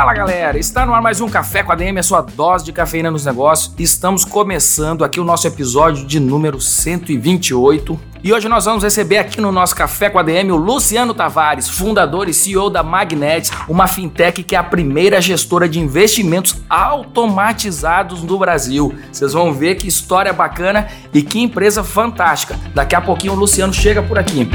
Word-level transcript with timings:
Fala 0.00 0.14
galera, 0.14 0.58
está 0.58 0.86
no 0.86 0.94
ar 0.94 1.02
mais 1.02 1.20
um 1.20 1.28
Café 1.28 1.62
com 1.62 1.72
a 1.72 1.74
DM, 1.74 1.98
a 1.98 2.02
sua 2.02 2.22
dose 2.22 2.64
de 2.64 2.72
cafeína 2.72 3.10
nos 3.10 3.26
negócios. 3.26 3.74
Estamos 3.78 4.24
começando 4.24 5.04
aqui 5.04 5.20
o 5.20 5.24
nosso 5.24 5.46
episódio 5.46 6.06
de 6.06 6.18
número 6.18 6.58
128. 6.58 8.00
E 8.24 8.32
hoje 8.32 8.48
nós 8.48 8.64
vamos 8.64 8.82
receber 8.82 9.18
aqui 9.18 9.42
no 9.42 9.52
nosso 9.52 9.76
Café 9.76 10.08
com 10.08 10.18
a 10.18 10.22
DM 10.22 10.52
o 10.52 10.56
Luciano 10.56 11.12
Tavares, 11.12 11.68
fundador 11.68 12.30
e 12.30 12.32
CEO 12.32 12.70
da 12.70 12.82
Magnet, 12.82 13.50
uma 13.68 13.86
fintech 13.86 14.42
que 14.42 14.56
é 14.56 14.58
a 14.58 14.64
primeira 14.64 15.20
gestora 15.20 15.68
de 15.68 15.78
investimentos 15.78 16.56
automatizados 16.70 18.22
no 18.22 18.38
Brasil. 18.38 18.94
Vocês 19.12 19.34
vão 19.34 19.52
ver 19.52 19.74
que 19.74 19.86
história 19.86 20.32
bacana 20.32 20.88
e 21.12 21.20
que 21.20 21.40
empresa 21.40 21.84
fantástica. 21.84 22.58
Daqui 22.74 22.94
a 22.94 23.02
pouquinho 23.02 23.34
o 23.34 23.36
Luciano 23.36 23.74
chega 23.74 24.02
por 24.02 24.18
aqui. 24.18 24.48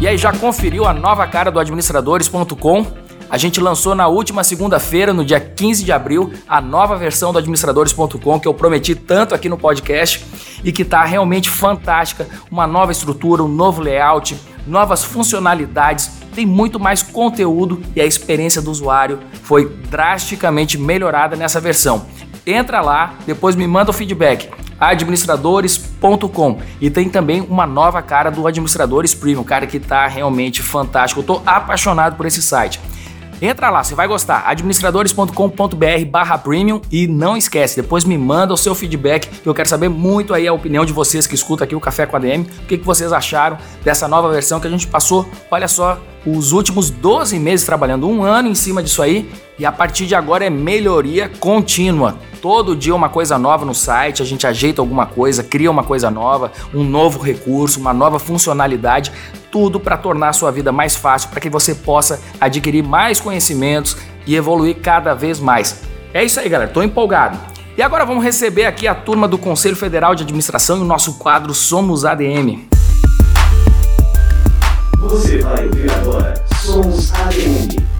E 0.00 0.06
aí, 0.06 0.16
já 0.16 0.30
conferiu 0.30 0.86
a 0.86 0.92
nova 0.92 1.26
cara 1.26 1.50
do 1.50 1.58
administradores.com? 1.58 3.05
A 3.28 3.36
gente 3.36 3.60
lançou 3.60 3.94
na 3.94 4.06
última 4.06 4.44
segunda-feira, 4.44 5.12
no 5.12 5.24
dia 5.24 5.40
15 5.40 5.84
de 5.84 5.90
abril, 5.90 6.32
a 6.46 6.60
nova 6.60 6.96
versão 6.96 7.32
do 7.32 7.38
administradores.com 7.38 8.40
que 8.40 8.46
eu 8.46 8.54
prometi 8.54 8.94
tanto 8.94 9.34
aqui 9.34 9.48
no 9.48 9.58
podcast 9.58 10.24
e 10.62 10.70
que 10.70 10.82
está 10.82 11.04
realmente 11.04 11.50
fantástica. 11.50 12.28
Uma 12.50 12.66
nova 12.66 12.92
estrutura, 12.92 13.42
um 13.42 13.48
novo 13.48 13.82
layout, 13.82 14.36
novas 14.66 15.02
funcionalidades, 15.04 16.10
tem 16.34 16.46
muito 16.46 16.78
mais 16.78 17.02
conteúdo 17.02 17.82
e 17.96 18.00
a 18.00 18.06
experiência 18.06 18.62
do 18.62 18.70
usuário 18.70 19.18
foi 19.42 19.68
drasticamente 19.90 20.78
melhorada 20.78 21.34
nessa 21.34 21.60
versão. 21.60 22.06
Entra 22.46 22.80
lá, 22.80 23.14
depois 23.26 23.56
me 23.56 23.66
manda 23.66 23.90
o 23.90 23.94
feedback 23.94 24.48
administradores.com 24.78 26.60
e 26.80 26.90
tem 26.90 27.08
também 27.08 27.40
uma 27.40 27.66
nova 27.66 28.02
cara 28.02 28.30
do 28.30 28.46
Administradores 28.46 29.14
Premium, 29.14 29.42
cara 29.42 29.66
que 29.66 29.78
está 29.78 30.06
realmente 30.06 30.62
fantástico. 30.62 31.20
Eu 31.20 31.22
estou 31.22 31.42
apaixonado 31.46 32.16
por 32.16 32.26
esse 32.26 32.42
site. 32.42 32.78
Entra 33.40 33.70
lá, 33.70 33.84
você 33.84 33.94
vai 33.94 34.08
gostar. 34.08 34.44
administradores.com.br 34.46 36.04
barra 36.10 36.38
premium 36.38 36.80
e 36.90 37.06
não 37.06 37.36
esquece, 37.36 37.80
depois 37.80 38.04
me 38.04 38.16
manda 38.16 38.54
o 38.54 38.56
seu 38.56 38.74
feedback, 38.74 39.28
que 39.28 39.48
eu 39.48 39.54
quero 39.54 39.68
saber 39.68 39.88
muito 39.88 40.32
aí 40.32 40.48
a 40.48 40.52
opinião 40.52 40.84
de 40.84 40.92
vocês 40.92 41.26
que 41.26 41.34
escutam 41.34 41.64
aqui 41.64 41.74
o 41.74 41.80
Café 41.80 42.06
com 42.06 42.16
a 42.16 42.18
DM, 42.18 42.44
o 42.44 42.66
que, 42.66 42.78
que 42.78 42.84
vocês 42.84 43.12
acharam 43.12 43.58
dessa 43.84 44.08
nova 44.08 44.30
versão 44.30 44.58
que 44.58 44.66
a 44.66 44.70
gente 44.70 44.86
passou, 44.86 45.28
olha 45.50 45.68
só, 45.68 46.00
os 46.26 46.52
últimos 46.52 46.90
12 46.90 47.38
meses 47.38 47.64
trabalhando, 47.64 48.08
um 48.08 48.22
ano 48.22 48.48
em 48.48 48.54
cima 48.54 48.82
disso 48.82 49.02
aí, 49.02 49.30
e 49.58 49.64
a 49.64 49.72
partir 49.72 50.06
de 50.06 50.14
agora 50.14 50.44
é 50.44 50.50
melhoria 50.50 51.28
contínua. 51.28 52.18
Todo 52.48 52.76
dia 52.76 52.94
uma 52.94 53.08
coisa 53.08 53.36
nova 53.36 53.64
no 53.64 53.74
site, 53.74 54.22
a 54.22 54.24
gente 54.24 54.46
ajeita 54.46 54.80
alguma 54.80 55.04
coisa, 55.04 55.42
cria 55.42 55.68
uma 55.68 55.82
coisa 55.82 56.12
nova, 56.12 56.52
um 56.72 56.84
novo 56.84 57.20
recurso, 57.20 57.80
uma 57.80 57.92
nova 57.92 58.20
funcionalidade, 58.20 59.10
tudo 59.50 59.80
para 59.80 59.96
tornar 59.96 60.28
a 60.28 60.32
sua 60.32 60.52
vida 60.52 60.70
mais 60.70 60.94
fácil, 60.94 61.28
para 61.30 61.40
que 61.40 61.50
você 61.50 61.74
possa 61.74 62.22
adquirir 62.40 62.84
mais 62.84 63.18
conhecimentos 63.18 63.96
e 64.24 64.36
evoluir 64.36 64.76
cada 64.80 65.12
vez 65.12 65.40
mais. 65.40 65.82
É 66.14 66.22
isso 66.22 66.38
aí, 66.38 66.48
galera, 66.48 66.70
tô 66.70 66.84
empolgado. 66.84 67.36
E 67.76 67.82
agora 67.82 68.06
vamos 68.06 68.22
receber 68.22 68.66
aqui 68.66 68.86
a 68.86 68.94
turma 68.94 69.26
do 69.26 69.38
Conselho 69.38 69.74
Federal 69.74 70.14
de 70.14 70.22
Administração 70.22 70.78
e 70.78 70.82
o 70.82 70.84
nosso 70.84 71.14
quadro 71.18 71.52
Somos 71.52 72.04
ADM. 72.04 72.68
Você 75.00 75.38
vai 75.38 75.66
ouvir 75.66 75.90
agora 75.90 76.34
Somos 76.62 77.12
ADM. 77.12 77.95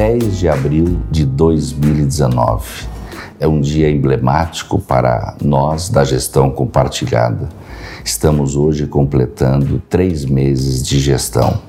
10 0.00 0.38
de 0.38 0.48
abril 0.48 1.02
de 1.10 1.26
2019. 1.26 2.88
É 3.38 3.46
um 3.46 3.60
dia 3.60 3.90
emblemático 3.90 4.80
para 4.80 5.36
nós 5.44 5.90
da 5.90 6.04
gestão 6.04 6.48
compartilhada. 6.48 7.50
Estamos 8.02 8.56
hoje 8.56 8.86
completando 8.86 9.78
três 9.90 10.24
meses 10.24 10.82
de 10.82 10.98
gestão. 10.98 11.60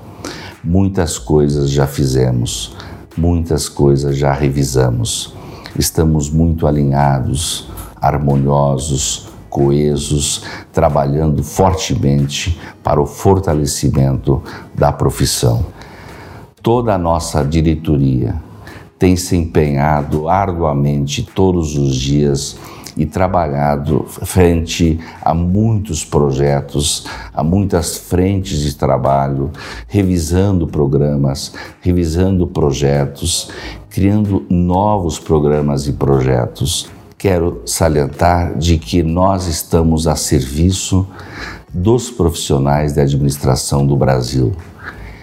Muitas 0.64 1.18
coisas 1.18 1.70
já 1.70 1.86
fizemos, 1.86 2.74
muitas 3.18 3.68
coisas 3.68 4.16
já 4.16 4.31
revisamos. 4.31 5.36
Estamos 5.78 6.30
muito 6.30 6.66
alinhados, 6.66 7.70
harmoniosos, 8.02 9.28
coesos, 9.50 10.46
trabalhando 10.72 11.44
fortemente 11.44 12.58
para 12.81 13.02
o 13.02 13.06
fortalecimento 13.06 14.41
da 14.74 14.90
profissão 14.90 15.66
toda 16.62 16.94
a 16.94 16.98
nossa 16.98 17.44
diretoria 17.44 18.36
tem 18.98 19.16
se 19.16 19.36
empenhado 19.36 20.30
arduamente 20.30 21.24
todos 21.24 21.76
os 21.76 21.96
dias 21.96 22.56
e 22.96 23.06
trabalhado 23.06 24.06
frente 24.08 25.00
a 25.24 25.34
muitos 25.34 26.06
projetos, 26.06 27.08
a 27.34 27.44
muitas 27.44 27.98
frentes 27.98 28.60
de 28.60 28.76
trabalho, 28.76 29.50
revisando 29.88 30.68
programas, 30.68 31.54
revisando 31.82 32.46
projetos, 32.46 33.50
criando 33.90 34.46
novos 34.50 35.18
programas 35.18 35.88
e 35.88 35.94
projetos. 35.94 36.90
Quero 37.18 37.62
salientar 37.66 38.58
de 38.58 38.78
que 38.78 39.02
nós 39.02 39.48
estamos 39.48 40.06
a 40.06 40.16
serviço 40.16 41.08
dos 41.74 42.10
profissionais 42.12 42.94
de 42.94 43.02
administração 43.02 43.88
do 43.88 43.96
Brasil 43.96 44.52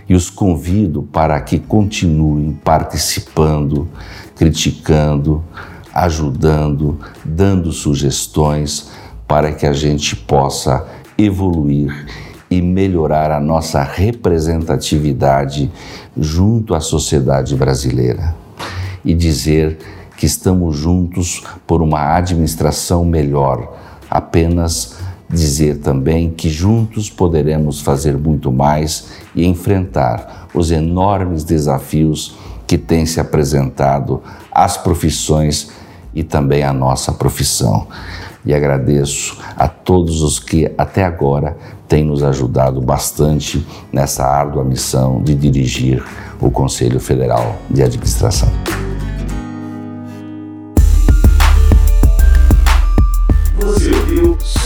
e 0.08 0.14
os 0.14 0.30
convido 0.30 1.02
para 1.02 1.38
que 1.40 1.58
continuem 1.58 2.58
participando, 2.64 3.88
criticando, 4.34 5.44
ajudando, 5.92 6.98
dando 7.24 7.70
sugestões 7.72 8.90
para 9.26 9.52
que 9.52 9.66
a 9.66 9.72
gente 9.72 10.16
possa 10.16 10.86
evoluir 11.18 12.06
e 12.50 12.62
melhorar 12.62 13.30
a 13.30 13.38
nossa 13.38 13.82
representatividade 13.82 15.70
junto 16.16 16.74
à 16.74 16.80
sociedade 16.80 17.54
brasileira. 17.54 18.34
E 19.04 19.12
dizer 19.12 19.78
que 20.16 20.24
estamos 20.24 20.76
juntos 20.76 21.44
por 21.66 21.82
uma 21.82 22.16
administração 22.16 23.04
melhor, 23.04 23.76
apenas 24.10 24.96
dizer 25.30 25.78
também 25.78 26.30
que 26.30 26.48
juntos 26.48 27.10
poderemos 27.10 27.80
fazer 27.80 28.16
muito 28.16 28.50
mais 28.50 29.08
e 29.34 29.46
enfrentar 29.46 30.48
os 30.54 30.70
enormes 30.70 31.44
desafios 31.44 32.36
que 32.66 32.78
têm 32.78 33.06
se 33.06 33.20
apresentado 33.20 34.22
às 34.52 34.76
profissões 34.76 35.70
e 36.14 36.22
também 36.22 36.62
à 36.62 36.72
nossa 36.72 37.12
profissão. 37.12 37.86
E 38.44 38.54
agradeço 38.54 39.38
a 39.56 39.68
todos 39.68 40.22
os 40.22 40.38
que 40.38 40.70
até 40.78 41.04
agora 41.04 41.56
têm 41.86 42.04
nos 42.04 42.22
ajudado 42.22 42.80
bastante 42.80 43.66
nessa 43.92 44.24
árdua 44.24 44.64
missão 44.64 45.22
de 45.22 45.34
dirigir 45.34 46.02
o 46.40 46.50
Conselho 46.50 47.00
Federal 47.00 47.56
de 47.70 47.82
Administração. 47.82 48.48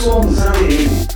Somos 0.03 0.37
ADM. 0.37 1.07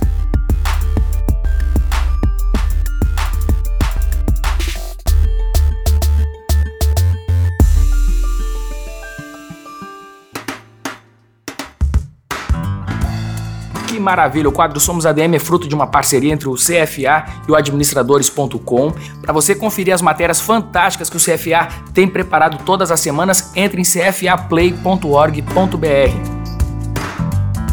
Que 13.86 14.00
maravilha! 14.00 14.48
O 14.48 14.52
quadro 14.52 14.80
Somos 14.80 15.04
ADM 15.04 15.34
é 15.34 15.38
fruto 15.38 15.68
de 15.68 15.74
uma 15.74 15.86
parceria 15.86 16.32
entre 16.32 16.48
o 16.48 16.54
CFA 16.54 17.26
e 17.46 17.52
o 17.52 17.54
administradores.com. 17.54 18.94
Para 19.20 19.34
você 19.34 19.54
conferir 19.54 19.92
as 19.92 20.00
matérias 20.00 20.40
fantásticas 20.40 21.10
que 21.10 21.16
o 21.18 21.20
CFA 21.20 21.68
tem 21.92 22.08
preparado 22.08 22.64
todas 22.64 22.90
as 22.90 23.00
semanas, 23.00 23.52
entre 23.54 23.82
em 23.82 23.84
cfaplay.org.br. 23.84 26.47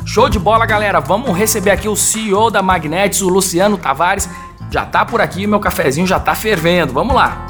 Show 0.05 0.29
de 0.29 0.37
bola, 0.37 0.67
galera. 0.67 0.99
Vamos 0.99 1.35
receber 1.35 1.71
aqui 1.71 1.89
o 1.89 1.95
CEO 1.95 2.51
da 2.51 2.61
Magnetics, 2.61 3.23
o 3.23 3.27
Luciano 3.27 3.75
Tavares. 3.75 4.29
Já 4.69 4.85
tá 4.85 5.03
por 5.03 5.19
aqui, 5.19 5.47
meu 5.47 5.59
cafezinho 5.59 6.05
já 6.05 6.19
tá 6.19 6.35
fervendo. 6.35 6.93
Vamos 6.93 7.15
lá. 7.15 7.47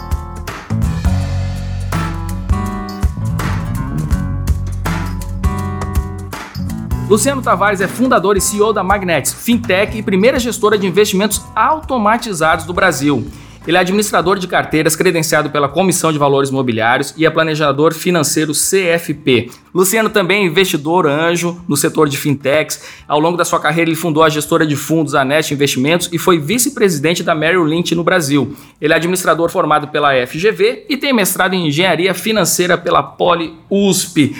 Luciano 7.10 7.42
Tavares 7.42 7.82
é 7.82 7.88
fundador 7.88 8.38
e 8.38 8.42
CEO 8.42 8.74
da 8.74 8.84
Magnets, 8.84 9.34
fintech 9.34 9.96
e 9.96 10.02
primeira 10.02 10.40
gestora 10.40 10.78
de 10.78 10.88
investimentos 10.88 11.46
automatizados 11.54 12.66
do 12.66 12.74
Brasil. 12.74 13.30
Ele 13.68 13.78
é 13.78 13.80
administrador 13.80 14.38
de 14.38 14.48
carteiras 14.48 14.96
credenciado 14.96 15.50
pela 15.50 15.68
Comissão 15.68 16.12
de 16.12 16.20
Valores 16.20 16.52
Mobiliários 16.52 17.16
e 17.18 17.26
é 17.26 17.30
planejador 17.32 17.96
financeiro 17.96 18.52
CFP. 18.54 19.50
Luciano 19.74 20.08
também 20.08 20.44
é 20.44 20.46
investidor 20.46 21.08
anjo 21.08 21.60
no 21.68 21.76
setor 21.76 22.08
de 22.08 22.16
fintechs. 22.16 23.04
Ao 23.08 23.20
longo 23.20 23.36
da 23.36 23.44
sua 23.44 23.60
carreira, 23.60 23.90
ele 23.90 23.98
fundou 23.98 24.22
a 24.22 24.30
gestora 24.30 24.68
de 24.68 24.76
fundos 24.76 25.16
Anest 25.16 25.52
Investimentos 25.52 26.10
e 26.14 26.20
foi 26.20 26.38
vice-presidente 26.38 27.24
da 27.24 27.34
Merrill 27.34 27.64
Lynch 27.64 27.96
no 27.96 28.04
Brasil. 28.04 28.56
Ele 28.80 28.94
é 28.94 28.98
administrador 28.98 29.50
formado 29.50 29.88
pela 29.88 30.14
FGV 30.28 30.86
e 30.88 30.96
tem 30.96 31.12
mestrado 31.12 31.56
em 31.56 31.68
engenharia 31.68 32.14
financeira 32.14 32.78
pela 32.78 33.02
Poli 33.02 33.58
USP. 33.68 34.36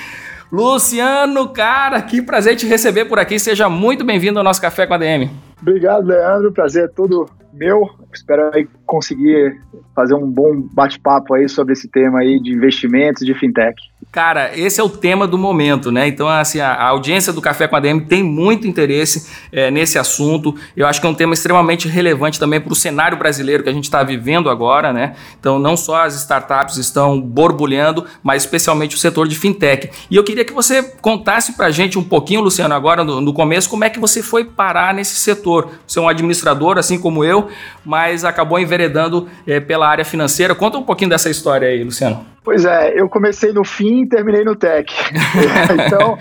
Luciano, 0.52 1.50
cara, 1.50 2.00
que 2.00 2.22
prazer 2.22 2.56
te 2.56 2.68
receber 2.68 3.06
por 3.06 3.18
aqui. 3.18 3.40
Seja 3.40 3.68
muito 3.70 4.06
bem-vindo 4.06 4.38
ao 4.38 4.46
nosso 4.46 4.62
Café 4.62 4.86
com 4.86 4.94
a 4.94 4.98
DM. 5.00 5.32
Obrigado, 5.60 6.06
Leandro. 6.06 6.52
Prazer 6.52 6.86
é 6.86 6.88
todo 6.88 7.28
meu. 7.56 7.90
Espero 8.14 8.52
aí 8.54 8.68
conseguir 8.86 9.60
fazer 9.96 10.14
um 10.14 10.30
bom 10.30 10.62
bate-papo 10.74 11.34
aí 11.34 11.48
sobre 11.48 11.74
esse 11.74 11.88
tema 11.88 12.20
aí 12.20 12.40
de 12.40 12.52
investimentos 12.52 13.26
de 13.26 13.34
fintech. 13.34 13.76
Cara, 14.12 14.58
esse 14.58 14.80
é 14.80 14.84
o 14.84 14.90
tema 14.90 15.28
do 15.28 15.38
momento, 15.38 15.92
né? 15.92 16.08
Então, 16.08 16.28
assim, 16.30 16.62
a, 16.62 16.84
audiência 16.86 17.34
do 17.34 17.42
Café 17.42 17.68
com 17.68 17.76
a 17.76 17.82
DM 17.82 18.00
tem 18.02 18.24
muito 18.24 18.66
interesse 18.66 19.30
é, 19.52 19.70
nesse 19.70 20.00
assunto. 20.00 20.56
Eu 20.76 20.88
acho 20.88 21.02
que 21.02 21.08
é 21.08 21.10
um 21.10 21.14
tema 21.14 21.34
extremamente 21.34 21.90
relevante 21.90 22.40
também 22.40 22.62
para 22.62 22.72
o 22.72 22.76
cenário 22.76 23.18
brasileiro 23.18 23.62
que 23.62 23.70
a 23.70 23.74
gente 23.74 23.84
está 23.84 24.04
vivendo 24.04 24.50
agora, 24.50 24.94
né? 24.94 25.16
Então, 25.38 25.60
não 25.60 25.76
só 25.76 26.06
as 26.06 26.16
startups 26.16 26.78
estão 26.78 27.20
borbulhando, 27.20 28.06
mas 28.24 28.44
especialmente 28.44 28.96
o 28.96 29.00
setor 29.00 29.28
de 29.28 29.36
fintech. 29.36 29.90
E 30.10 30.16
eu 30.16 30.24
queria 30.24 30.46
que 30.46 30.54
você 30.54 30.82
contasse 31.02 31.54
para 31.54 31.66
a 31.66 31.72
gente 31.72 32.00
um 32.00 32.04
pouquinho, 32.04 32.40
Luciano, 32.40 32.74
agora 32.74 33.04
no, 33.04 33.20
no 33.20 33.34
começo, 33.34 33.70
como 33.70 33.84
é 33.84 33.90
que 33.90 34.00
você 34.00 34.24
foi 34.24 34.46
parar 34.46 34.94
nesse 34.94 35.16
setor. 35.16 35.72
Você 35.86 36.00
é 36.00 36.02
um 36.02 36.08
administrador, 36.08 36.78
assim 36.78 36.98
como 36.98 37.26
eu, 37.26 37.50
mas 37.84 38.24
acabou 38.24 38.58
enveredando 38.76 39.28
é, 39.48 39.60
pela 39.60 39.88
área 39.88 40.06
financeira. 40.06 40.54
Conta 40.54 40.78
um 40.78 40.84
pouquinho 40.84 41.10
dessa 41.10 41.30
história 41.30 41.68
aí, 41.68 41.84
Luciano. 41.84 42.26
Pois 42.44 42.64
é, 42.64 43.00
eu 43.00 43.10
comecei 43.10 43.52
no 43.52 43.64
fim 43.64 44.04
e 44.04 44.08
terminei 44.08 44.44
no 44.44 44.56
tech. 44.56 44.94
então, 45.88 46.18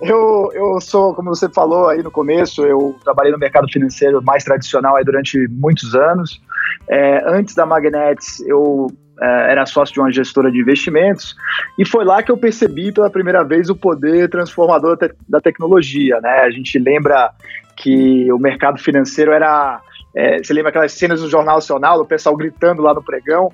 eu, 0.00 0.50
eu 0.52 0.80
sou, 0.80 1.14
como 1.14 1.28
você 1.28 1.48
falou 1.48 1.88
aí 1.88 2.02
no 2.02 2.10
começo, 2.10 2.64
eu 2.64 2.96
trabalhei 3.04 3.30
no 3.30 3.38
mercado 3.38 3.68
financeiro 3.70 4.20
mais 4.22 4.42
tradicional 4.42 4.96
aí 4.96 5.04
durante 5.04 5.46
muitos 5.48 5.94
anos. 5.94 6.40
É, 6.88 7.22
antes 7.26 7.54
da 7.54 7.64
Magnets, 7.64 8.40
eu 8.40 8.88
é, 9.20 9.52
era 9.52 9.66
sócio 9.66 9.92
de 9.92 10.00
uma 10.00 10.10
gestora 10.10 10.50
de 10.50 10.60
investimentos 10.60 11.36
e 11.78 11.84
foi 11.84 12.04
lá 12.04 12.22
que 12.22 12.30
eu 12.30 12.36
percebi 12.36 12.92
pela 12.92 13.10
primeira 13.10 13.42
vez 13.44 13.68
o 13.68 13.76
poder 13.76 14.28
transformador 14.28 14.96
da 15.28 15.40
tecnologia. 15.40 16.20
Né? 16.20 16.40
A 16.40 16.50
gente 16.50 16.78
lembra 16.78 17.32
que 17.76 18.32
o 18.32 18.38
mercado 18.38 18.78
financeiro 18.78 19.32
era. 19.32 19.80
É, 20.14 20.38
você 20.38 20.52
lembra 20.52 20.70
aquelas 20.70 20.92
cenas 20.92 21.20
do 21.20 21.28
Jornal 21.30 21.56
Nacional, 21.56 22.00
o 22.00 22.06
pessoal 22.06 22.36
gritando 22.36 22.82
lá 22.82 22.94
no 22.94 23.02
pregão? 23.02 23.52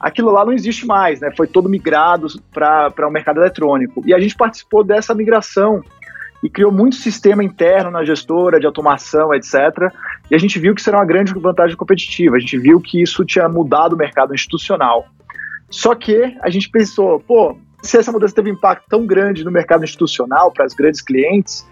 aquilo 0.00 0.30
lá 0.30 0.44
não 0.44 0.52
existe 0.52 0.86
mais, 0.86 1.20
né? 1.20 1.30
Foi 1.36 1.46
todo 1.46 1.68
migrado 1.68 2.26
para 2.50 3.06
o 3.06 3.10
mercado 3.10 3.38
eletrônico. 3.38 4.02
E 4.06 4.14
a 4.14 4.18
gente 4.18 4.34
participou 4.34 4.82
dessa 4.82 5.14
migração 5.14 5.84
e 6.42 6.48
criou 6.48 6.72
muito 6.72 6.96
sistema 6.96 7.44
interno 7.44 7.90
na 7.90 8.02
gestora 8.02 8.58
de 8.58 8.64
automação, 8.64 9.34
etc. 9.34 9.54
E 10.30 10.34
a 10.34 10.38
gente 10.38 10.58
viu 10.58 10.74
que 10.74 10.80
isso 10.80 10.88
era 10.88 10.98
uma 10.98 11.04
grande 11.04 11.34
vantagem 11.34 11.76
competitiva. 11.76 12.36
A 12.36 12.40
gente 12.40 12.56
viu 12.58 12.80
que 12.80 13.02
isso 13.02 13.24
tinha 13.26 13.46
mudado 13.46 13.92
o 13.92 13.96
mercado 13.96 14.34
institucional. 14.34 15.06
Só 15.68 15.94
que 15.94 16.34
a 16.40 16.48
gente 16.48 16.70
pensou, 16.70 17.20
pô, 17.20 17.58
se 17.82 17.98
essa 17.98 18.10
mudança 18.10 18.34
teve 18.34 18.50
impacto 18.50 18.86
tão 18.88 19.06
grande 19.06 19.44
no 19.44 19.50
mercado 19.50 19.84
institucional 19.84 20.50
para 20.50 20.64
os 20.64 20.72
grandes 20.72 21.02
clientes, 21.02 21.68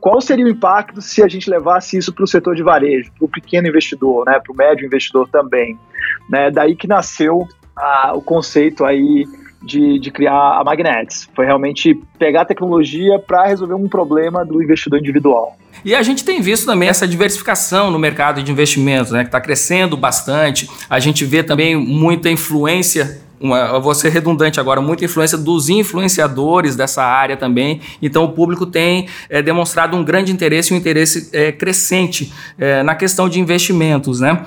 qual 0.00 0.20
seria 0.20 0.46
o 0.46 0.48
impacto 0.48 1.02
se 1.02 1.22
a 1.22 1.28
gente 1.28 1.48
levasse 1.50 1.96
isso 1.96 2.12
para 2.12 2.24
o 2.24 2.26
setor 2.26 2.56
de 2.56 2.62
varejo, 2.62 3.10
para 3.18 3.24
o 3.24 3.28
pequeno 3.28 3.68
investidor, 3.68 4.24
né, 4.26 4.40
para 4.40 4.52
o 4.52 4.56
médio 4.56 4.86
investidor 4.86 5.28
também? 5.28 5.78
Né? 6.28 6.50
Daí 6.50 6.74
que 6.74 6.88
nasceu 6.88 7.46
o 8.14 8.20
conceito 8.20 8.84
aí 8.84 9.24
de, 9.62 9.98
de, 9.98 10.10
criar 10.10 10.58
a 10.58 10.64
Magnets. 10.64 11.28
Foi 11.34 11.44
realmente 11.44 11.94
pegar 12.18 12.42
a 12.42 12.44
tecnologia 12.44 13.18
para 13.18 13.46
resolver 13.46 13.74
um 13.74 13.88
problema 13.88 14.44
do 14.44 14.62
investidor 14.62 14.98
individual. 14.98 15.56
E 15.84 15.94
a 15.94 16.02
gente 16.02 16.24
tem 16.24 16.40
visto 16.40 16.66
também 16.66 16.88
essa 16.88 17.06
diversificação 17.06 17.90
no 17.90 17.98
mercado 17.98 18.42
de 18.42 18.50
investimentos, 18.50 19.12
né, 19.12 19.20
que 19.20 19.28
está 19.28 19.40
crescendo 19.40 19.96
bastante. 19.96 20.68
A 20.88 20.98
gente 20.98 21.24
vê 21.24 21.42
também 21.42 21.76
muita 21.76 22.30
influência 22.30 23.20
uma, 23.40 23.78
vou 23.80 23.94
ser 23.94 24.10
redundante 24.10 24.60
agora, 24.60 24.80
muita 24.82 25.04
influência 25.04 25.38
dos 25.38 25.68
influenciadores 25.70 26.76
dessa 26.76 27.02
área 27.02 27.36
também. 27.36 27.80
Então, 28.02 28.24
o 28.24 28.32
público 28.32 28.66
tem 28.66 29.08
é, 29.28 29.40
demonstrado 29.40 29.96
um 29.96 30.04
grande 30.04 30.30
interesse, 30.30 30.74
um 30.74 30.76
interesse 30.76 31.30
é, 31.32 31.50
crescente 31.50 32.32
é, 32.58 32.82
na 32.82 32.94
questão 32.94 33.28
de 33.28 33.40
investimentos, 33.40 34.20
né? 34.20 34.44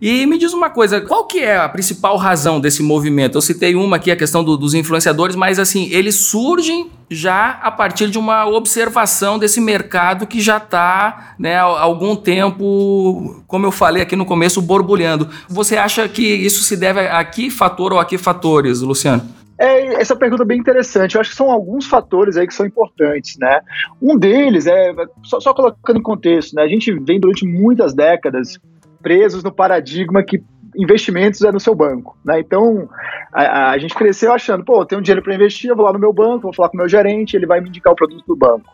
E 0.00 0.26
me 0.26 0.36
diz 0.36 0.52
uma 0.52 0.68
coisa, 0.68 1.00
qual 1.00 1.26
que 1.26 1.38
é 1.38 1.56
a 1.56 1.68
principal 1.68 2.16
razão 2.16 2.60
desse 2.60 2.82
movimento? 2.82 3.38
Eu 3.38 3.42
citei 3.42 3.74
uma 3.74 3.96
aqui, 3.96 4.10
a 4.10 4.16
questão 4.16 4.44
do, 4.44 4.56
dos 4.56 4.74
influenciadores, 4.74 5.34
mas 5.34 5.58
assim, 5.58 5.88
eles 5.90 6.14
surgem 6.16 6.90
já 7.10 7.52
a 7.62 7.70
partir 7.70 8.10
de 8.10 8.18
uma 8.18 8.46
observação 8.46 9.38
desse 9.38 9.60
mercado 9.60 10.26
que 10.26 10.40
já 10.40 10.58
está 10.58 11.34
né, 11.38 11.56
há 11.56 11.62
algum 11.62 12.14
tempo, 12.14 13.42
como 13.46 13.64
eu 13.64 13.72
falei 13.72 14.02
aqui 14.02 14.16
no 14.16 14.26
começo, 14.26 14.60
borbulhando. 14.60 15.28
Você 15.48 15.76
acha 15.76 16.06
que 16.08 16.22
isso 16.22 16.62
se 16.62 16.76
deve 16.76 17.00
a 17.00 17.24
que 17.24 17.48
fator 17.50 17.92
ou 17.92 17.98
a 17.98 18.04
que 18.04 18.18
fatores, 18.18 18.80
Luciano? 18.80 19.22
É, 19.58 20.02
essa 20.02 20.14
pergunta 20.14 20.42
é 20.42 20.46
bem 20.46 20.58
interessante. 20.58 21.14
Eu 21.14 21.20
acho 21.22 21.30
que 21.30 21.36
são 21.36 21.50
alguns 21.50 21.86
fatores 21.86 22.36
aí 22.36 22.46
que 22.46 22.52
são 22.52 22.66
importantes, 22.66 23.38
né? 23.38 23.60
Um 24.02 24.18
deles 24.18 24.66
é, 24.66 24.92
só, 25.22 25.40
só 25.40 25.54
colocando 25.54 25.98
em 25.98 26.02
contexto, 26.02 26.54
né? 26.54 26.62
A 26.62 26.68
gente 26.68 26.92
vem 26.92 27.18
durante 27.18 27.46
muitas 27.46 27.94
décadas 27.94 28.58
presos 29.02 29.42
no 29.42 29.52
paradigma 29.52 30.22
que 30.22 30.42
investimentos 30.76 31.42
é 31.42 31.50
no 31.50 31.60
seu 31.60 31.74
banco, 31.74 32.16
né? 32.24 32.38
Então 32.40 32.88
a, 33.32 33.70
a 33.70 33.78
gente 33.78 33.94
cresceu 33.94 34.32
achando, 34.32 34.64
pô, 34.64 34.82
eu 34.82 34.86
tenho 34.86 35.00
dinheiro 35.00 35.22
para 35.22 35.34
investir, 35.34 35.70
eu 35.70 35.76
vou 35.76 35.84
lá 35.84 35.92
no 35.92 35.98
meu 35.98 36.12
banco, 36.12 36.42
vou 36.42 36.52
falar 36.52 36.68
com 36.68 36.76
o 36.76 36.80
meu 36.80 36.88
gerente, 36.88 37.34
ele 37.34 37.46
vai 37.46 37.60
me 37.60 37.68
indicar 37.68 37.92
o 37.92 37.96
produto 37.96 38.24
do 38.26 38.36
banco. 38.36 38.72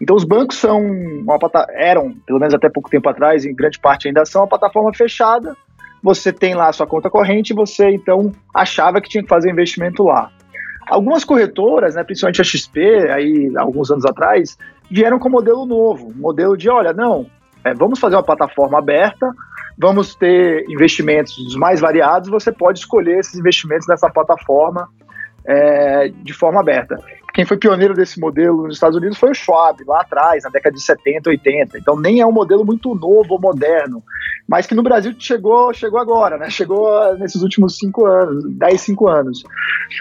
Então 0.00 0.16
os 0.16 0.24
bancos 0.24 0.56
são 0.56 0.80
uma 0.82 1.38
eram, 1.70 2.12
pelo 2.26 2.40
menos 2.40 2.54
até 2.54 2.68
pouco 2.68 2.90
tempo 2.90 3.08
atrás, 3.08 3.44
em 3.44 3.54
grande 3.54 3.78
parte 3.78 4.08
ainda 4.08 4.24
são 4.24 4.42
uma 4.42 4.48
plataforma 4.48 4.92
fechada. 4.92 5.56
Você 6.02 6.32
tem 6.32 6.54
lá 6.54 6.68
a 6.68 6.72
sua 6.72 6.86
conta 6.86 7.08
corrente, 7.08 7.52
e 7.52 7.56
você 7.56 7.88
então 7.90 8.32
achava 8.52 9.00
que 9.00 9.08
tinha 9.08 9.22
que 9.22 9.28
fazer 9.28 9.50
investimento 9.50 10.02
lá. 10.02 10.30
Algumas 10.88 11.24
corretoras, 11.24 11.94
né, 11.94 12.04
principalmente 12.04 12.42
a 12.42 12.44
XP, 12.44 13.10
aí 13.10 13.52
alguns 13.56 13.90
anos 13.90 14.04
atrás, 14.04 14.58
vieram 14.90 15.18
com 15.18 15.28
um 15.28 15.32
modelo 15.32 15.64
novo, 15.64 16.08
um 16.08 16.20
modelo 16.20 16.58
de, 16.58 16.68
olha, 16.68 16.92
não, 16.92 17.26
é, 17.64 17.72
vamos 17.72 17.98
fazer 17.98 18.16
uma 18.16 18.22
plataforma 18.22 18.78
aberta, 18.78 19.30
vamos 19.76 20.14
ter 20.14 20.64
investimentos 20.68 21.36
dos 21.36 21.56
mais 21.56 21.80
variados, 21.80 22.28
você 22.28 22.52
pode 22.52 22.78
escolher 22.78 23.18
esses 23.18 23.34
investimentos 23.34 23.86
nessa 23.86 24.08
plataforma 24.08 24.88
é, 25.46 26.08
de 26.08 26.32
forma 26.32 26.60
aberta. 26.60 26.96
Quem 27.34 27.44
foi 27.44 27.56
pioneiro 27.56 27.94
desse 27.94 28.20
modelo 28.20 28.62
nos 28.62 28.76
Estados 28.76 28.96
Unidos 28.96 29.18
foi 29.18 29.32
o 29.32 29.34
Schwab, 29.34 29.82
lá 29.84 30.02
atrás, 30.02 30.44
na 30.44 30.50
década 30.50 30.76
de 30.76 30.80
70, 30.80 31.30
80. 31.30 31.78
Então 31.78 31.98
nem 31.98 32.20
é 32.20 32.26
um 32.26 32.30
modelo 32.30 32.64
muito 32.64 32.94
novo 32.94 33.34
ou 33.34 33.40
moderno, 33.40 34.00
mas 34.48 34.66
que 34.66 34.74
no 34.74 34.84
Brasil 34.84 35.12
chegou, 35.18 35.74
chegou 35.74 35.98
agora, 35.98 36.38
né? 36.38 36.48
Chegou 36.48 36.88
nesses 37.18 37.42
últimos 37.42 37.76
cinco 37.76 38.06
anos, 38.06 38.44
10, 38.56 38.80
5 38.80 39.08
anos. 39.08 39.42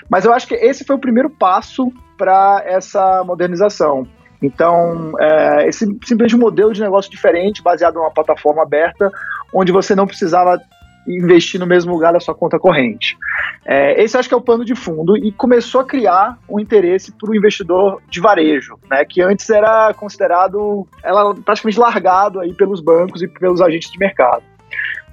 Mas 0.07 0.25
eu 0.25 0.31
acho 0.31 0.47
que 0.47 0.53
esse 0.53 0.85
foi 0.85 0.95
o 0.95 0.99
primeiro 0.99 1.29
passo 1.29 1.91
para 2.17 2.61
essa 2.65 3.23
modernização. 3.23 4.07
Então, 4.43 5.13
é, 5.19 5.67
esse 5.69 5.85
simplesmente 5.85 6.35
um 6.35 6.39
modelo 6.39 6.73
de 6.73 6.81
negócio 6.81 7.09
diferente, 7.09 7.63
baseado 7.63 7.95
numa 7.95 8.11
plataforma 8.11 8.61
aberta, 8.61 9.09
onde 9.53 9.71
você 9.71 9.95
não 9.95 10.05
precisava 10.05 10.59
investir 11.07 11.59
no 11.59 11.65
mesmo 11.65 11.91
lugar 11.93 12.13
da 12.13 12.19
sua 12.19 12.35
conta 12.35 12.59
corrente. 12.59 13.17
É, 13.65 14.01
esse 14.01 14.17
acho 14.17 14.27
que 14.27 14.33
é 14.33 14.37
o 14.37 14.41
plano 14.41 14.65
de 14.65 14.75
fundo 14.75 15.17
e 15.17 15.31
começou 15.31 15.81
a 15.81 15.85
criar 15.85 16.37
um 16.49 16.59
interesse 16.59 17.11
para 17.11 17.29
o 17.29 17.35
investidor 17.35 18.01
de 18.09 18.19
varejo, 18.19 18.77
né, 18.89 19.03
que 19.05 19.21
antes 19.21 19.49
era 19.49 19.93
considerado, 19.93 20.87
ela 21.03 21.33
praticamente 21.35 21.79
largado 21.79 22.39
aí 22.39 22.53
pelos 22.53 22.81
bancos 22.81 23.21
e 23.21 23.27
pelos 23.27 23.61
agentes 23.61 23.91
de 23.91 23.97
mercado. 23.97 24.43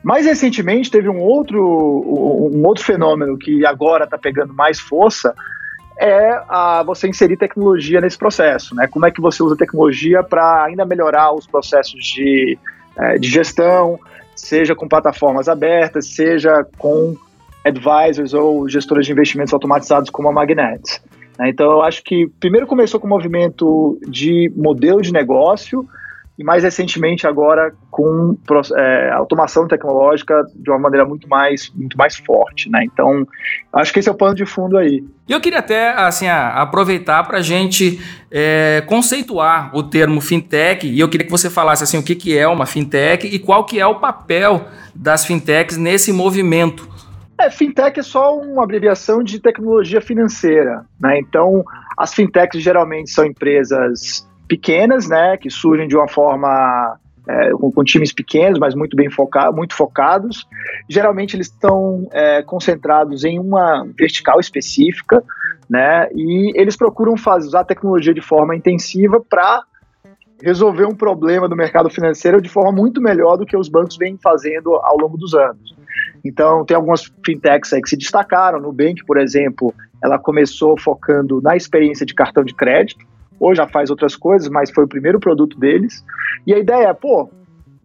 Mais 0.03 0.27
recentemente 0.27 0.91
teve 0.91 1.09
um 1.09 1.19
outro, 1.19 1.61
um 1.61 2.67
outro 2.67 2.85
fenômeno 2.85 3.37
que 3.37 3.67
agora 3.67 4.05
está 4.05 4.17
pegando 4.17 4.55
mais 4.55 4.81
força, 4.81 5.35
é 6.01 6.43
a, 6.49 6.83
você 6.83 7.07
inserir 7.07 7.37
tecnologia 7.37 8.01
nesse 8.01 8.17
processo, 8.17 8.75
né? 8.75 8.87
Como 8.87 9.05
é 9.05 9.11
que 9.11 9.21
você 9.21 9.43
usa 9.43 9.55
tecnologia 9.55 10.23
para 10.23 10.65
ainda 10.65 10.87
melhorar 10.87 11.33
os 11.35 11.47
processos 11.47 12.03
de, 12.03 12.59
é, 12.97 13.19
de 13.19 13.29
gestão, 13.29 14.01
seja 14.35 14.75
com 14.75 14.89
plataformas 14.89 15.47
abertas, 15.47 16.07
seja 16.07 16.67
com 16.79 17.15
advisors 17.63 18.33
ou 18.33 18.67
gestores 18.67 19.05
de 19.05 19.13
investimentos 19.13 19.53
automatizados 19.53 20.09
como 20.09 20.29
a 20.29 20.33
Magnet. 20.33 21.03
Né? 21.39 21.51
Então, 21.51 21.71
eu 21.71 21.83
acho 21.83 22.03
que 22.03 22.27
primeiro 22.41 22.67
começou 22.67 22.99
com 22.99 23.07
o 23.07 23.11
movimento 23.11 24.01
de 24.09 24.51
modelo 24.57 25.03
de 25.03 25.13
negócio 25.13 25.87
e 26.41 26.43
mais 26.43 26.63
recentemente 26.63 27.27
agora 27.27 27.71
com 27.91 28.35
é, 28.75 29.11
automação 29.11 29.69
tecnológica 29.69 30.43
de 30.57 30.71
uma 30.71 30.79
maneira 30.79 31.05
muito 31.05 31.29
mais, 31.29 31.71
muito 31.75 31.99
mais 31.99 32.17
forte, 32.17 32.71
né? 32.71 32.83
Então, 32.83 33.29
acho 33.75 33.93
que 33.93 33.99
esse 33.99 34.09
é 34.09 34.13
o 34.13 34.15
pano 34.15 34.35
de 34.35 34.47
fundo 34.47 34.79
aí. 34.79 35.05
E 35.29 35.33
eu 35.33 35.39
queria 35.39 35.59
até 35.59 35.91
assim 35.91 36.27
aproveitar 36.29 37.25
para 37.25 37.39
a 37.39 37.43
gente 37.43 38.01
é, 38.31 38.83
conceituar 38.87 39.77
o 39.77 39.83
termo 39.83 40.19
fintech 40.19 40.87
e 40.87 40.99
eu 40.99 41.11
queria 41.11 41.27
que 41.27 41.31
você 41.31 41.51
falasse 41.51 41.85
assim 41.85 41.99
o 41.99 42.03
que, 42.03 42.15
que 42.15 42.39
é 42.39 42.49
uma 42.49 42.65
fintech 42.65 43.27
e 43.27 43.39
qual 43.39 43.67
que 43.67 43.79
é 43.79 43.87
o 43.87 43.97
papel 43.97 44.65
das 44.95 45.27
fintechs 45.27 45.77
nesse 45.77 46.11
movimento. 46.11 46.89
É, 47.39 47.51
fintech 47.51 48.01
é 48.01 48.03
só 48.03 48.35
uma 48.35 48.65
abreviação 48.65 49.23
de 49.23 49.39
tecnologia 49.41 50.01
financeira, 50.01 50.87
né? 50.99 51.19
Então, 51.19 51.63
as 51.99 52.15
fintechs 52.15 52.63
geralmente 52.63 53.11
são 53.11 53.27
empresas 53.27 54.27
pequenas, 54.51 55.09
né, 55.09 55.37
que 55.37 55.49
surgem 55.49 55.87
de 55.87 55.97
uma 55.97 56.09
forma 56.09 56.99
é, 57.29 57.51
com, 57.53 57.71
com, 57.71 57.85
times 57.85 58.13
pequenos, 58.13 58.59
mas 58.59 58.75
muito 58.75 58.97
bem 58.97 59.09
focados, 59.09 59.55
muito 59.55 59.77
focados. 59.77 60.45
Geralmente 60.89 61.37
eles 61.37 61.47
estão 61.47 62.09
é, 62.11 62.43
concentrados 62.43 63.25
em 63.25 63.39
uma 63.39 63.87
vertical 63.97 64.41
específica, 64.41 65.23
né, 65.69 66.09
e 66.13 66.53
eles 66.61 66.77
procuram 66.77 67.17
fazer, 67.17 67.47
usar 67.47 67.61
a 67.61 67.65
tecnologia 67.65 68.13
de 68.13 68.21
forma 68.21 68.57
intensiva 68.57 69.21
para 69.21 69.63
resolver 70.43 70.87
um 70.87 70.97
problema 70.97 71.49
do 71.49 71.55
mercado 71.55 71.89
financeiro 71.89 72.43
de 72.43 72.49
forma 72.49 72.73
muito 72.73 73.01
melhor 73.01 73.37
do 73.37 73.47
que 73.47 73.57
os 73.57 73.69
bancos 73.69 73.97
vêm 73.97 74.19
fazendo 74.21 74.75
ao 74.75 74.99
longo 74.99 75.17
dos 75.17 75.33
anos. 75.33 75.77
Então, 76.25 76.65
tem 76.65 76.75
algumas 76.77 77.05
fintechs 77.25 77.73
aí 77.73 77.81
que 77.81 77.89
se 77.89 77.97
destacaram. 77.97 78.59
Nubank, 78.59 79.05
por 79.07 79.19
exemplo, 79.19 79.73
ela 80.03 80.19
começou 80.19 80.77
focando 80.77 81.41
na 81.41 81.57
experiência 81.57 82.05
de 82.05 82.15
cartão 82.15 82.43
de 82.43 82.55
crédito, 82.55 83.07
ou 83.41 83.55
já 83.55 83.67
faz 83.67 83.91
outras 83.91 84.15
coisas, 84.15 84.49
mas 84.51 84.71
foi 84.71 84.85
o 84.85 84.89
primeiro 84.89 85.19
produto 85.19 85.59
deles. 85.59 86.05
E 86.47 86.53
a 86.53 86.59
ideia 86.59 86.89
é, 86.89 86.93
pô, 86.93 87.31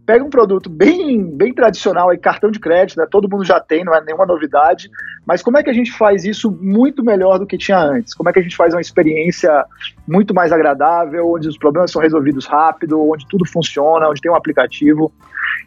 pega 0.05 0.23
um 0.23 0.29
produto 0.29 0.69
bem, 0.69 1.25
bem 1.25 1.53
tradicional, 1.53 2.09
aí, 2.09 2.17
cartão 2.17 2.51
de 2.51 2.59
crédito, 2.59 2.97
né, 2.97 3.07
todo 3.09 3.29
mundo 3.29 3.43
já 3.43 3.59
tem, 3.59 3.83
não 3.83 3.95
é 3.95 4.03
nenhuma 4.03 4.25
novidade, 4.25 4.89
mas 5.25 5.41
como 5.41 5.57
é 5.57 5.63
que 5.63 5.69
a 5.69 5.73
gente 5.73 5.91
faz 5.91 6.25
isso 6.25 6.51
muito 6.51 7.03
melhor 7.03 7.39
do 7.39 7.47
que 7.47 7.57
tinha 7.57 7.79
antes? 7.79 8.13
Como 8.13 8.29
é 8.29 8.33
que 8.33 8.39
a 8.39 8.41
gente 8.41 8.55
faz 8.55 8.73
uma 8.73 8.81
experiência 8.81 9.65
muito 10.07 10.33
mais 10.33 10.51
agradável, 10.51 11.31
onde 11.31 11.47
os 11.47 11.57
problemas 11.57 11.89
são 11.91 12.01
resolvidos 12.01 12.45
rápido, 12.45 13.01
onde 13.01 13.25
tudo 13.27 13.45
funciona, 13.45 14.07
onde 14.07 14.21
tem 14.21 14.31
um 14.31 14.35
aplicativo? 14.35 15.11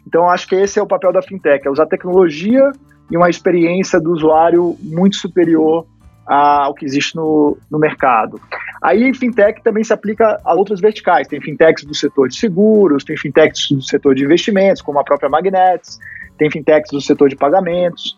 Então, 0.07 0.29
acho 0.29 0.47
que 0.47 0.55
esse 0.55 0.79
é 0.79 0.81
o 0.81 0.87
papel 0.87 1.11
da 1.11 1.21
fintech, 1.21 1.67
é 1.67 1.69
usar 1.69 1.87
tecnologia 1.87 2.71
e 3.11 3.17
uma 3.17 3.29
experiência 3.29 3.99
do 3.99 4.11
usuário 4.11 4.77
muito 4.81 5.17
superior 5.17 5.85
ao 6.29 6.73
que 6.73 6.85
existe 6.85 7.15
no, 7.15 7.57
no 7.69 7.79
mercado. 7.79 8.39
Aí, 8.81 9.13
fintech 9.13 9.61
também 9.63 9.83
se 9.83 9.91
aplica 9.91 10.39
a 10.45 10.53
outras 10.53 10.79
verticais. 10.79 11.27
Tem 11.27 11.41
fintechs 11.41 11.83
do 11.83 11.95
setor 11.95 12.29
de 12.29 12.35
seguros, 12.35 13.03
tem 13.03 13.17
fintechs 13.17 13.71
do 13.71 13.81
setor 13.81 14.13
de 14.13 14.23
investimentos, 14.23 14.81
como 14.81 14.99
a 14.99 15.03
própria 15.03 15.29
Magnets, 15.29 15.99
tem 16.37 16.49
fintechs 16.49 16.91
do 16.91 17.01
setor 17.01 17.29
de 17.29 17.35
pagamentos. 17.35 18.17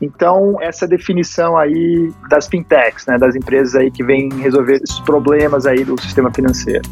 Então, 0.00 0.56
essa 0.60 0.88
definição 0.88 1.56
aí 1.56 2.10
das 2.28 2.48
fintechs, 2.48 3.06
né, 3.06 3.18
das 3.18 3.36
empresas 3.36 3.74
aí 3.74 3.90
que 3.90 4.02
vêm 4.02 4.30
resolver 4.40 4.80
esses 4.82 4.98
problemas 5.00 5.66
aí 5.66 5.84
do 5.84 6.00
sistema 6.00 6.32
financeiro. 6.32 6.82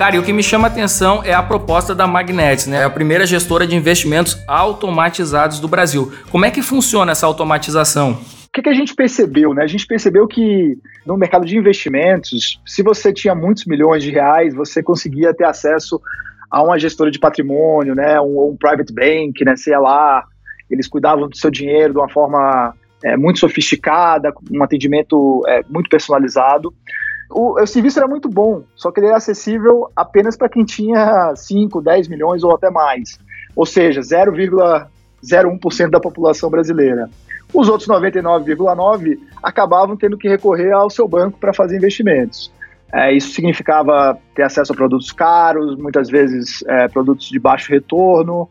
Cara, 0.00 0.16
e 0.16 0.18
o 0.18 0.22
que 0.22 0.32
me 0.32 0.42
chama 0.42 0.66
a 0.66 0.70
atenção 0.70 1.22
é 1.22 1.34
a 1.34 1.42
proposta 1.42 1.94
da 1.94 2.06
Magnetis, 2.06 2.66
né? 2.66 2.78
É 2.78 2.84
a 2.84 2.88
primeira 2.88 3.26
gestora 3.26 3.66
de 3.66 3.76
investimentos 3.76 4.42
automatizados 4.48 5.60
do 5.60 5.68
Brasil. 5.68 6.10
Como 6.30 6.46
é 6.46 6.50
que 6.50 6.62
funciona 6.62 7.12
essa 7.12 7.26
automatização? 7.26 8.12
O 8.12 8.50
que, 8.50 8.62
que, 8.62 8.70
a 8.70 8.72
gente 8.72 8.94
percebeu? 8.94 9.52
Né? 9.52 9.62
A 9.62 9.66
gente 9.66 9.86
percebeu 9.86 10.26
que 10.26 10.78
no 11.04 11.18
mercado 11.18 11.44
de 11.44 11.54
investimentos, 11.54 12.58
se 12.64 12.82
você 12.82 13.12
tinha 13.12 13.34
muitos 13.34 13.66
milhões 13.66 14.02
de 14.02 14.10
reais, 14.10 14.54
você 14.54 14.82
conseguia 14.82 15.34
ter 15.34 15.44
acesso 15.44 16.00
a 16.50 16.62
uma 16.62 16.78
gestora 16.78 17.10
de 17.10 17.18
patrimônio, 17.18 17.94
né? 17.94 18.18
um, 18.22 18.52
um 18.52 18.56
private 18.56 18.94
bank, 18.94 19.44
né? 19.44 19.54
Sei 19.54 19.76
lá, 19.76 20.24
eles 20.70 20.88
cuidavam 20.88 21.28
do 21.28 21.36
seu 21.36 21.50
dinheiro 21.50 21.92
de 21.92 21.98
uma 21.98 22.08
forma 22.08 22.72
é, 23.04 23.18
muito 23.18 23.38
sofisticada, 23.38 24.32
um 24.50 24.62
atendimento 24.62 25.42
é, 25.46 25.62
muito 25.68 25.90
personalizado 25.90 26.72
o, 27.30 27.60
o, 27.60 27.66
serviço 27.66 27.98
era 27.98 28.08
muito 28.08 28.28
bom, 28.28 28.62
só 28.74 28.90
que 28.90 29.00
ele 29.00 29.06
era 29.06 29.16
acessível 29.16 29.90
apenas 29.94 30.36
para 30.36 30.48
quem 30.48 30.64
tinha 30.64 31.32
5, 31.34 31.80
10 31.80 32.08
milhões 32.08 32.42
ou 32.42 32.54
até 32.54 32.70
mais. 32.70 33.18
Ou 33.54 33.64
seja, 33.64 34.00
0,01% 34.00 35.90
da 35.90 36.00
população 36.00 36.50
brasileira. 36.50 37.08
Os 37.52 37.68
outros 37.68 37.88
99,9% 37.88 39.18
acabavam 39.42 39.96
tendo 39.96 40.16
que 40.16 40.28
recorrer 40.28 40.72
ao 40.72 40.90
seu 40.90 41.08
banco 41.08 41.38
para 41.38 41.52
fazer 41.52 41.76
investimentos. 41.76 42.52
É, 42.92 43.12
isso 43.12 43.32
significava 43.32 44.18
ter 44.34 44.42
acesso 44.42 44.72
a 44.72 44.76
produtos 44.76 45.12
caros, 45.12 45.76
muitas 45.76 46.08
vezes 46.08 46.64
é, 46.66 46.88
produtos 46.88 47.28
de 47.28 47.38
baixo 47.38 47.70
retorno, 47.70 48.48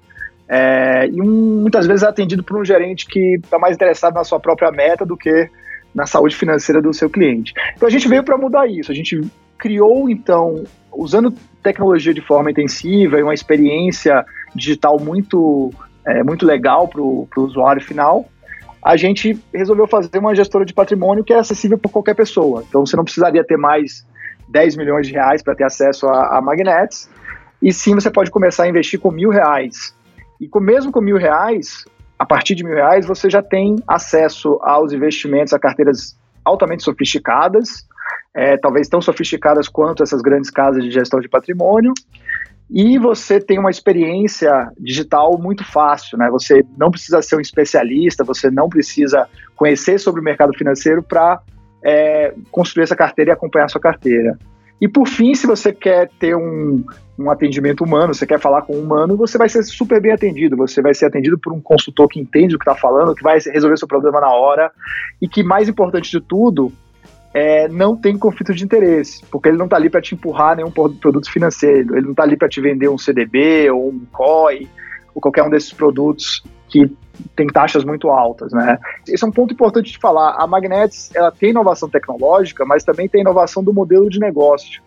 é, 0.48 1.08
e 1.08 1.22
um, 1.22 1.62
muitas 1.62 1.86
vezes 1.86 2.04
atendido 2.04 2.44
por 2.44 2.58
um 2.58 2.66
gerente 2.66 3.06
que 3.06 3.36
está 3.36 3.60
mais 3.60 3.76
interessado 3.76 4.16
na 4.16 4.24
sua 4.24 4.40
própria 4.40 4.72
meta 4.72 5.06
do 5.06 5.16
que 5.16 5.50
na 5.94 6.06
saúde 6.06 6.36
financeira 6.36 6.82
do 6.82 6.94
seu 6.94 7.10
cliente. 7.10 7.54
Então 7.76 7.88
a 7.88 7.92
gente 7.92 8.08
veio 8.08 8.24
para 8.24 8.38
mudar 8.38 8.68
isso. 8.68 8.92
A 8.92 8.96
gente 8.96 9.20
criou 9.58 10.10
então, 10.10 10.64
usando 10.92 11.34
tecnologia 11.62 12.14
de 12.14 12.22
forma 12.22 12.52
intensiva 12.52 13.20
e 13.20 13.24
uma 13.24 13.34
experiência 13.34 14.26
digital 14.56 15.00
muito 15.00 15.72
é, 16.06 16.24
muito 16.24 16.46
legal 16.46 16.88
para 16.88 17.02
o 17.02 17.28
usuário 17.38 17.82
final, 17.82 18.26
a 18.82 18.96
gente 18.96 19.38
resolveu 19.54 19.88
fazer 19.88 20.18
uma 20.18 20.34
gestora 20.34 20.66
de 20.66 20.74
patrimônio 20.74 21.24
que 21.24 21.34
é 21.34 21.38
acessível 21.38 21.78
por 21.78 21.92
qualquer 21.92 22.16
pessoa. 22.16 22.64
Então 22.68 22.86
você 22.86 22.96
não 22.96 23.04
precisaria 23.04 23.44
ter 23.44 23.58
mais 23.58 24.06
10 24.48 24.78
milhões 24.78 25.08
de 25.08 25.14
reais 25.14 25.44
para 25.44 25.56
ter 25.56 25.66
acesso 25.66 26.08
a, 26.08 26.38
a 26.38 26.42
Magnets, 26.42 27.10
e 27.62 27.74
sim 27.74 27.94
você 27.94 28.10
pode 28.10 28.32
começar 28.32 28.64
a 28.64 28.70
investir 28.70 29.00
com 29.00 29.12
mil 29.12 29.30
reais. 29.30 29.94
E 30.40 30.48
com, 30.48 30.60
mesmo 30.60 30.92
com 30.92 31.02
mil 31.02 31.18
reais, 31.18 31.84
a 32.20 32.26
partir 32.26 32.54
de 32.54 32.66
mil 32.66 32.76
reais 32.76 33.08
você 33.08 33.30
já 33.30 33.42
tem 33.42 33.78
acesso 33.88 34.60
aos 34.62 34.92
investimentos, 34.92 35.54
a 35.54 35.60
carteiras 35.60 36.20
altamente 36.44 36.84
sofisticadas, 36.84 37.88
é, 38.36 38.58
talvez 38.58 38.90
tão 38.90 39.02
sofisticadas 39.02 39.70
quanto 39.70 40.04
essas 40.04 40.22
grandes 40.22 40.50
casas 40.50 40.84
de 40.84 40.92
gestão 40.92 41.22
de 41.22 41.30
patrimônio, 41.30 41.94
e 42.70 43.00
você 43.00 43.40
tem 43.40 43.58
uma 43.58 43.72
experiência 43.72 44.70
digital 44.78 45.40
muito 45.40 45.64
fácil, 45.64 46.20
né? 46.20 46.30
Você 46.30 46.64
não 46.78 46.92
precisa 46.92 47.20
ser 47.22 47.36
um 47.36 47.40
especialista, 47.40 48.24
você 48.24 48.52
não 48.52 48.70
precisa 48.70 49.28
conhecer 49.56 49.98
sobre 49.98 50.22
o 50.22 50.24
mercado 50.24 50.54
financeiro 50.56 51.02
para 51.02 51.42
é, 51.84 52.36
construir 52.52 52.84
essa 52.84 52.96
carteira 52.96 53.32
e 53.32 53.34
acompanhar 53.34 53.66
a 53.66 53.70
sua 53.70 53.82
carteira. 53.82 54.38
E 54.82 54.88
por 54.88 55.08
fim, 55.08 55.34
se 55.34 55.46
você 55.46 55.74
quer 55.74 56.10
ter 56.20 56.36
um, 56.36 56.84
um 57.18 57.30
atendimento 57.30 57.84
humano, 57.84 58.14
você 58.14 58.26
quer 58.26 58.40
falar 58.40 58.62
com 58.62 58.76
um 58.76 58.82
humano, 58.82 59.18
você 59.18 59.38
vai 59.38 59.50
ser 59.50 59.64
super 59.64 60.02
bem 60.02 60.12
atendido. 60.12 60.56
Você 60.56 60.82
vai 60.82 60.94
ser 60.94 61.06
atendido 61.06 61.38
por 61.38 61.52
um 61.52 61.60
consultor 61.60 62.08
que 62.08 62.20
entende 62.20 62.56
o 62.56 62.60
que 62.60 62.70
está 62.70 62.80
falando, 62.80 63.14
que 63.14 63.24
vai 63.24 63.40
resolver 63.40 63.78
seu 63.78 63.88
problema 63.88 64.22
na 64.22 64.34
hora 64.34 64.72
e 65.22 65.28
que, 65.28 65.44
mais 65.44 65.68
importante 65.68 66.10
de 66.10 66.22
tudo, 66.22 66.72
é, 67.34 67.68
não 67.68 67.96
tem 67.96 68.18
conflito 68.18 68.54
de 68.54 68.64
interesse, 68.64 69.24
porque 69.30 69.50
ele 69.50 69.58
não 69.58 69.66
está 69.66 69.78
ali 69.78 69.90
para 69.90 70.02
te 70.02 70.16
empurrar 70.16 70.56
nenhum 70.56 70.72
produto 70.72 71.32
financeiro, 71.32 71.96
ele 71.96 72.06
não 72.06 72.12
está 72.12 72.24
ali 72.24 72.36
para 72.36 72.50
te 72.50 72.60
vender 72.60 72.90
um 72.90 72.98
CDB 72.98 73.70
ou 73.70 73.90
um 73.90 74.06
COI 74.12 74.68
ou 75.14 75.22
qualquer 75.22 75.44
um 75.44 75.50
desses 75.50 75.72
produtos 75.72 76.44
que 76.70 76.90
tem 77.36 77.48
taxas 77.48 77.84
muito 77.84 78.10
altas, 78.10 78.54
né? 78.54 78.80
Esse 79.08 79.24
é 79.26 79.28
um 79.28 79.32
ponto 79.32 79.54
importante 79.54 79.92
de 79.92 79.98
falar. 79.98 80.36
A 80.38 80.48
Magnets, 80.48 81.10
ela 81.14 81.32
tem 81.32 81.50
inovação 81.50 81.90
tecnológica, 81.90 82.64
mas 82.66 82.84
também 82.84 83.10
tem 83.10 83.22
inovação 83.22 83.64
do 83.64 83.74
modelo 83.74 84.10
de 84.10 84.20
negócio 84.20 84.82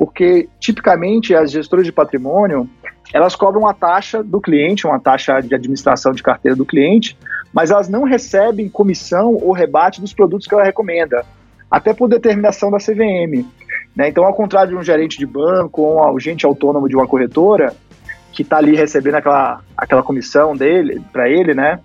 porque 0.00 0.48
tipicamente 0.58 1.34
as 1.34 1.50
gestoras 1.50 1.84
de 1.84 1.92
patrimônio 1.92 2.66
elas 3.12 3.36
cobram 3.36 3.60
uma 3.60 3.74
taxa 3.74 4.22
do 4.22 4.40
cliente, 4.40 4.86
uma 4.86 4.98
taxa 4.98 5.40
de 5.40 5.54
administração 5.54 6.12
de 6.12 6.22
carteira 6.22 6.56
do 6.56 6.64
cliente, 6.64 7.18
mas 7.52 7.70
elas 7.70 7.86
não 7.86 8.04
recebem 8.04 8.66
comissão 8.66 9.34
ou 9.34 9.52
rebate 9.52 10.00
dos 10.00 10.14
produtos 10.14 10.46
que 10.46 10.54
ela 10.54 10.64
recomenda, 10.64 11.22
até 11.70 11.92
por 11.92 12.08
determinação 12.08 12.70
da 12.70 12.78
CVM. 12.78 13.44
Né? 13.94 14.08
Então, 14.08 14.24
ao 14.24 14.32
contrário 14.32 14.70
de 14.70 14.76
um 14.76 14.82
gerente 14.82 15.18
de 15.18 15.26
banco 15.26 15.82
ou 15.82 15.96
um 15.96 16.16
agente 16.16 16.46
autônomo 16.46 16.88
de 16.88 16.96
uma 16.96 17.06
corretora, 17.06 17.74
que 18.32 18.42
está 18.42 18.58
ali 18.58 18.76
recebendo 18.76 19.16
aquela, 19.16 19.60
aquela 19.76 20.02
comissão 20.02 20.56
dele, 20.56 21.02
para 21.12 21.28
ele, 21.28 21.54
né? 21.54 21.80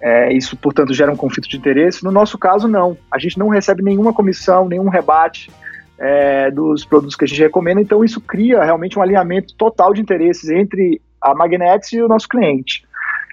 É, 0.00 0.32
isso, 0.32 0.56
portanto, 0.56 0.94
gera 0.94 1.12
um 1.12 1.16
conflito 1.16 1.48
de 1.48 1.56
interesse. 1.56 2.04
No 2.04 2.10
nosso 2.10 2.38
caso, 2.38 2.68
não. 2.68 2.96
A 3.10 3.18
gente 3.18 3.38
não 3.38 3.48
recebe 3.48 3.82
nenhuma 3.82 4.12
comissão, 4.12 4.68
nenhum 4.68 4.88
rebate 4.88 5.50
é, 5.98 6.50
dos 6.50 6.84
produtos 6.84 7.16
que 7.16 7.24
a 7.24 7.28
gente 7.28 7.42
recomenda, 7.42 7.80
então 7.80 8.04
isso 8.04 8.20
cria 8.20 8.62
realmente 8.62 8.98
um 8.98 9.02
alinhamento 9.02 9.54
total 9.54 9.92
de 9.92 10.00
interesses 10.00 10.48
entre 10.48 11.02
a 11.20 11.34
Magnetics 11.34 11.92
e 11.92 12.00
o 12.00 12.08
nosso 12.08 12.28
cliente. 12.28 12.86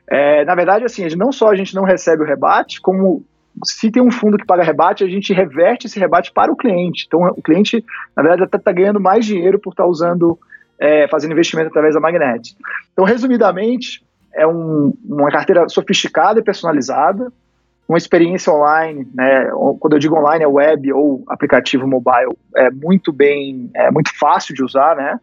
É, 0.07 0.43
na 0.45 0.55
verdade, 0.55 0.83
assim, 0.83 1.07
não 1.15 1.31
só 1.31 1.49
a 1.49 1.55
gente 1.55 1.75
não 1.75 1.83
recebe 1.83 2.23
o 2.23 2.25
rebate, 2.25 2.81
como 2.81 3.23
se 3.63 3.89
tem 3.91 4.01
um 4.01 4.11
fundo 4.11 4.37
que 4.37 4.45
paga 4.45 4.63
rebate, 4.63 5.03
a 5.03 5.07
gente 5.07 5.33
reverte 5.33 5.87
esse 5.87 5.99
rebate 5.99 6.31
para 6.31 6.51
o 6.51 6.55
cliente. 6.55 7.05
Então, 7.07 7.21
o 7.29 7.41
cliente, 7.41 7.85
na 8.15 8.21
verdade, 8.21 8.43
até 8.43 8.57
está 8.57 8.71
ganhando 8.71 8.99
mais 8.99 9.25
dinheiro 9.25 9.59
por 9.59 9.71
estar 9.71 9.83
tá 9.83 9.89
usando, 9.89 10.37
é, 10.79 11.07
fazendo 11.07 11.31
investimento 11.31 11.69
através 11.69 11.93
da 11.93 11.99
Magnet. 11.99 12.55
Então, 12.93 13.05
resumidamente, 13.05 14.03
é 14.33 14.45
um, 14.45 14.93
uma 15.05 15.31
carteira 15.31 15.67
sofisticada 15.69 16.39
e 16.39 16.43
personalizada, 16.43 17.31
uma 17.87 17.97
experiência 17.97 18.51
online, 18.51 19.07
né? 19.13 19.49
Quando 19.79 19.93
eu 19.93 19.99
digo 19.99 20.17
online 20.17 20.43
é 20.43 20.47
web 20.47 20.91
ou 20.91 21.23
aplicativo 21.27 21.87
mobile, 21.87 22.35
é 22.55 22.69
muito 22.71 23.13
bem, 23.13 23.69
é 23.75 23.91
muito 23.91 24.11
fácil 24.17 24.55
de 24.55 24.63
usar, 24.63 24.95
né? 24.95 25.19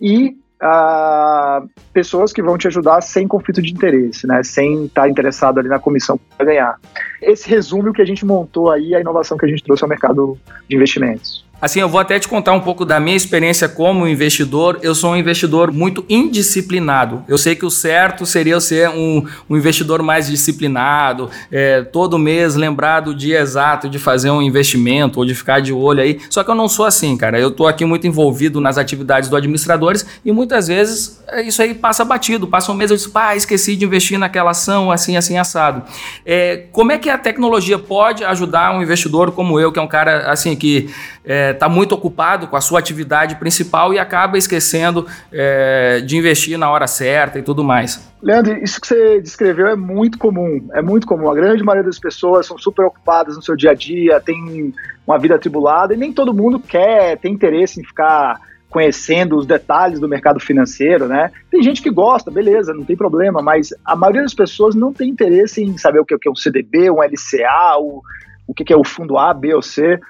E 0.00 0.36
uh, 0.62 1.68
pessoas 1.92 2.32
que 2.32 2.42
vão 2.42 2.58
te 2.58 2.68
ajudar 2.68 3.00
sem 3.00 3.26
conflito 3.26 3.62
de 3.62 3.72
interesse, 3.72 4.26
né? 4.26 4.42
Sem 4.42 4.84
estar 4.84 5.08
interessado 5.08 5.58
ali 5.58 5.68
na 5.68 5.78
comissão 5.78 6.20
para 6.36 6.46
ganhar. 6.46 6.78
Esse 7.22 7.48
resume 7.48 7.88
o 7.88 7.92
que 7.92 8.02
a 8.02 8.06
gente 8.06 8.24
montou 8.24 8.70
aí, 8.70 8.94
a 8.94 9.00
inovação 9.00 9.38
que 9.38 9.46
a 9.46 9.48
gente 9.48 9.64
trouxe 9.64 9.82
ao 9.82 9.88
mercado 9.88 10.38
de 10.68 10.76
investimentos. 10.76 11.43
Assim, 11.64 11.80
eu 11.80 11.88
vou 11.88 11.98
até 11.98 12.18
te 12.18 12.28
contar 12.28 12.52
um 12.52 12.60
pouco 12.60 12.84
da 12.84 13.00
minha 13.00 13.16
experiência 13.16 13.66
como 13.66 14.06
investidor. 14.06 14.78
Eu 14.82 14.94
sou 14.94 15.12
um 15.12 15.16
investidor 15.16 15.72
muito 15.72 16.04
indisciplinado. 16.10 17.24
Eu 17.26 17.38
sei 17.38 17.56
que 17.56 17.64
o 17.64 17.70
certo 17.70 18.26
seria 18.26 18.52
eu 18.52 18.60
ser 18.60 18.90
um, 18.90 19.24
um 19.48 19.56
investidor 19.56 20.02
mais 20.02 20.26
disciplinado, 20.26 21.30
é, 21.50 21.80
todo 21.80 22.18
mês 22.18 22.54
lembrar 22.54 23.00
do 23.00 23.14
dia 23.14 23.40
exato 23.40 23.88
de 23.88 23.98
fazer 23.98 24.28
um 24.28 24.42
investimento 24.42 25.18
ou 25.18 25.24
de 25.24 25.34
ficar 25.34 25.60
de 25.60 25.72
olho 25.72 26.02
aí. 26.02 26.20
Só 26.28 26.44
que 26.44 26.50
eu 26.50 26.54
não 26.54 26.68
sou 26.68 26.84
assim, 26.84 27.16
cara. 27.16 27.40
Eu 27.40 27.50
tô 27.50 27.66
aqui 27.66 27.86
muito 27.86 28.06
envolvido 28.06 28.60
nas 28.60 28.76
atividades 28.76 29.30
do 29.30 29.34
administradores 29.36 30.04
e 30.22 30.30
muitas 30.32 30.68
vezes 30.68 31.24
é, 31.28 31.40
isso 31.40 31.62
aí 31.62 31.72
passa 31.72 32.04
batido. 32.04 32.46
Passa 32.46 32.72
um 32.72 32.74
mês 32.74 32.90
eu 32.90 32.96
disse, 32.98 33.08
pá, 33.08 33.34
esqueci 33.34 33.74
de 33.74 33.86
investir 33.86 34.18
naquela 34.18 34.50
ação 34.50 34.90
assim, 34.90 35.16
assim, 35.16 35.38
assado. 35.38 35.82
É, 36.26 36.64
como 36.72 36.92
é 36.92 36.98
que 36.98 37.08
a 37.08 37.16
tecnologia 37.16 37.78
pode 37.78 38.22
ajudar 38.22 38.76
um 38.76 38.82
investidor 38.82 39.32
como 39.32 39.58
eu, 39.58 39.72
que 39.72 39.78
é 39.78 39.82
um 39.82 39.88
cara 39.88 40.30
assim 40.30 40.54
que 40.54 40.90
é, 41.24 41.53
está 41.54 41.68
muito 41.68 41.94
ocupado 41.94 42.46
com 42.46 42.56
a 42.56 42.60
sua 42.60 42.78
atividade 42.78 43.36
principal 43.36 43.94
e 43.94 43.98
acaba 43.98 44.36
esquecendo 44.36 45.06
é, 45.32 46.00
de 46.00 46.16
investir 46.16 46.58
na 46.58 46.70
hora 46.70 46.86
certa 46.86 47.38
e 47.38 47.42
tudo 47.42 47.64
mais. 47.64 48.12
Leandro, 48.22 48.56
isso 48.62 48.80
que 48.80 48.86
você 48.86 49.20
descreveu 49.20 49.66
é 49.68 49.76
muito 49.76 50.18
comum, 50.18 50.68
é 50.72 50.80
muito 50.80 51.06
comum. 51.06 51.30
A 51.30 51.34
grande 51.34 51.62
maioria 51.62 51.84
das 51.84 51.98
pessoas 51.98 52.46
são 52.46 52.56
super 52.56 52.86
ocupadas 52.86 53.36
no 53.36 53.42
seu 53.42 53.56
dia 53.56 53.72
a 53.72 53.74
dia, 53.74 54.20
tem 54.20 54.72
uma 55.06 55.18
vida 55.18 55.34
atribulada 55.34 55.94
e 55.94 55.96
nem 55.96 56.12
todo 56.12 56.32
mundo 56.32 56.58
quer, 56.58 57.18
tem 57.18 57.32
interesse 57.32 57.80
em 57.80 57.84
ficar 57.84 58.40
conhecendo 58.74 59.36
os 59.36 59.46
detalhes 59.46 60.00
do 60.00 60.08
mercado 60.08 60.40
financeiro, 60.40 61.06
né? 61.06 61.30
Tem 61.48 61.62
gente 61.62 61.80
que 61.80 61.90
gosta, 61.90 62.28
beleza, 62.28 62.74
não 62.74 62.82
tem 62.82 62.96
problema, 62.96 63.40
mas 63.40 63.72
a 63.84 63.94
maioria 63.94 64.22
das 64.22 64.34
pessoas 64.34 64.74
não 64.74 64.92
tem 64.92 65.10
interesse 65.10 65.62
em 65.62 65.78
saber 65.78 66.00
o 66.00 66.04
que 66.04 66.16
é 66.26 66.30
um 66.30 66.34
CDB, 66.34 66.90
um 66.90 67.00
LCA, 67.00 67.78
o, 67.78 68.02
o 68.48 68.52
que 68.52 68.72
é 68.72 68.76
o 68.76 68.82
fundo 68.82 69.16
A, 69.16 69.32
B 69.32 69.54
ou 69.54 69.62
C. 69.62 70.00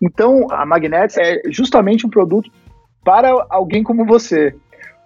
Então, 0.00 0.46
a 0.50 0.64
Magnetics 0.66 1.16
é 1.16 1.42
justamente 1.50 2.06
um 2.06 2.10
produto 2.10 2.50
para 3.04 3.32
alguém 3.50 3.82
como 3.82 4.04
você. 4.04 4.54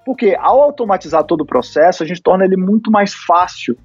Porque 0.04 0.36
ao 0.38 0.60
automatizar 0.60 1.24
todo 1.24 1.40
o 1.40 1.46
processo, 1.46 2.02
a 2.02 2.06
gente 2.06 2.22
torna 2.22 2.44
ele 2.44 2.56
muito 2.56 2.90
mais 2.90 3.12
fácil 3.12 3.76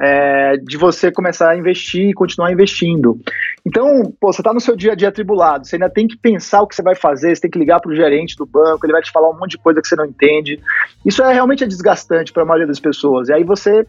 é, 0.00 0.56
de 0.56 0.76
você 0.76 1.10
começar 1.10 1.50
a 1.50 1.56
investir 1.56 2.08
e 2.08 2.14
continuar 2.14 2.52
investindo. 2.52 3.18
Então, 3.66 4.12
pô, 4.20 4.32
você 4.32 4.40
está 4.40 4.54
no 4.54 4.60
seu 4.60 4.76
dia 4.76 4.92
a 4.92 4.94
dia 4.94 5.08
atribulado, 5.08 5.66
você 5.66 5.76
ainda 5.76 5.90
tem 5.90 6.06
que 6.06 6.16
pensar 6.16 6.62
o 6.62 6.66
que 6.66 6.74
você 6.74 6.82
vai 6.82 6.94
fazer, 6.94 7.34
você 7.34 7.42
tem 7.42 7.50
que 7.50 7.58
ligar 7.58 7.80
para 7.80 7.90
o 7.90 7.94
gerente 7.94 8.36
do 8.36 8.46
banco, 8.46 8.86
ele 8.86 8.92
vai 8.92 9.02
te 9.02 9.10
falar 9.10 9.28
um 9.28 9.38
monte 9.38 9.52
de 9.52 9.58
coisa 9.58 9.82
que 9.82 9.88
você 9.88 9.96
não 9.96 10.06
entende. 10.06 10.60
Isso 11.04 11.22
é 11.22 11.32
realmente 11.32 11.66
desgastante 11.66 12.32
para 12.32 12.44
a 12.44 12.46
maioria 12.46 12.66
das 12.66 12.80
pessoas. 12.80 13.28
E 13.28 13.32
aí 13.32 13.42
você 13.42 13.84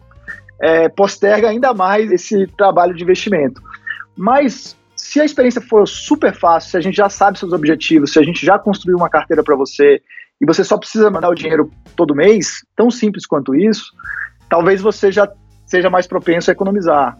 é, 0.60 0.88
posterga 0.88 1.48
ainda 1.48 1.72
mais 1.72 2.10
esse 2.10 2.46
trabalho 2.48 2.94
de 2.94 3.04
investimento. 3.04 3.62
Mas 4.16 4.76
se 5.00 5.18
a 5.18 5.24
experiência 5.24 5.62
for 5.62 5.88
super 5.88 6.34
fácil, 6.34 6.70
se 6.70 6.76
a 6.76 6.80
gente 6.80 6.96
já 6.96 7.08
sabe 7.08 7.38
seus 7.38 7.52
objetivos, 7.52 8.12
se 8.12 8.18
a 8.18 8.22
gente 8.22 8.44
já 8.44 8.58
construiu 8.58 8.98
uma 8.98 9.08
carteira 9.08 9.42
para 9.42 9.56
você 9.56 10.02
e 10.38 10.46
você 10.46 10.62
só 10.62 10.76
precisa 10.76 11.10
mandar 11.10 11.30
o 11.30 11.34
dinheiro 11.34 11.70
todo 11.96 12.14
mês, 12.14 12.64
tão 12.76 12.90
simples 12.90 13.26
quanto 13.26 13.54
isso, 13.54 13.92
talvez 14.48 14.80
você 14.80 15.10
já 15.10 15.30
seja 15.64 15.88
mais 15.88 16.06
propenso 16.06 16.50
a 16.50 16.52
economizar. 16.52 17.16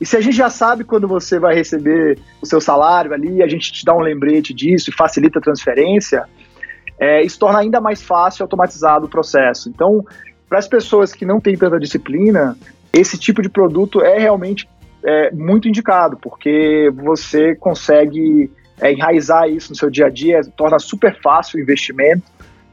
E 0.00 0.06
se 0.06 0.16
a 0.16 0.20
gente 0.20 0.36
já 0.36 0.48
sabe 0.48 0.84
quando 0.84 1.08
você 1.08 1.38
vai 1.38 1.54
receber 1.54 2.18
o 2.40 2.46
seu 2.46 2.60
salário 2.60 3.12
ali, 3.12 3.42
a 3.42 3.48
gente 3.48 3.72
te 3.72 3.84
dá 3.84 3.94
um 3.94 4.00
lembrete 4.00 4.54
disso 4.54 4.90
e 4.90 4.92
facilita 4.92 5.38
a 5.38 5.42
transferência, 5.42 6.24
é, 6.98 7.22
isso 7.22 7.38
torna 7.38 7.58
ainda 7.58 7.80
mais 7.80 8.00
fácil 8.00 8.42
e 8.42 8.44
automatizado 8.44 9.06
o 9.06 9.08
processo. 9.08 9.68
Então, 9.68 10.04
para 10.48 10.58
as 10.58 10.68
pessoas 10.68 11.12
que 11.12 11.26
não 11.26 11.40
têm 11.40 11.56
tanta 11.56 11.80
disciplina, 11.80 12.56
esse 12.92 13.18
tipo 13.18 13.42
de 13.42 13.48
produto 13.48 14.00
é 14.02 14.18
realmente 14.18 14.68
é, 15.04 15.30
muito 15.32 15.68
indicado, 15.68 16.16
porque 16.16 16.90
você 16.94 17.54
consegue 17.54 18.50
é, 18.80 18.92
enraizar 18.92 19.48
isso 19.48 19.70
no 19.70 19.76
seu 19.76 19.90
dia 19.90 20.06
a 20.06 20.10
dia, 20.10 20.40
torna 20.56 20.78
super 20.78 21.20
fácil 21.20 21.58
o 21.58 21.62
investimento, 21.62 22.22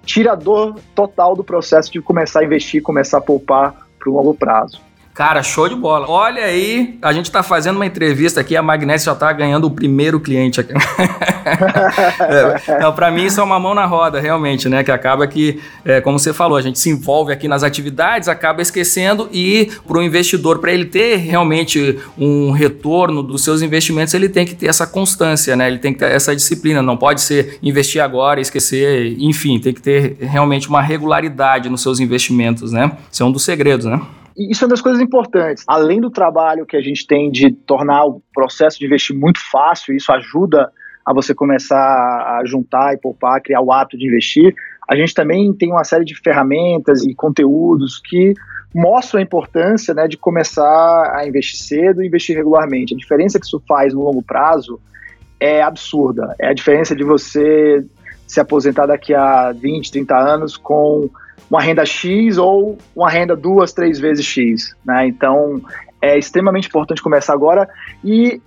tira 0.05 0.31
a 0.31 0.35
dor 0.35 0.79
total 0.95 1.35
do 1.35 1.43
processo 1.43 1.91
de 1.91 2.01
começar 2.01 2.39
a 2.39 2.43
investir, 2.43 2.81
começar 2.81 3.17
a 3.17 3.21
poupar 3.21 3.75
para 3.99 4.09
o 4.09 4.13
longo 4.13 4.33
prazo. 4.33 4.81
Cara, 5.13 5.43
show 5.43 5.67
de 5.67 5.75
bola. 5.75 6.09
Olha 6.09 6.45
aí, 6.45 6.97
a 7.01 7.11
gente 7.11 7.25
está 7.25 7.43
fazendo 7.43 7.75
uma 7.75 7.85
entrevista 7.85 8.39
aqui, 8.39 8.55
a 8.55 8.61
Magnésia 8.61 9.07
já 9.07 9.11
está 9.11 9.33
ganhando 9.33 9.67
o 9.67 9.71
primeiro 9.71 10.21
cliente 10.21 10.61
aqui. 10.61 10.71
é, 12.69 12.91
para 12.91 13.11
mim 13.11 13.25
isso 13.25 13.41
é 13.41 13.43
uma 13.43 13.59
mão 13.59 13.75
na 13.75 13.85
roda, 13.85 14.21
realmente, 14.21 14.69
né? 14.69 14.85
Que 14.85 14.91
acaba 14.91 15.27
que, 15.27 15.59
é, 15.83 15.99
como 15.99 16.17
você 16.17 16.31
falou, 16.31 16.57
a 16.57 16.61
gente 16.61 16.79
se 16.79 16.89
envolve 16.89 17.33
aqui 17.33 17.49
nas 17.49 17.61
atividades, 17.61 18.29
acaba 18.29 18.61
esquecendo 18.61 19.27
e 19.33 19.69
para 19.85 19.97
o 19.97 20.01
investidor, 20.01 20.59
para 20.59 20.71
ele 20.71 20.85
ter 20.85 21.17
realmente 21.17 21.99
um 22.17 22.51
retorno 22.51 23.21
dos 23.21 23.43
seus 23.43 23.61
investimentos, 23.61 24.13
ele 24.13 24.29
tem 24.29 24.45
que 24.45 24.55
ter 24.55 24.67
essa 24.67 24.87
constância, 24.87 25.57
né? 25.57 25.67
Ele 25.67 25.79
tem 25.79 25.91
que 25.91 25.99
ter 25.99 26.09
essa 26.09 26.33
disciplina, 26.33 26.81
não 26.81 26.95
pode 26.95 27.19
ser 27.19 27.59
investir 27.61 28.01
agora 28.01 28.39
e 28.39 28.43
esquecer, 28.43 29.17
enfim, 29.19 29.59
tem 29.59 29.73
que 29.73 29.81
ter 29.81 30.15
realmente 30.21 30.69
uma 30.69 30.81
regularidade 30.81 31.67
nos 31.69 31.81
seus 31.81 31.99
investimentos, 31.99 32.71
né? 32.71 32.93
Isso 33.11 33.21
é 33.21 33.25
um 33.25 33.31
dos 33.31 33.43
segredos, 33.43 33.85
né? 33.85 33.99
Isso 34.37 34.63
é 34.63 34.65
uma 34.65 34.71
das 34.71 34.81
coisas 34.81 35.01
importantes. 35.01 35.63
Além 35.67 35.99
do 35.99 36.09
trabalho 36.09 36.65
que 36.65 36.77
a 36.77 36.81
gente 36.81 37.05
tem 37.05 37.31
de 37.31 37.51
tornar 37.51 38.05
o 38.05 38.21
processo 38.33 38.79
de 38.79 38.85
investir 38.85 39.15
muito 39.15 39.39
fácil, 39.51 39.95
isso 39.95 40.11
ajuda 40.11 40.71
a 41.05 41.13
você 41.13 41.33
começar 41.33 41.77
a 41.77 42.41
juntar 42.45 42.93
e 42.93 42.97
poupar, 42.97 43.41
criar 43.41 43.61
o 43.61 43.71
hábito 43.71 43.97
de 43.97 44.07
investir. 44.07 44.53
A 44.89 44.95
gente 44.95 45.13
também 45.13 45.51
tem 45.53 45.71
uma 45.71 45.83
série 45.83 46.05
de 46.05 46.15
ferramentas 46.15 47.03
e 47.03 47.13
conteúdos 47.13 47.99
que 48.03 48.33
mostram 48.73 49.19
a 49.19 49.23
importância 49.23 49.93
né, 49.93 50.07
de 50.07 50.17
começar 50.17 51.15
a 51.15 51.27
investir 51.27 51.59
cedo 51.59 52.01
e 52.01 52.07
investir 52.07 52.35
regularmente. 52.35 52.93
A 52.93 52.97
diferença 52.97 53.39
que 53.39 53.45
isso 53.45 53.61
faz 53.67 53.93
no 53.93 54.01
longo 54.01 54.21
prazo 54.21 54.79
é 55.39 55.61
absurda. 55.61 56.35
É 56.39 56.47
a 56.47 56.53
diferença 56.53 56.95
de 56.95 57.03
você 57.03 57.83
se 58.27 58.39
aposentar 58.39 58.85
daqui 58.85 59.13
a 59.13 59.51
20, 59.51 59.91
30 59.91 60.15
anos 60.15 60.55
com 60.55 61.09
uma 61.49 61.61
renda 61.61 61.85
X 61.85 62.37
ou 62.37 62.77
uma 62.95 63.09
renda 63.09 63.35
duas, 63.35 63.73
três 63.73 63.99
vezes 63.99 64.25
X. 64.25 64.75
Né? 64.85 65.07
Então, 65.07 65.61
é 66.01 66.17
extremamente 66.17 66.67
importante 66.67 67.01
começar 67.01 67.33
agora 67.33 67.69
e 68.03 68.41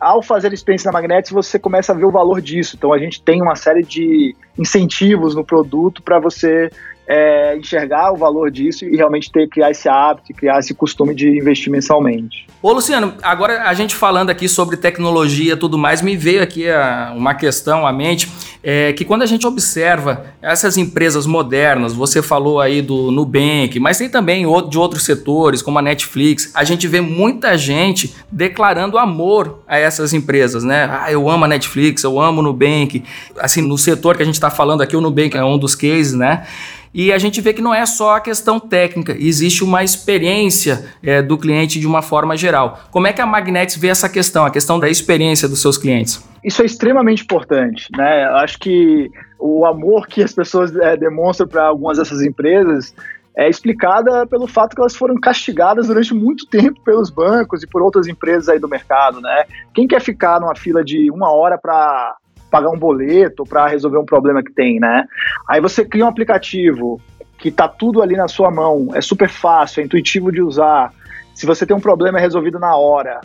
ao 0.00 0.22
fazer 0.22 0.50
a 0.50 0.54
experiência 0.54 0.90
na 0.90 0.98
Magnetics, 0.98 1.30
você 1.30 1.58
começa 1.58 1.92
a 1.92 1.94
ver 1.94 2.06
o 2.06 2.10
valor 2.10 2.40
disso. 2.40 2.74
Então, 2.74 2.90
a 2.90 2.98
gente 2.98 3.22
tem 3.22 3.42
uma 3.42 3.54
série 3.54 3.82
de 3.82 4.34
incentivos 4.58 5.34
no 5.34 5.44
produto 5.44 6.02
para 6.02 6.18
você 6.18 6.70
é, 7.10 7.56
enxergar 7.56 8.12
o 8.12 8.16
valor 8.16 8.52
disso 8.52 8.84
e 8.84 8.96
realmente 8.96 9.32
ter 9.32 9.48
criar 9.48 9.72
esse 9.72 9.88
hábito, 9.88 10.32
criar 10.32 10.60
esse 10.60 10.72
costume 10.72 11.12
de 11.12 11.28
investir 11.28 11.68
mensalmente. 11.68 12.46
Ô 12.62 12.72
Luciano, 12.72 13.14
agora 13.20 13.64
a 13.64 13.74
gente 13.74 13.96
falando 13.96 14.30
aqui 14.30 14.48
sobre 14.48 14.76
tecnologia 14.76 15.54
e 15.54 15.56
tudo 15.56 15.76
mais, 15.76 16.02
me 16.02 16.16
veio 16.16 16.40
aqui 16.40 16.70
a, 16.70 17.12
uma 17.16 17.34
questão 17.34 17.84
à 17.84 17.92
mente, 17.92 18.30
é 18.62 18.92
que 18.92 19.04
quando 19.04 19.22
a 19.22 19.26
gente 19.26 19.44
observa 19.44 20.26
essas 20.40 20.76
empresas 20.76 21.26
modernas, 21.26 21.92
você 21.92 22.22
falou 22.22 22.60
aí 22.60 22.80
do 22.80 23.10
Nubank, 23.10 23.80
mas 23.80 23.98
tem 23.98 24.08
também 24.08 24.46
de 24.68 24.78
outros 24.78 25.04
setores, 25.04 25.62
como 25.62 25.80
a 25.80 25.82
Netflix, 25.82 26.52
a 26.54 26.62
gente 26.62 26.86
vê 26.86 27.00
muita 27.00 27.58
gente 27.58 28.14
declarando 28.30 28.98
amor 28.98 29.64
a 29.66 29.76
essas 29.76 30.12
empresas, 30.12 30.62
né? 30.62 30.88
Ah, 30.88 31.10
eu 31.10 31.28
amo 31.28 31.44
a 31.44 31.48
Netflix, 31.48 32.04
eu 32.04 32.20
amo 32.20 32.40
o 32.40 32.42
Nubank. 32.44 33.02
Assim, 33.38 33.62
no 33.62 33.76
setor 33.76 34.16
que 34.16 34.22
a 34.22 34.26
gente 34.26 34.36
está 34.36 34.50
falando 34.50 34.82
aqui, 34.82 34.94
o 34.94 35.00
Nubank 35.00 35.36
é 35.36 35.42
um 35.42 35.58
dos 35.58 35.74
cases, 35.74 36.14
né? 36.14 36.46
E 36.92 37.12
a 37.12 37.18
gente 37.18 37.40
vê 37.40 37.52
que 37.52 37.62
não 37.62 37.72
é 37.72 37.86
só 37.86 38.16
a 38.16 38.20
questão 38.20 38.58
técnica, 38.58 39.16
existe 39.18 39.62
uma 39.62 39.84
experiência 39.84 40.92
é, 41.02 41.22
do 41.22 41.38
cliente 41.38 41.78
de 41.78 41.86
uma 41.86 42.02
forma 42.02 42.36
geral. 42.36 42.80
Como 42.90 43.06
é 43.06 43.12
que 43.12 43.20
a 43.20 43.26
Magnetics 43.26 43.76
vê 43.76 43.88
essa 43.88 44.08
questão, 44.08 44.44
a 44.44 44.50
questão 44.50 44.78
da 44.78 44.88
experiência 44.88 45.48
dos 45.48 45.62
seus 45.62 45.78
clientes? 45.78 46.28
Isso 46.42 46.62
é 46.62 46.64
extremamente 46.64 47.22
importante, 47.22 47.86
né? 47.96 48.24
Acho 48.42 48.58
que 48.58 49.10
o 49.38 49.64
amor 49.64 50.06
que 50.08 50.22
as 50.22 50.32
pessoas 50.32 50.74
é, 50.74 50.96
demonstram 50.96 51.46
para 51.46 51.66
algumas 51.66 51.98
dessas 51.98 52.22
empresas 52.22 52.94
é 53.36 53.48
explicada 53.48 54.26
pelo 54.26 54.46
fato 54.46 54.74
que 54.74 54.80
elas 54.80 54.96
foram 54.96 55.14
castigadas 55.18 55.86
durante 55.86 56.12
muito 56.12 56.46
tempo 56.46 56.80
pelos 56.82 57.10
bancos 57.10 57.62
e 57.62 57.66
por 57.66 57.80
outras 57.80 58.08
empresas 58.08 58.48
aí 58.48 58.58
do 58.58 58.68
mercado, 58.68 59.20
né? 59.20 59.44
Quem 59.72 59.86
quer 59.86 60.00
ficar 60.00 60.40
numa 60.40 60.56
fila 60.56 60.82
de 60.82 61.10
uma 61.10 61.30
hora 61.30 61.56
para 61.56 62.16
pagar 62.50 62.70
um 62.70 62.78
boleto, 62.78 63.44
para 63.44 63.66
resolver 63.66 63.98
um 63.98 64.04
problema 64.04 64.42
que 64.42 64.52
tem, 64.52 64.78
né? 64.80 65.04
Aí 65.48 65.60
você 65.60 65.84
cria 65.84 66.04
um 66.04 66.08
aplicativo 66.08 67.00
que 67.38 67.50
tá 67.50 67.66
tudo 67.66 68.02
ali 68.02 68.16
na 68.16 68.28
sua 68.28 68.50
mão, 68.50 68.88
é 68.94 69.00
super 69.00 69.28
fácil, 69.28 69.80
é 69.80 69.84
intuitivo 69.84 70.30
de 70.30 70.42
usar. 70.42 70.92
Se 71.34 71.46
você 71.46 71.64
tem 71.64 71.74
um 71.74 71.80
problema 71.80 72.18
é 72.18 72.20
resolvido 72.20 72.58
na 72.58 72.76
hora. 72.76 73.20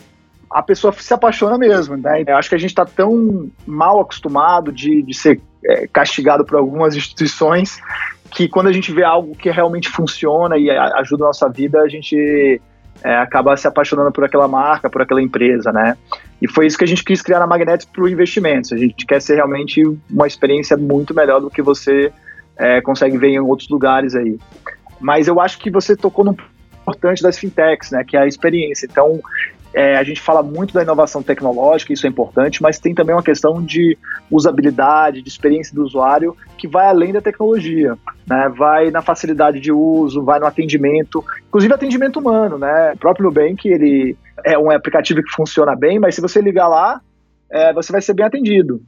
A 0.49 0.61
pessoa 0.61 0.93
se 0.93 1.13
apaixona 1.13 1.57
mesmo, 1.57 1.97
né? 1.97 2.23
Eu 2.25 2.37
acho 2.37 2.47
que 2.47 2.55
a 2.55 2.59
gente 2.59 2.69
está 2.69 2.85
tão 2.85 3.49
mal 3.65 3.99
acostumado 3.99 4.71
de, 4.71 5.01
de 5.01 5.13
ser 5.13 5.41
é, 5.65 5.87
castigado 5.87 6.45
por 6.45 6.57
algumas 6.57 6.95
instituições 6.95 7.81
que 8.31 8.47
quando 8.47 8.67
a 8.67 8.71
gente 8.71 8.91
vê 8.91 9.03
algo 9.03 9.35
que 9.35 9.49
realmente 9.49 9.89
funciona 9.89 10.57
e 10.57 10.69
ajuda 10.69 11.25
a 11.25 11.27
nossa 11.27 11.49
vida, 11.49 11.79
a 11.81 11.87
gente 11.87 12.61
é, 13.03 13.15
acaba 13.17 13.55
se 13.57 13.67
apaixonando 13.67 14.11
por 14.11 14.23
aquela 14.23 14.47
marca, 14.47 14.89
por 14.89 15.01
aquela 15.01 15.21
empresa, 15.21 15.71
né? 15.71 15.97
E 16.45 16.47
foi 16.47 16.67
isso 16.67 16.77
que 16.77 16.83
a 16.83 16.87
gente 16.87 17.03
quis 17.03 17.23
criar 17.23 17.39
na 17.39 17.47
Magnetics 17.47 17.91
para 17.91 18.03
o 18.03 18.07
investimentos. 18.07 18.71
A 18.71 18.77
gente 18.77 19.03
quer 19.03 19.19
ser 19.19 19.33
realmente 19.33 19.81
uma 20.07 20.27
experiência 20.27 20.77
muito 20.77 21.11
melhor 21.11 21.41
do 21.41 21.49
que 21.49 21.59
você 21.59 22.13
é, 22.55 22.79
consegue 22.81 23.17
ver 23.17 23.29
em 23.29 23.39
outros 23.39 23.67
lugares 23.67 24.13
aí. 24.13 24.37
Mas 24.99 25.27
eu 25.27 25.41
acho 25.41 25.57
que 25.57 25.71
você 25.71 25.95
tocou 25.95 26.23
no 26.23 26.37
importante 26.83 27.23
das 27.23 27.39
fintechs, 27.39 27.89
né? 27.89 28.03
Que 28.03 28.15
é 28.15 28.19
a 28.19 28.27
experiência. 28.27 28.85
Então, 28.85 29.19
é, 29.75 29.97
a 29.97 30.03
gente 30.05 30.21
fala 30.21 30.41
muito 30.41 30.73
da 30.73 30.81
inovação 30.81 31.21
tecnológica, 31.21 31.91
isso 31.91 32.07
é 32.07 32.09
importante, 32.09 32.61
mas 32.61 32.79
tem 32.79 32.95
também 32.95 33.13
uma 33.13 33.21
questão 33.21 33.61
de 33.61 33.97
usabilidade, 34.31 35.21
de 35.21 35.27
experiência 35.27 35.75
do 35.75 35.83
usuário, 35.83 36.33
que 36.57 36.65
vai 36.65 36.87
além 36.87 37.11
da 37.11 37.19
tecnologia, 37.19 37.97
né? 38.25 38.49
Vai 38.57 38.89
na 38.89 39.01
facilidade 39.01 39.59
de 39.59 39.73
uso, 39.73 40.23
vai 40.23 40.39
no 40.39 40.45
atendimento, 40.45 41.21
inclusive 41.45 41.73
atendimento 41.73 42.21
humano, 42.21 42.57
né? 42.57 42.93
O 42.93 42.97
próprio 42.97 43.25
Nubank, 43.25 43.67
ele 43.67 44.17
é 44.45 44.57
um 44.57 44.71
aplicativo 44.71 45.21
que 45.21 45.35
funciona 45.35 45.75
bem, 45.75 45.99
mas 45.99 46.15
se 46.15 46.21
você 46.21 46.39
ligar 46.39 46.69
lá, 46.69 47.01
é, 47.51 47.73
você 47.73 47.91
vai 47.91 48.01
ser 48.01 48.13
bem 48.13 48.25
atendido. 48.25 48.81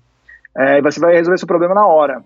É, 0.56 0.82
você 0.82 1.02
vai 1.02 1.14
resolver 1.16 1.38
seu 1.38 1.48
problema 1.48 1.76
na 1.76 1.86
hora. 1.86 2.24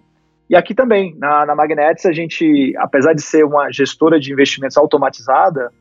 E 0.48 0.56
aqui 0.56 0.76
também, 0.76 1.16
na, 1.18 1.48
na 1.48 1.56
Magnetics, 1.56 2.06
a 2.06 2.12
gente, 2.12 2.76
apesar 2.78 3.14
de 3.14 3.24
ser 3.24 3.44
uma 3.44 3.72
gestora 3.72 4.20
de 4.20 4.32
investimentos 4.32 4.78
automatizada, 4.78 5.72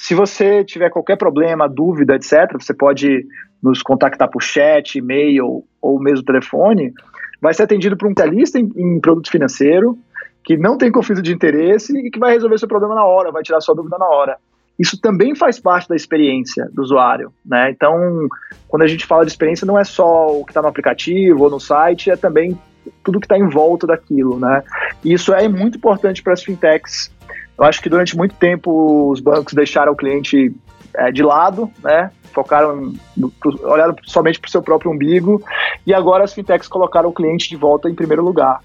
se 0.00 0.14
você 0.14 0.64
tiver 0.64 0.88
qualquer 0.88 1.16
problema, 1.16 1.68
dúvida, 1.68 2.14
etc., 2.14 2.54
você 2.58 2.72
pode 2.72 3.26
nos 3.62 3.82
contactar 3.82 4.30
por 4.30 4.42
chat, 4.42 4.96
e-mail 4.96 5.62
ou 5.78 6.00
mesmo 6.00 6.24
telefone. 6.24 6.94
Vai 7.38 7.52
ser 7.52 7.64
atendido 7.64 7.98
por 7.98 8.08
um 8.08 8.14
telista 8.14 8.58
em, 8.58 8.72
em 8.76 8.98
produto 8.98 9.30
financeiro 9.30 9.98
que 10.42 10.56
não 10.56 10.78
tem 10.78 10.90
conflito 10.90 11.20
de 11.20 11.34
interesse 11.34 11.94
e 11.98 12.10
que 12.10 12.18
vai 12.18 12.32
resolver 12.32 12.56
seu 12.56 12.66
problema 12.66 12.94
na 12.94 13.04
hora, 13.04 13.30
vai 13.30 13.42
tirar 13.42 13.60
sua 13.60 13.74
dúvida 13.74 13.98
na 13.98 14.06
hora. 14.06 14.38
Isso 14.78 14.98
também 14.98 15.34
faz 15.34 15.60
parte 15.60 15.86
da 15.86 15.94
experiência 15.94 16.70
do 16.72 16.80
usuário, 16.80 17.30
né? 17.44 17.70
Então, 17.70 18.26
quando 18.68 18.84
a 18.84 18.86
gente 18.86 19.04
fala 19.04 19.26
de 19.26 19.30
experiência, 19.30 19.66
não 19.66 19.78
é 19.78 19.84
só 19.84 20.28
o 20.28 20.46
que 20.46 20.52
está 20.52 20.62
no 20.62 20.68
aplicativo 20.68 21.44
ou 21.44 21.50
no 21.50 21.60
site, 21.60 22.10
é 22.10 22.16
também 22.16 22.58
tudo 23.04 23.20
que 23.20 23.26
está 23.26 23.36
em 23.36 23.50
volta 23.50 23.86
daquilo, 23.86 24.40
né? 24.40 24.62
E 25.04 25.12
isso 25.12 25.34
é 25.34 25.46
muito 25.46 25.76
importante 25.76 26.22
para 26.22 26.32
as 26.32 26.42
fintechs 26.42 27.12
eu 27.60 27.66
acho 27.66 27.82
que 27.82 27.90
durante 27.90 28.16
muito 28.16 28.34
tempo 28.36 29.10
os 29.10 29.20
bancos 29.20 29.52
deixaram 29.52 29.92
o 29.92 29.96
cliente 29.96 30.50
é, 30.94 31.12
de 31.12 31.22
lado, 31.22 31.70
né? 31.84 32.10
Focaram, 32.32 32.94
no, 33.14 33.32
olharam 33.64 33.94
somente 34.04 34.40
para 34.40 34.48
o 34.48 34.50
seu 34.50 34.62
próprio 34.62 34.90
umbigo 34.90 35.42
e 35.86 35.92
agora 35.92 36.24
as 36.24 36.32
fintechs 36.32 36.68
colocaram 36.68 37.10
o 37.10 37.12
cliente 37.12 37.50
de 37.50 37.56
volta 37.56 37.90
em 37.90 37.94
primeiro 37.94 38.24
lugar. 38.24 38.60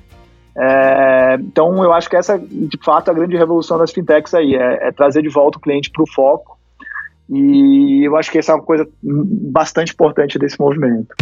É, 0.58 1.36
então 1.42 1.84
eu 1.84 1.92
acho 1.92 2.10
que 2.10 2.16
essa, 2.16 2.40
de 2.40 2.80
fato, 2.86 3.10
é 3.10 3.12
a 3.12 3.16
grande 3.16 3.36
revolução 3.36 3.78
das 3.78 3.92
fintechs 3.92 4.34
aí 4.34 4.56
é, 4.56 4.88
é 4.88 4.92
trazer 4.94 5.22
de 5.22 5.30
volta 5.30 5.58
o 5.58 5.62
cliente 5.62 5.92
para 5.92 6.04
o 6.04 6.10
foco 6.10 6.58
e 7.30 8.08
eu 8.08 8.16
acho 8.16 8.32
que 8.32 8.38
essa 8.38 8.54
é 8.54 8.56
uma 8.56 8.64
coisa 8.64 8.88
bastante 9.04 9.92
importante 9.92 10.40
desse 10.40 10.58
movimento. 10.58 11.14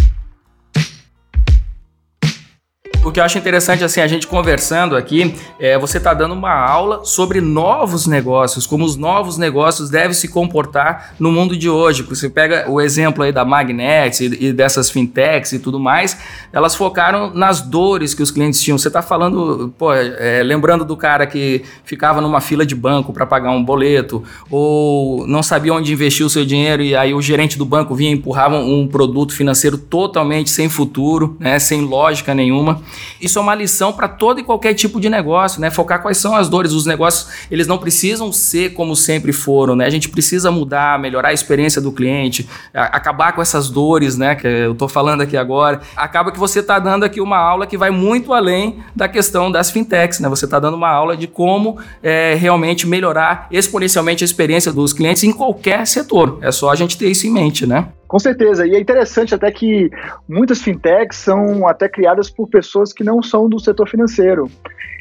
O 3.05 3.11
que 3.11 3.19
eu 3.19 3.23
acho 3.25 3.37
interessante, 3.37 3.83
assim, 3.83 3.99
a 3.99 4.07
gente 4.07 4.25
conversando 4.25 4.95
aqui, 4.95 5.35
é, 5.59 5.77
você 5.77 5.97
está 5.97 6.13
dando 6.13 6.33
uma 6.33 6.53
aula 6.53 7.03
sobre 7.03 7.41
novos 7.41 8.07
negócios, 8.07 8.65
como 8.65 8.85
os 8.85 8.95
novos 8.95 9.37
negócios 9.37 9.89
devem 9.89 10.13
se 10.13 10.29
comportar 10.29 11.13
no 11.19 11.29
mundo 11.29 11.57
de 11.57 11.69
hoje. 11.69 12.01
Você 12.03 12.29
pega 12.29 12.65
o 12.71 12.79
exemplo 12.79 13.21
aí 13.21 13.33
da 13.33 13.43
Magnet 13.43 14.23
e, 14.23 14.45
e 14.45 14.53
dessas 14.53 14.89
fintechs 14.89 15.51
e 15.51 15.59
tudo 15.59 15.81
mais, 15.81 16.17
elas 16.53 16.75
focaram 16.75 17.29
nas 17.33 17.59
dores 17.59 18.13
que 18.13 18.23
os 18.23 18.31
clientes 18.31 18.61
tinham. 18.61 18.77
Você 18.77 18.87
está 18.87 19.01
falando, 19.01 19.73
pô, 19.77 19.93
é, 19.93 20.41
lembrando 20.41 20.85
do 20.85 20.95
cara 20.95 21.27
que 21.27 21.61
ficava 21.83 22.21
numa 22.21 22.39
fila 22.39 22.65
de 22.65 22.73
banco 22.73 23.11
para 23.11 23.25
pagar 23.25 23.51
um 23.51 23.61
boleto, 23.61 24.23
ou 24.49 25.27
não 25.27 25.43
sabia 25.43 25.73
onde 25.73 25.91
investir 25.91 26.25
o 26.25 26.29
seu 26.29 26.45
dinheiro 26.45 26.81
e 26.81 26.95
aí 26.95 27.13
o 27.13 27.21
gerente 27.21 27.57
do 27.57 27.65
banco 27.65 27.95
vinha 27.95 28.11
e 28.11 28.13
empurrava 28.13 28.55
um 28.55 28.87
produto 28.87 29.33
financeiro 29.33 29.77
totalmente 29.77 30.49
sem 30.49 30.69
futuro, 30.69 31.35
né, 31.37 31.59
sem 31.59 31.81
lógica 31.81 32.33
nenhuma. 32.33 32.81
Isso 33.19 33.39
é 33.39 33.41
uma 33.41 33.55
lição 33.55 33.93
para 33.93 34.07
todo 34.07 34.39
e 34.39 34.43
qualquer 34.43 34.73
tipo 34.73 34.99
de 34.99 35.09
negócio, 35.09 35.59
né? 35.61 35.69
Focar 35.71 36.01
quais 36.01 36.17
são 36.17 36.35
as 36.35 36.49
dores. 36.49 36.71
Os 36.73 36.85
negócios, 36.85 37.27
eles 37.49 37.67
não 37.67 37.77
precisam 37.77 38.31
ser 38.31 38.73
como 38.73 38.95
sempre 38.95 39.31
foram, 39.31 39.75
né? 39.75 39.85
A 39.85 39.89
gente 39.89 40.09
precisa 40.09 40.51
mudar, 40.51 40.99
melhorar 40.99 41.29
a 41.29 41.33
experiência 41.33 41.81
do 41.81 41.91
cliente, 41.91 42.47
acabar 42.73 43.33
com 43.33 43.41
essas 43.41 43.69
dores, 43.69 44.17
né? 44.17 44.35
Que 44.35 44.47
eu 44.47 44.73
estou 44.73 44.87
falando 44.87 45.21
aqui 45.21 45.37
agora. 45.37 45.81
Acaba 45.95 46.31
que 46.31 46.39
você 46.39 46.59
está 46.59 46.79
dando 46.79 47.03
aqui 47.03 47.21
uma 47.21 47.37
aula 47.37 47.65
que 47.65 47.77
vai 47.77 47.89
muito 47.89 48.33
além 48.33 48.83
da 48.95 49.07
questão 49.07 49.51
das 49.51 49.71
fintechs, 49.71 50.19
né? 50.19 50.29
Você 50.29 50.45
está 50.45 50.59
dando 50.59 50.75
uma 50.75 50.89
aula 50.89 51.15
de 51.15 51.27
como 51.27 51.77
é, 52.01 52.35
realmente 52.35 52.87
melhorar 52.87 53.47
exponencialmente 53.51 54.23
a 54.23 54.25
experiência 54.25 54.71
dos 54.71 54.93
clientes 54.93 55.23
em 55.23 55.31
qualquer 55.31 55.85
setor. 55.87 56.39
É 56.41 56.51
só 56.51 56.69
a 56.69 56.75
gente 56.75 56.97
ter 56.97 57.09
isso 57.09 57.27
em 57.27 57.31
mente, 57.31 57.65
né? 57.65 57.87
Com 58.13 58.19
certeza. 58.19 58.67
E 58.67 58.75
é 58.75 58.79
interessante 58.79 59.33
até 59.33 59.51
que 59.51 59.89
muitas 60.29 60.61
fintechs 60.61 61.17
são 61.17 61.67
até 61.67 61.89
criadas 61.89 62.29
por 62.29 62.47
pessoas 62.47 62.93
que 62.93 63.03
não 63.03 63.23
são 63.23 63.49
do 63.49 63.59
setor 63.59 63.89
financeiro. 63.89 64.47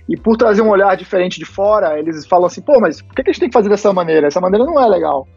E 0.09 0.17
por 0.17 0.35
trazer 0.35 0.63
um 0.63 0.71
olhar 0.71 0.97
diferente 0.97 1.39
de 1.39 1.45
fora, 1.45 1.99
eles 1.99 2.25
falam 2.25 2.47
assim: 2.47 2.63
pô, 2.63 2.81
mas 2.81 3.03
por 3.03 3.15
que 3.15 3.21
a 3.21 3.25
gente 3.27 3.39
tem 3.39 3.49
que 3.51 3.53
fazer 3.53 3.69
dessa 3.69 3.93
maneira? 3.93 4.29
Essa 4.29 4.41
maneira 4.41 4.65
não 4.65 4.83
é 4.83 4.89
legal. 4.89 5.29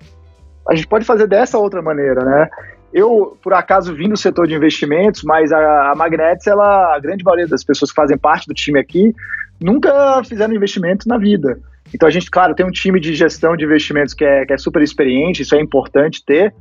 A 0.65 0.73
gente 0.73 0.87
pode 0.87 1.03
fazer 1.03 1.27
dessa 1.27 1.57
outra 1.57 1.81
maneira, 1.81 2.23
né? 2.23 2.49
Eu, 2.93 3.37
por 3.43 3.53
acaso, 3.53 3.93
vim 3.93 4.07
do 4.07 4.15
setor 4.15 4.47
de 4.47 4.55
investimentos, 4.55 5.21
mas 5.23 5.51
a, 5.51 5.91
a 5.91 5.95
Magnets, 5.97 6.47
ela, 6.47 6.95
a 6.95 6.99
grande 6.99 7.25
maioria 7.25 7.45
das 7.45 7.65
pessoas 7.65 7.91
que 7.91 7.95
fazem 7.95 8.17
parte 8.17 8.47
do 8.47 8.53
time 8.53 8.79
aqui, 8.79 9.13
nunca 9.61 10.23
fizeram 10.23 10.55
investimento 10.55 11.09
na 11.09 11.17
vida. 11.17 11.59
Então 11.93 12.07
a 12.07 12.11
gente, 12.11 12.29
claro, 12.29 12.55
tem 12.55 12.65
um 12.65 12.71
time 12.71 12.99
de 12.99 13.13
gestão 13.13 13.55
de 13.55 13.63
investimentos 13.63 14.13
que 14.13 14.25
é, 14.25 14.45
que 14.45 14.53
é 14.53 14.57
super 14.57 14.81
experiente, 14.81 15.43
isso 15.43 15.55
é 15.55 15.61
importante 15.61 16.23
ter, 16.25 16.53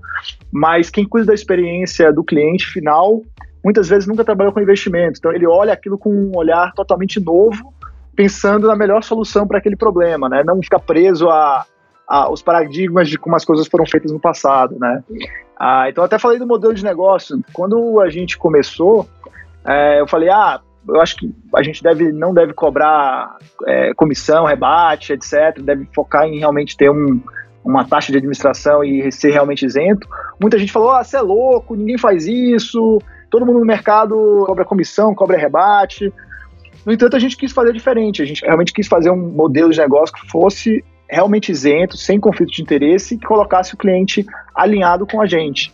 mas 0.53 0.91
quem 0.91 1.05
cuida 1.05 1.29
da 1.29 1.35
experiência 1.35 2.13
do 2.13 2.23
cliente 2.23 2.67
final, 2.67 3.23
muitas 3.65 3.89
vezes 3.89 4.07
nunca 4.07 4.25
trabalhou 4.25 4.53
com 4.53 4.61
investimento. 4.61 5.19
Então 5.19 5.33
ele 5.33 5.47
olha 5.47 5.73
aquilo 5.73 5.99
com 5.99 6.11
um 6.11 6.37
olhar 6.37 6.73
totalmente 6.75 7.19
novo, 7.19 7.73
pensando 8.15 8.67
na 8.67 8.77
melhor 8.77 9.03
solução 9.03 9.47
para 9.47 9.59
aquele 9.59 9.77
problema, 9.77 10.29
né? 10.29 10.43
Não 10.45 10.63
ficar 10.63 10.79
preso 10.79 11.29
a, 11.29 11.65
a, 12.07 12.31
os 12.31 12.43
paradigmas 12.43 13.09
de 13.09 13.19
como 13.19 13.35
as 13.35 13.45
coisas 13.45 13.67
foram 13.67 13.87
feitas 13.87 14.13
no 14.13 14.21
passado, 14.21 14.79
né? 14.79 15.03
Ah, 15.59 15.89
então 15.89 16.05
até 16.05 16.19
falei 16.19 16.39
do 16.39 16.47
modelo 16.47 16.75
de 16.75 16.85
negócio. 16.85 17.41
Quando 17.53 18.01
a 18.01 18.09
gente 18.11 18.37
começou, 18.37 19.09
é, 19.65 20.01
eu 20.01 20.07
falei, 20.07 20.29
ah, 20.29 20.61
eu 20.89 21.01
acho 21.01 21.17
que 21.17 21.35
a 21.55 21.63
gente 21.63 21.83
deve, 21.83 22.13
não 22.13 22.35
deve 22.35 22.53
cobrar 22.53 23.37
é, 23.67 23.95
comissão, 23.95 24.45
rebate, 24.45 25.13
etc. 25.13 25.61
Deve 25.61 25.89
focar 25.95 26.25
em 26.27 26.39
realmente 26.39 26.77
ter 26.77 26.91
um, 26.91 27.21
uma 27.65 27.85
taxa 27.85 28.13
de 28.13 28.19
administração 28.19 28.85
e 28.85 29.11
ser 29.11 29.33
realmente 29.33 29.65
isento. 29.65 30.07
Muita 30.41 30.59
gente 30.59 30.73
falou: 30.73 30.91
ah, 30.91 31.03
você 31.03 31.17
é 31.17 31.21
louco, 31.21 31.75
ninguém 31.75 31.99
faz 31.99 32.27
isso, 32.27 32.99
todo 33.31 33.47
mundo 33.47 33.61
no 33.61 33.67
mercado 33.67 34.45
cobra 34.47 34.65
comissão, 34.65 35.15
cobra 35.15 35.39
rebate. 35.39 36.13
No 36.85 36.93
entanto, 36.93 37.17
a 37.17 37.19
gente 37.19 37.37
quis 37.37 37.51
fazer 37.51 37.73
diferente. 37.73 38.23
A 38.23 38.27
gente 38.27 38.45
realmente 38.45 38.73
quis 38.73 38.87
fazer 38.87 39.11
um 39.11 39.17
modelo 39.17 39.71
de 39.71 39.79
negócio 39.79 40.15
que 40.15 40.31
fosse 40.31 40.85
realmente 41.09 41.51
isento, 41.51 41.97
sem 41.97 42.21
conflito 42.21 42.53
de 42.53 42.63
interesse 42.63 43.15
e 43.15 43.19
que 43.19 43.27
colocasse 43.27 43.75
o 43.75 43.77
cliente 43.77 44.27
alinhado 44.55 45.07
com 45.07 45.21
a 45.21 45.27
gente. 45.27 45.73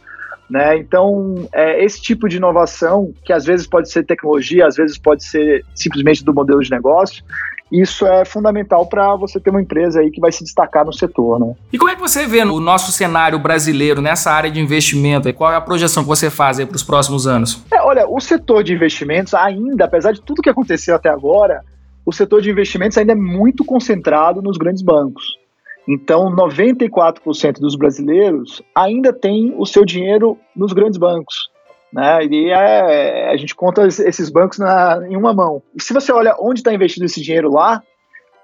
Né? 0.50 0.78
Então, 0.78 1.48
é, 1.54 1.84
esse 1.84 2.02
tipo 2.02 2.28
de 2.28 2.38
inovação, 2.38 3.14
que 3.24 3.32
às 3.32 3.44
vezes 3.44 3.68
pode 3.68 3.88
ser 3.88 4.04
tecnologia, 4.04 4.66
às 4.66 4.74
vezes 4.74 4.98
pode 4.98 5.24
ser 5.24 5.64
simplesmente 5.74 6.24
do 6.24 6.34
modelo 6.34 6.60
de 6.60 6.70
negócio, 6.70 7.22
isso 7.70 8.04
é 8.04 8.24
fundamental 8.24 8.84
para 8.86 9.14
você 9.14 9.38
ter 9.38 9.50
uma 9.50 9.62
empresa 9.62 10.00
aí 10.00 10.10
que 10.10 10.20
vai 10.20 10.32
se 10.32 10.42
destacar 10.42 10.84
no 10.84 10.92
setor, 10.92 11.38
né? 11.38 11.54
E 11.72 11.78
como 11.78 11.88
é 11.88 11.94
que 11.94 12.00
você 12.00 12.26
vê 12.26 12.42
o 12.42 12.58
nosso 12.58 12.90
cenário 12.90 13.38
brasileiro 13.38 14.02
nessa 14.02 14.32
área 14.32 14.50
de 14.50 14.58
investimento? 14.58 15.28
E 15.28 15.32
qual 15.32 15.52
é 15.52 15.56
a 15.56 15.60
projeção 15.60 16.02
que 16.02 16.08
você 16.08 16.28
faz 16.28 16.58
para 16.64 16.74
os 16.74 16.82
próximos 16.82 17.28
anos? 17.28 17.62
É, 17.72 17.80
olha, 17.80 18.08
o 18.08 18.18
setor 18.18 18.64
de 18.64 18.74
investimentos 18.74 19.34
ainda, 19.34 19.84
apesar 19.84 20.10
de 20.10 20.20
tudo 20.20 20.42
que 20.42 20.50
aconteceu 20.50 20.96
até 20.96 21.08
agora, 21.08 21.62
o 22.04 22.12
setor 22.12 22.42
de 22.42 22.50
investimentos 22.50 22.98
ainda 22.98 23.12
é 23.12 23.14
muito 23.16 23.64
concentrado 23.64 24.42
nos 24.42 24.58
grandes 24.58 24.82
bancos. 24.82 25.38
Então, 25.88 26.30
94% 26.34 27.58
dos 27.58 27.74
brasileiros 27.74 28.62
ainda 28.74 29.12
tem 29.12 29.54
o 29.56 29.64
seu 29.64 29.84
dinheiro 29.84 30.38
nos 30.54 30.72
grandes 30.72 30.98
bancos. 30.98 31.50
Né? 31.92 32.24
E 32.26 32.50
é, 32.50 33.30
a 33.30 33.36
gente 33.36 33.54
conta 33.54 33.86
esses 33.86 34.30
bancos 34.30 34.58
na, 34.58 35.00
em 35.08 35.16
uma 35.16 35.34
mão. 35.34 35.62
E 35.74 35.82
se 35.82 35.92
você 35.92 36.12
olha 36.12 36.36
onde 36.38 36.60
está 36.60 36.72
investido 36.72 37.06
esse 37.06 37.20
dinheiro 37.20 37.50
lá, 37.50 37.82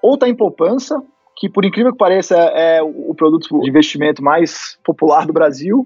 ou 0.01 0.15
está 0.15 0.27
em 0.27 0.35
poupança, 0.35 1.01
que 1.37 1.49
por 1.49 1.63
incrível 1.63 1.91
que 1.91 1.97
pareça 1.97 2.35
é 2.35 2.81
o 2.81 3.13
produto 3.15 3.61
de 3.61 3.69
investimento 3.69 4.23
mais 4.23 4.77
popular 4.83 5.25
do 5.25 5.33
Brasil, 5.33 5.85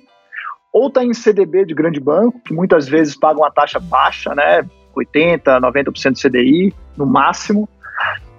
ou 0.74 0.88
está 0.88 1.04
em 1.04 1.14
CDB 1.14 1.66
de 1.66 1.74
grande 1.74 2.00
banco, 2.00 2.40
que 2.40 2.54
muitas 2.54 2.88
vezes 2.88 3.16
pagam 3.16 3.44
uma 3.44 3.52
taxa 3.52 3.80
baixa, 3.80 4.34
né? 4.34 4.66
80%, 4.96 5.44
90% 5.60 6.14
de 6.14 6.22
CDI 6.22 6.74
no 6.98 7.06
máximo 7.06 7.68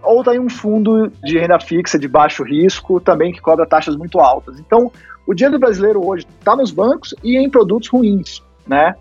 ou 0.02 0.22
tem 0.24 0.38
um 0.38 0.48
fundo 0.48 1.10
de 1.22 1.38
renda 1.38 1.58
fixa 1.60 1.98
de 1.98 2.08
baixo 2.08 2.42
risco 2.42 3.00
também 3.00 3.32
que 3.32 3.40
cobra 3.40 3.66
taxas 3.66 3.96
muito 3.96 4.18
altas. 4.20 4.58
Então, 4.58 4.90
o 5.26 5.34
dinheiro 5.34 5.58
brasileiro 5.58 6.04
hoje 6.04 6.26
está 6.38 6.56
nos 6.56 6.70
bancos 6.70 7.14
e 7.22 7.36
em 7.36 7.48
produtos 7.48 7.88
ruins, 7.88 8.42
né? 8.66 8.94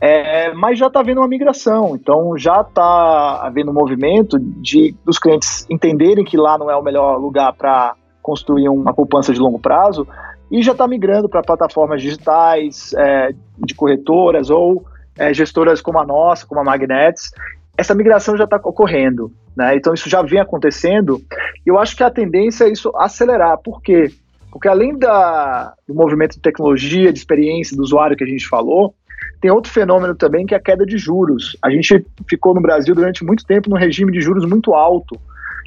É, 0.00 0.52
mas 0.52 0.78
já 0.78 0.86
está 0.86 1.00
havendo 1.00 1.20
uma 1.20 1.28
migração, 1.28 1.96
então 1.96 2.36
já 2.36 2.60
está 2.60 3.40
havendo 3.42 3.70
um 3.70 3.74
movimento 3.74 4.38
de 4.38 4.94
dos 5.04 5.18
clientes 5.18 5.66
entenderem 5.70 6.24
que 6.24 6.36
lá 6.36 6.58
não 6.58 6.70
é 6.70 6.76
o 6.76 6.82
melhor 6.82 7.16
lugar 7.16 7.52
para 7.54 7.94
construir 8.20 8.68
uma 8.68 8.92
poupança 8.92 9.32
de 9.32 9.40
longo 9.40 9.58
prazo 9.58 10.06
e 10.50 10.62
já 10.62 10.72
está 10.72 10.86
migrando 10.86 11.28
para 11.28 11.42
plataformas 11.42 12.02
digitais, 12.02 12.92
é, 12.96 13.34
de 13.58 13.74
corretoras 13.74 14.50
ou 14.50 14.84
é, 15.18 15.32
gestoras 15.32 15.80
como 15.80 15.98
a 15.98 16.06
nossa, 16.06 16.46
como 16.46 16.60
a 16.60 16.64
Magnets. 16.64 17.30
Essa 17.76 17.94
migração 17.94 18.36
já 18.36 18.44
está 18.44 18.56
ocorrendo, 18.56 19.32
né? 19.56 19.76
Então 19.76 19.94
isso 19.94 20.08
já 20.08 20.22
vem 20.22 20.40
acontecendo. 20.40 21.22
E 21.64 21.70
eu 21.70 21.78
acho 21.78 21.96
que 21.96 22.02
a 22.02 22.10
tendência 22.10 22.64
é 22.64 22.72
isso 22.72 22.92
acelerar. 22.96 23.58
Por 23.58 23.80
quê? 23.80 24.12
Porque 24.50 24.68
além 24.68 24.96
da, 24.96 25.74
do 25.86 25.94
movimento 25.94 26.34
de 26.34 26.40
tecnologia, 26.40 27.12
de 27.12 27.18
experiência 27.18 27.76
do 27.76 27.82
usuário 27.82 28.16
que 28.16 28.24
a 28.24 28.26
gente 28.26 28.46
falou, 28.48 28.94
tem 29.40 29.50
outro 29.50 29.72
fenômeno 29.72 30.14
também 30.14 30.46
que 30.46 30.54
é 30.54 30.56
a 30.56 30.62
queda 30.62 30.86
de 30.86 30.96
juros. 30.96 31.56
A 31.62 31.70
gente 31.70 32.04
ficou 32.28 32.54
no 32.54 32.60
Brasil 32.60 32.94
durante 32.94 33.24
muito 33.24 33.44
tempo 33.44 33.68
num 33.68 33.76
regime 33.76 34.12
de 34.12 34.20
juros 34.20 34.44
muito 34.44 34.74
alto. 34.74 35.20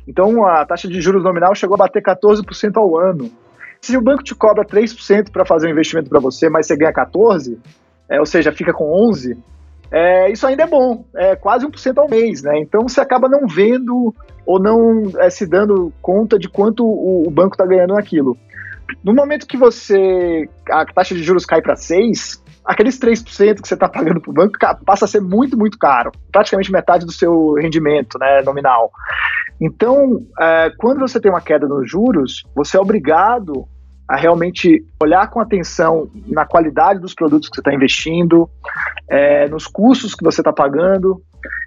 Então 0.08 0.46
a 0.46 0.66
taxa 0.66 0.88
de 0.88 1.02
juros 1.02 1.24
nominal 1.24 1.54
chegou 1.54 1.76
a 1.76 1.80
bater 1.80 2.02
14% 2.02 2.78
ao 2.78 2.98
ano. 2.98 3.30
Se 3.82 3.96
o 3.96 4.02
banco 4.02 4.24
te 4.24 4.34
cobra 4.34 4.66
3% 4.66 5.32
para 5.32 5.46
fazer 5.46 5.68
um 5.68 5.72
investimento 5.72 6.10
para 6.10 6.20
você, 6.20 6.50
mas 6.50 6.66
você 6.66 6.76
ganha 6.76 6.94
14%, 6.94 7.58
é, 8.10 8.20
ou 8.20 8.26
seja, 8.26 8.52
fica 8.52 8.74
com 8.74 8.86
11%, 9.12 9.38
é, 9.92 10.32
isso 10.32 10.46
ainda 10.46 10.64
é 10.64 10.68
bom, 10.68 11.06
é 11.16 11.36
quase 11.36 11.66
1% 11.66 11.98
ao 11.98 12.10
mês, 12.10 12.42
né? 12.42 12.60
Então 12.60 12.88
você 12.88 13.00
acaba 13.00 13.30
não 13.30 13.48
vendo 13.48 14.14
ou 14.46 14.60
não 14.60 15.04
é, 15.20 15.30
se 15.30 15.46
dando 15.46 15.94
conta 16.02 16.38
de 16.38 16.50
quanto 16.50 16.86
o, 16.86 17.28
o 17.28 17.32
banco 17.32 17.56
está 17.56 17.66
ganhando 17.66 17.94
naquilo. 17.94 18.38
No 19.04 19.14
momento 19.14 19.48
que 19.48 19.58
você 19.58 20.50
a 20.70 20.86
taxa 20.86 21.14
de 21.14 21.24
juros 21.24 21.46
cai 21.46 21.62
para 21.62 21.76
6, 21.76 22.44
aqueles 22.66 23.00
3% 23.00 23.62
que 23.62 23.68
você 23.68 23.74
está 23.74 23.88
pagando 23.88 24.20
para 24.20 24.30
o 24.30 24.34
banco 24.34 24.58
passa 24.86 25.06
a 25.06 25.08
ser 25.08 25.22
muito, 25.22 25.58
muito 25.58 25.78
caro, 25.78 26.12
praticamente 26.32 26.72
metade 26.72 27.06
do 27.06 27.12
seu 27.12 27.54
rendimento 27.54 28.20
né, 28.20 28.42
nominal. 28.42 28.92
Então, 29.60 30.26
é, 30.40 30.72
quando 30.78 31.00
você 31.00 31.20
tem 31.20 31.32
uma 31.32 31.42
queda 31.42 31.68
nos 31.68 31.90
juros, 31.90 32.44
você 32.54 32.78
é 32.78 32.80
obrigado 32.80 33.68
a 34.08 34.16
realmente 34.16 34.86
olhar 35.02 35.30
com 35.30 35.40
atenção 35.40 36.10
na 36.28 36.46
qualidade 36.46 37.00
dos 37.00 37.14
produtos 37.14 37.50
que 37.50 37.56
você 37.56 37.62
está 37.62 37.74
investindo, 37.74 38.50
é, 39.10 39.48
nos 39.50 39.68
custos 39.68 40.16
que 40.16 40.24
você 40.24 40.42
está 40.42 40.54
pagando, 40.54 41.22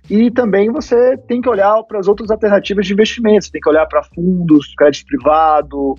e 0.09 0.31
também 0.31 0.71
você 0.71 1.17
tem 1.29 1.41
que 1.41 1.49
olhar 1.49 1.83
para 1.85 1.99
as 1.99 2.09
outras 2.09 2.31
alternativas 2.31 2.87
de 2.87 2.93
investimento, 2.93 3.45
você 3.45 3.53
tem 3.53 3.61
que 3.61 3.69
olhar 3.69 3.87
para 3.87 4.03
fundos, 4.03 4.75
crédito 4.75 5.07
privado, 5.07 5.95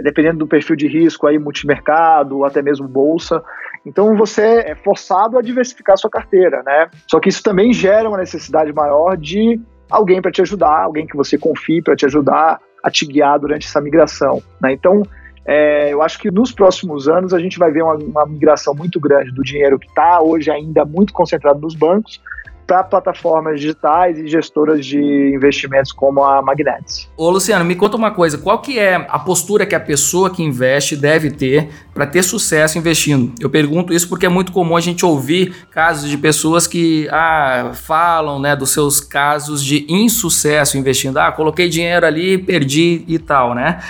dependendo 0.00 0.38
do 0.38 0.46
perfil 0.46 0.74
de 0.74 0.88
risco, 0.88 1.26
aí 1.26 1.38
multimercado, 1.38 2.44
até 2.44 2.60
mesmo 2.60 2.88
bolsa. 2.88 3.42
Então 3.86 4.16
você 4.16 4.64
é 4.66 4.74
forçado 4.74 5.38
a 5.38 5.42
diversificar 5.42 5.94
a 5.94 5.96
sua 5.96 6.10
carteira, 6.10 6.62
né? 6.64 6.88
Só 7.08 7.20
que 7.20 7.28
isso 7.28 7.42
também 7.42 7.72
gera 7.72 8.08
uma 8.08 8.18
necessidade 8.18 8.72
maior 8.72 9.16
de 9.16 9.60
alguém 9.88 10.20
para 10.20 10.32
te 10.32 10.42
ajudar, 10.42 10.82
alguém 10.82 11.06
que 11.06 11.16
você 11.16 11.38
confie 11.38 11.80
para 11.80 11.94
te 11.94 12.04
ajudar 12.04 12.58
a 12.82 12.90
te 12.90 13.06
guiar 13.06 13.38
durante 13.38 13.66
essa 13.66 13.80
migração, 13.80 14.42
né? 14.60 14.72
Então 14.72 15.02
é, 15.46 15.92
eu 15.92 16.02
acho 16.02 16.18
que 16.18 16.30
nos 16.30 16.52
próximos 16.52 17.08
anos 17.08 17.34
a 17.34 17.38
gente 17.38 17.58
vai 17.58 17.70
ver 17.70 17.82
uma, 17.82 17.94
uma 17.94 18.26
migração 18.26 18.74
muito 18.74 18.98
grande 18.98 19.30
do 19.30 19.42
dinheiro 19.42 19.78
que 19.78 19.86
está 19.86 20.20
hoje 20.20 20.50
ainda 20.50 20.84
muito 20.84 21.12
concentrado 21.12 21.60
nos 21.60 21.74
bancos 21.74 22.20
para 22.66 22.82
plataformas 22.82 23.60
digitais 23.60 24.18
e 24.18 24.26
gestoras 24.26 24.84
de 24.84 24.98
investimentos 25.34 25.92
como 25.92 26.24
a 26.24 26.40
Magnetics. 26.40 27.10
Ô 27.16 27.30
Luciano, 27.30 27.64
me 27.64 27.74
conta 27.74 27.96
uma 27.96 28.10
coisa, 28.10 28.38
qual 28.38 28.60
que 28.60 28.78
é 28.78 28.94
a 28.94 29.18
postura 29.18 29.66
que 29.66 29.74
a 29.74 29.80
pessoa 29.80 30.30
que 30.30 30.42
investe 30.42 30.96
deve 30.96 31.30
ter 31.30 31.68
para 31.92 32.06
ter 32.06 32.22
sucesso 32.22 32.78
investindo? 32.78 33.34
Eu 33.40 33.50
pergunto 33.50 33.92
isso 33.92 34.08
porque 34.08 34.26
é 34.26 34.28
muito 34.28 34.52
comum 34.52 34.76
a 34.76 34.80
gente 34.80 35.04
ouvir 35.04 35.54
casos 35.70 36.08
de 36.08 36.16
pessoas 36.16 36.66
que 36.66 37.08
ah, 37.10 37.72
falam 37.74 38.40
né, 38.40 38.56
dos 38.56 38.70
seus 38.70 39.00
casos 39.00 39.62
de 39.62 39.86
insucesso 39.88 40.78
investindo. 40.78 41.18
Ah, 41.18 41.30
coloquei 41.32 41.68
dinheiro 41.68 42.06
ali, 42.06 42.38
perdi 42.38 43.04
e 43.06 43.18
tal, 43.18 43.54
né? 43.54 43.80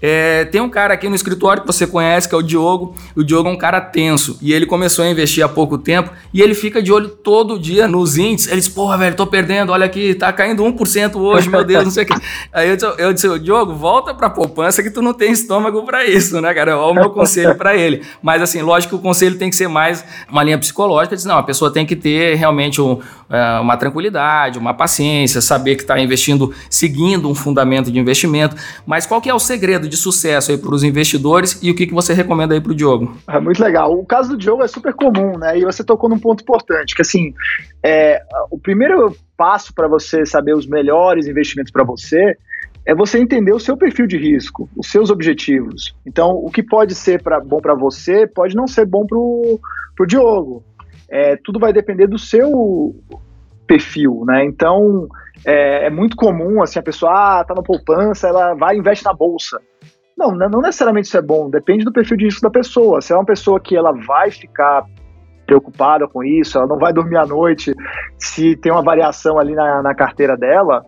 É, 0.00 0.44
tem 0.44 0.60
um 0.60 0.68
cara 0.68 0.94
aqui 0.94 1.08
no 1.08 1.14
escritório 1.14 1.62
que 1.62 1.66
você 1.66 1.86
conhece, 1.86 2.28
que 2.28 2.34
é 2.34 2.38
o 2.38 2.42
Diogo. 2.42 2.94
O 3.16 3.24
Diogo 3.24 3.48
é 3.48 3.52
um 3.52 3.58
cara 3.58 3.80
tenso 3.80 4.38
e 4.40 4.52
ele 4.52 4.64
começou 4.64 5.04
a 5.04 5.08
investir 5.08 5.44
há 5.44 5.48
pouco 5.48 5.76
tempo 5.76 6.10
e 6.32 6.40
ele 6.40 6.54
fica 6.54 6.80
de 6.80 6.92
olho 6.92 7.08
todo 7.08 7.58
dia 7.58 7.88
nos 7.88 8.16
índices. 8.16 8.50
Ele 8.50 8.60
diz: 8.60 8.68
Porra, 8.68 8.96
velho, 8.96 9.16
tô 9.16 9.26
perdendo, 9.26 9.72
olha 9.72 9.86
aqui, 9.86 10.14
tá 10.14 10.32
caindo 10.32 10.62
1% 10.62 11.16
hoje, 11.16 11.48
meu 11.48 11.64
Deus, 11.64 11.84
não 11.84 11.90
sei 11.90 12.04
o 12.04 12.06
quê. 12.06 12.14
Aí 12.52 12.68
eu 12.68 12.76
disse, 12.76 12.94
eu 12.98 13.12
disse: 13.12 13.38
Diogo, 13.40 13.74
volta 13.74 14.14
pra 14.14 14.30
poupança 14.30 14.82
que 14.82 14.90
tu 14.90 15.02
não 15.02 15.12
tem 15.12 15.32
estômago 15.32 15.82
para 15.82 16.06
isso, 16.06 16.40
né, 16.40 16.54
cara? 16.54 16.78
Olha 16.78 16.92
o 16.92 16.94
meu 16.94 17.10
conselho 17.10 17.56
para 17.56 17.76
ele. 17.76 18.02
Mas 18.22 18.40
assim, 18.40 18.62
lógico 18.62 18.94
que 18.94 19.00
o 19.00 19.02
conselho 19.02 19.36
tem 19.36 19.50
que 19.50 19.56
ser 19.56 19.68
mais 19.68 20.04
uma 20.30 20.42
linha 20.44 20.58
psicológica. 20.58 21.16
Diz: 21.16 21.24
Não, 21.24 21.38
a 21.38 21.42
pessoa 21.42 21.72
tem 21.72 21.84
que 21.84 21.96
ter 21.96 22.36
realmente 22.36 22.80
um, 22.80 23.00
é, 23.30 23.60
uma 23.60 23.76
tranquilidade, 23.76 24.58
uma 24.58 24.74
paciência, 24.74 25.40
saber 25.40 25.76
que 25.76 25.82
está 25.82 25.98
investindo 25.98 26.52
seguindo 26.70 27.28
um 27.28 27.34
fundamento 27.34 27.90
de 27.90 27.98
investimento. 27.98 28.56
Mas 28.86 29.06
qual 29.06 29.20
que 29.20 29.28
é 29.28 29.34
o 29.34 29.38
segredo 29.38 29.88
de 29.88 29.96
sucesso 29.96 30.50
aí 30.50 30.58
para 30.58 30.74
os 30.74 30.82
investidores 30.82 31.58
e 31.62 31.70
o 31.70 31.74
que, 31.74 31.86
que 31.86 31.94
você 31.94 32.12
recomenda 32.12 32.54
aí 32.54 32.60
para 32.60 32.72
o 32.72 32.74
Diogo? 32.74 33.16
É 33.28 33.40
muito 33.40 33.62
legal. 33.62 33.92
O 33.98 34.04
caso 34.04 34.30
do 34.30 34.36
Diogo 34.36 34.62
é 34.62 34.68
super 34.68 34.94
comum, 34.94 35.38
né? 35.38 35.58
E 35.58 35.64
você 35.64 35.84
tocou 35.84 36.08
num 36.08 36.18
ponto 36.18 36.42
importante, 36.42 36.94
que 36.94 37.02
assim, 37.02 37.34
é, 37.82 38.22
o 38.50 38.58
primeiro 38.58 39.14
passo 39.36 39.72
para 39.72 39.86
você 39.86 40.26
saber 40.26 40.54
os 40.54 40.66
melhores 40.66 41.26
investimentos 41.26 41.70
para 41.70 41.84
você 41.84 42.36
é 42.84 42.94
você 42.94 43.18
entender 43.18 43.52
o 43.52 43.60
seu 43.60 43.76
perfil 43.76 44.06
de 44.06 44.16
risco, 44.16 44.68
os 44.74 44.90
seus 44.90 45.10
objetivos. 45.10 45.94
Então, 46.06 46.30
o 46.30 46.50
que 46.50 46.62
pode 46.62 46.94
ser 46.94 47.22
pra, 47.22 47.38
bom 47.38 47.60
para 47.60 47.74
você 47.74 48.26
pode 48.26 48.56
não 48.56 48.66
ser 48.66 48.86
bom 48.86 49.06
para 49.06 49.18
o 49.18 50.06
Diogo 50.06 50.64
é, 51.10 51.36
tudo 51.36 51.58
vai 51.58 51.72
depender 51.72 52.06
do 52.06 52.18
seu 52.18 52.94
perfil, 53.66 54.24
né? 54.26 54.44
Então, 54.44 55.08
é, 55.46 55.86
é, 55.86 55.90
muito 55.90 56.16
comum, 56.16 56.62
assim, 56.62 56.78
a 56.78 56.82
pessoa, 56.82 57.12
ah, 57.12 57.44
tá 57.44 57.54
na 57.54 57.62
poupança, 57.62 58.28
ela 58.28 58.54
vai 58.54 58.76
e 58.76 58.78
investe 58.78 59.04
na 59.04 59.12
bolsa. 59.12 59.60
Não, 60.16 60.32
não 60.32 60.60
necessariamente 60.60 61.06
isso 61.06 61.16
é 61.16 61.22
bom, 61.22 61.48
depende 61.48 61.84
do 61.84 61.92
perfil 61.92 62.16
de 62.16 62.24
risco 62.24 62.42
da 62.42 62.50
pessoa. 62.50 63.00
Se 63.00 63.12
é 63.12 63.16
uma 63.16 63.24
pessoa 63.24 63.60
que 63.60 63.76
ela 63.76 63.92
vai 63.92 64.32
ficar 64.32 64.84
preocupada 65.46 66.08
com 66.08 66.24
isso, 66.24 66.58
ela 66.58 66.66
não 66.66 66.78
vai 66.78 66.92
dormir 66.92 67.16
à 67.16 67.24
noite, 67.24 67.72
se 68.18 68.56
tem 68.56 68.70
uma 68.70 68.82
variação 68.82 69.38
ali 69.38 69.54
na, 69.54 69.80
na 69.80 69.94
carteira 69.94 70.36
dela, 70.36 70.84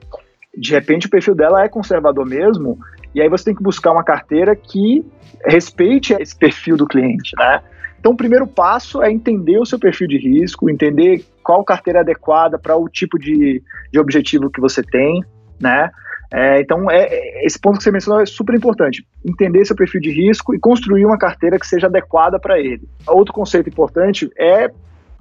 de 0.55 0.73
repente 0.73 1.07
o 1.07 1.11
perfil 1.11 1.35
dela 1.35 1.63
é 1.63 1.69
conservador 1.69 2.27
mesmo, 2.27 2.77
e 3.15 3.23
aí 3.23 3.29
você 3.29 3.47
tem 3.47 3.55
que 3.55 3.63
buscar 3.63 3.93
uma 3.93 4.05
carteira 4.05 4.55
que 4.55 5.05
respeite 5.47 6.13
esse 6.21 6.37
perfil 6.37 6.77
do 6.77 6.87
cliente, 6.87 7.33
né? 7.39 7.63
Então, 8.01 8.13
o 8.13 8.17
primeiro 8.17 8.47
passo 8.47 9.03
é 9.03 9.13
entender 9.13 9.59
o 9.59 9.67
seu 9.67 9.79
perfil 9.79 10.09
de 10.09 10.17
risco, 10.17 10.71
entender 10.71 11.23
qual 11.45 11.63
carteira 11.63 11.99
é 11.99 12.03
adequada 12.03 12.59
para 12.59 12.75
o 12.75 12.89
tipo 12.89 13.19
de, 13.19 13.63
de 13.93 13.99
objetivo 14.01 14.51
que 14.51 14.61
você 14.61 14.83
tem, 14.83 15.23
né? 15.61 15.91
É, 16.33 16.61
então, 16.61 16.91
é, 16.91 17.45
esse 17.45 17.59
ponto 17.59 17.77
que 17.77 17.85
você 17.85 17.91
mencionou 17.91 18.23
é 18.23 18.27
super 18.27 18.55
importante. 18.55 19.05
Entender 19.25 19.65
seu 19.65 19.77
perfil 19.77 20.01
de 20.01 20.11
risco 20.11 20.55
e 20.55 20.59
construir 20.59 21.05
uma 21.05 21.19
carteira 21.19 21.59
que 21.59 21.67
seja 21.67 21.89
adequada 21.89 22.39
para 22.39 22.59
ele. 22.59 22.89
Outro 23.07 23.35
conceito 23.35 23.69
importante 23.69 24.31
é 24.39 24.71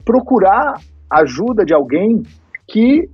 procurar 0.05 0.79
ajuda 1.09 1.65
de 1.65 1.73
alguém 1.73 2.23
que 2.67 3.09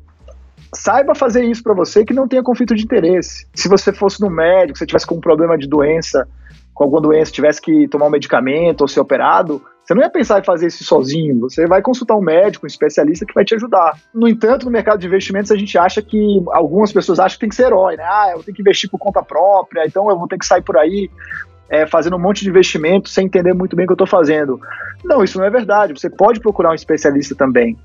saiba 0.74 1.16
fazer 1.16 1.44
isso 1.46 1.64
para 1.64 1.74
você, 1.74 2.04
que 2.04 2.14
não 2.14 2.28
tenha 2.28 2.44
conflito 2.44 2.76
de 2.76 2.84
interesse. 2.84 3.48
Se 3.56 3.70
você 3.70 3.94
fosse 3.94 4.22
no 4.22 4.30
médico, 4.30 4.78
se 4.78 4.86
tivesse 4.86 5.08
com 5.08 5.16
um 5.16 5.22
problema 5.22 5.58
de 5.58 5.68
doença 5.68 6.28
com 6.76 6.84
alguma 6.84 7.02
doença 7.02 7.32
tivesse 7.32 7.62
que 7.62 7.88
tomar 7.88 8.08
um 8.08 8.12
medicamento 8.12 8.82
ou 8.82 8.88
ser 8.88 9.00
operado, 9.00 9.64
você 9.82 9.94
não 9.94 10.02
ia 10.02 10.10
pensar 10.10 10.40
em 10.40 10.44
fazer 10.44 10.68
isso 10.68 10.84
sozinho, 10.84 11.40
você 11.40 11.66
vai 11.66 11.82
consultar 11.82 12.16
um 12.16 12.22
médico, 12.22 12.66
um 12.66 12.68
especialista 12.68 13.26
que 13.26 13.34
vai 13.34 13.46
te 13.46 13.56
ajudar. 13.56 13.98
No 14.14 14.28
entanto, 14.28 14.66
no 14.66 14.72
mercado 14.72 15.00
de 15.00 15.08
investimentos, 15.08 15.52
a 15.52 15.56
gente 15.56 15.78
acha 15.78 16.02
que 16.02 16.44
algumas 16.48 16.92
pessoas 16.92 17.20
acham 17.20 17.36
que 17.36 17.40
tem 17.40 17.50
que 17.50 17.56
ser 17.56 17.68
herói, 17.68 17.96
né? 17.96 18.04
Ah, 18.04 18.32
eu 18.34 18.44
tenho 18.44 18.56
que 18.56 18.62
investir 18.62 18.90
por 18.90 18.98
conta 18.98 19.24
própria, 19.24 19.86
então 19.86 20.10
eu 20.10 20.18
vou 20.18 20.28
ter 20.28 20.38
que 20.38 20.46
sair 20.46 20.64
por 20.64 20.78
aí 20.78 21.10
é, 21.70 21.86
fazendo 21.86 22.18
um 22.18 22.20
monte 22.20 22.44
de 22.44 22.50
investimento 22.50 23.10
sem 23.10 23.26
entender 23.26 23.54
muito 23.54 23.76
bem 23.76 23.86
o 23.86 23.88
que 23.88 23.94
eu 23.94 23.96
estou 23.96 24.08
fazendo. 24.08 24.60
Não, 25.04 25.24
isso 25.24 25.38
não 25.38 25.46
é 25.46 25.50
verdade. 25.50 25.94
Você 25.94 26.10
pode 26.10 26.42
procurar 26.42 26.72
um 26.72 26.76
especialista 26.76 27.36
também. 27.36 27.78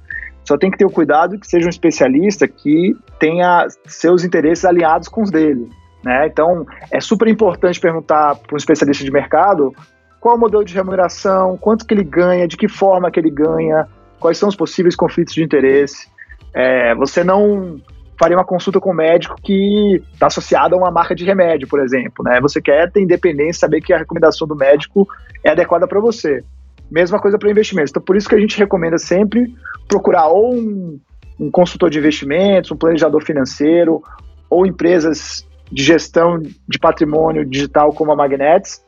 Só 0.43 0.57
tem 0.57 0.71
que 0.71 0.79
ter 0.79 0.87
o 0.87 0.91
cuidado 0.91 1.39
que 1.39 1.47
seja 1.47 1.67
um 1.67 1.71
especialista 1.71 2.49
que 2.49 2.97
tenha 3.19 3.67
seus 3.87 4.25
interesses 4.25 4.65
alinhados 4.65 5.07
com 5.07 5.23
os 5.23 5.31
dele. 5.31 5.69
Né? 6.03 6.27
Então, 6.27 6.67
é 6.91 7.01
super 7.01 7.29
importante 7.29 7.81
perguntar 7.81 8.37
para 8.37 8.55
um 8.55 8.57
especialista 8.57 9.05
de 9.05 9.11
mercado 9.11 9.75
qual 10.19 10.37
o 10.37 10.39
modelo 10.39 10.65
de 10.65 10.75
remuneração, 10.75 11.57
quanto 11.57 11.87
que 11.87 11.95
ele 11.95 12.05
ganha, 12.05 12.47
de 12.47 12.57
que 12.57 12.69
forma 12.69 13.11
que 13.11 13.19
ele 13.19 13.31
ganha, 13.31 13.87
quais 14.19 14.37
são 14.37 14.49
os 14.49 14.57
possíveis 14.57 14.95
conflitos 14.95 15.35
de 15.35 15.43
interesse. 15.43 16.09
É, 16.55 16.95
você 16.95 17.25
não 17.25 17.81
faria 18.19 18.37
uma 18.37 18.45
consulta 18.45 18.79
com 18.79 18.91
um 18.91 18.95
médico 18.95 19.35
que 19.43 20.03
está 20.13 20.27
associado 20.27 20.75
a 20.75 20.79
uma 20.79 20.91
marca 20.91 21.15
de 21.15 21.25
remédio, 21.25 21.67
por 21.67 21.81
exemplo. 21.81 22.23
Né? 22.23 22.39
Você 22.43 22.61
quer 22.61 22.93
ter 22.93 23.01
independência, 23.01 23.61
saber 23.61 23.81
que 23.81 23.95
a 23.95 23.99
recomendação 23.99 24.47
do 24.47 24.55
médico 24.55 25.09
é 25.43 25.51
adequada 25.51 25.89
para 25.89 25.99
você. 25.99 26.45
Mesma 26.91 27.19
coisa 27.19 27.39
para 27.39 27.51
investimentos. 27.51 27.91
Então, 27.91 28.03
por 28.03 28.17
isso 28.17 28.29
que 28.29 28.35
a 28.35 28.39
gente 28.39 28.59
recomenda 28.59 28.99
sempre 28.99 29.55
procurar 29.89 30.27
ou 30.27 30.55
um, 30.55 31.01
um 31.39 31.51
consultor 31.51 31.89
de 31.89 31.99
investimentos, 31.99 32.71
um 32.71 32.77
planejador 32.77 33.25
financeiro, 33.25 34.03
ou 34.51 34.67
empresas 34.67 35.49
de 35.71 35.83
gestão 35.83 36.39
de 36.41 36.79
patrimônio 36.79 37.45
digital 37.45 37.93
como 37.93 38.13
a 38.13 38.17
Magnets, 38.17 38.85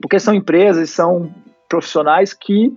porque 0.00 0.18
são 0.18 0.34
empresas, 0.34 0.90
são 0.90 1.32
profissionais 1.68 2.32
que 2.32 2.72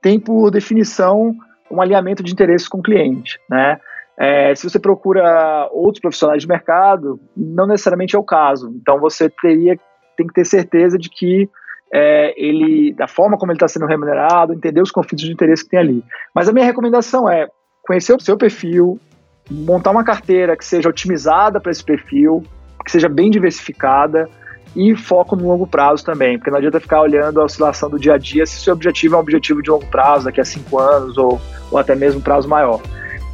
têm 0.00 0.18
por 0.18 0.50
definição 0.50 1.34
um 1.70 1.80
alinhamento 1.80 2.22
de 2.22 2.32
interesses 2.32 2.68
com 2.68 2.78
o 2.78 2.82
cliente, 2.82 3.38
né? 3.48 3.78
É, 4.18 4.54
se 4.54 4.68
você 4.68 4.78
procura 4.78 5.68
outros 5.72 6.00
profissionais 6.00 6.42
de 6.42 6.48
mercado, 6.48 7.18
não 7.36 7.66
necessariamente 7.66 8.14
é 8.14 8.18
o 8.18 8.24
caso. 8.24 8.72
Então 8.76 9.00
você 9.00 9.30
teria 9.30 9.78
tem 10.16 10.26
que 10.26 10.34
ter 10.34 10.44
certeza 10.44 10.98
de 10.98 11.08
que 11.08 11.48
é, 11.92 12.34
ele, 12.36 12.92
da 12.94 13.06
forma 13.06 13.36
como 13.36 13.52
ele 13.52 13.56
está 13.56 13.68
sendo 13.68 13.86
remunerado, 13.86 14.52
entender 14.52 14.80
os 14.80 14.90
conflitos 14.90 15.24
de 15.24 15.32
interesse 15.32 15.64
que 15.64 15.70
tem 15.70 15.80
ali. 15.80 16.04
Mas 16.34 16.48
a 16.48 16.52
minha 16.52 16.64
recomendação 16.64 17.28
é 17.28 17.48
conhecer 17.82 18.14
o 18.14 18.20
seu 18.20 18.36
perfil, 18.36 18.98
montar 19.50 19.90
uma 19.90 20.04
carteira 20.04 20.56
que 20.56 20.64
seja 20.64 20.88
otimizada 20.88 21.60
para 21.60 21.70
esse 21.70 21.84
perfil, 21.84 22.42
que 22.84 22.90
seja 22.90 23.08
bem 23.08 23.30
diversificada 23.30 24.28
e 24.74 24.96
foco 24.96 25.36
no 25.36 25.46
longo 25.46 25.66
prazo 25.66 26.04
também, 26.04 26.38
porque 26.38 26.50
não 26.50 26.58
adianta 26.58 26.80
ficar 26.80 27.02
olhando 27.02 27.40
a 27.40 27.44
oscilação 27.44 27.90
do 27.90 27.98
dia 27.98 28.14
a 28.14 28.18
dia 28.18 28.46
se 28.46 28.58
seu 28.60 28.72
objetivo 28.72 29.14
é 29.14 29.18
um 29.18 29.20
objetivo 29.20 29.62
de 29.62 29.70
longo 29.70 29.86
prazo, 29.86 30.24
daqui 30.24 30.40
a 30.40 30.44
cinco 30.44 30.78
anos 30.78 31.18
ou, 31.18 31.40
ou 31.70 31.78
até 31.78 31.94
mesmo 31.94 32.20
prazo 32.20 32.48
maior. 32.48 32.80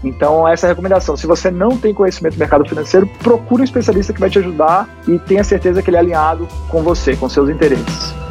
Então, 0.03 0.47
essa 0.47 0.67
é 0.67 0.69
a 0.69 0.73
recomendação. 0.73 1.17
Se 1.17 1.27
você 1.27 1.51
não 1.51 1.77
tem 1.77 1.93
conhecimento 1.93 2.35
do 2.35 2.39
mercado 2.39 2.69
financeiro, 2.69 3.07
procure 3.23 3.63
um 3.63 3.65
especialista 3.65 4.13
que 4.13 4.21
vai 4.21 4.31
te 4.31 4.39
ajudar 4.39 4.89
e 5.07 5.19
tenha 5.19 5.43
certeza 5.43 5.83
que 5.83 5.91
ele 5.91 5.97
é 5.97 6.01
alinhado 6.01 6.47
com 6.69 6.83
você, 6.83 7.17
com 7.17 7.29
seus 7.29 7.49
interesses. 7.49 8.28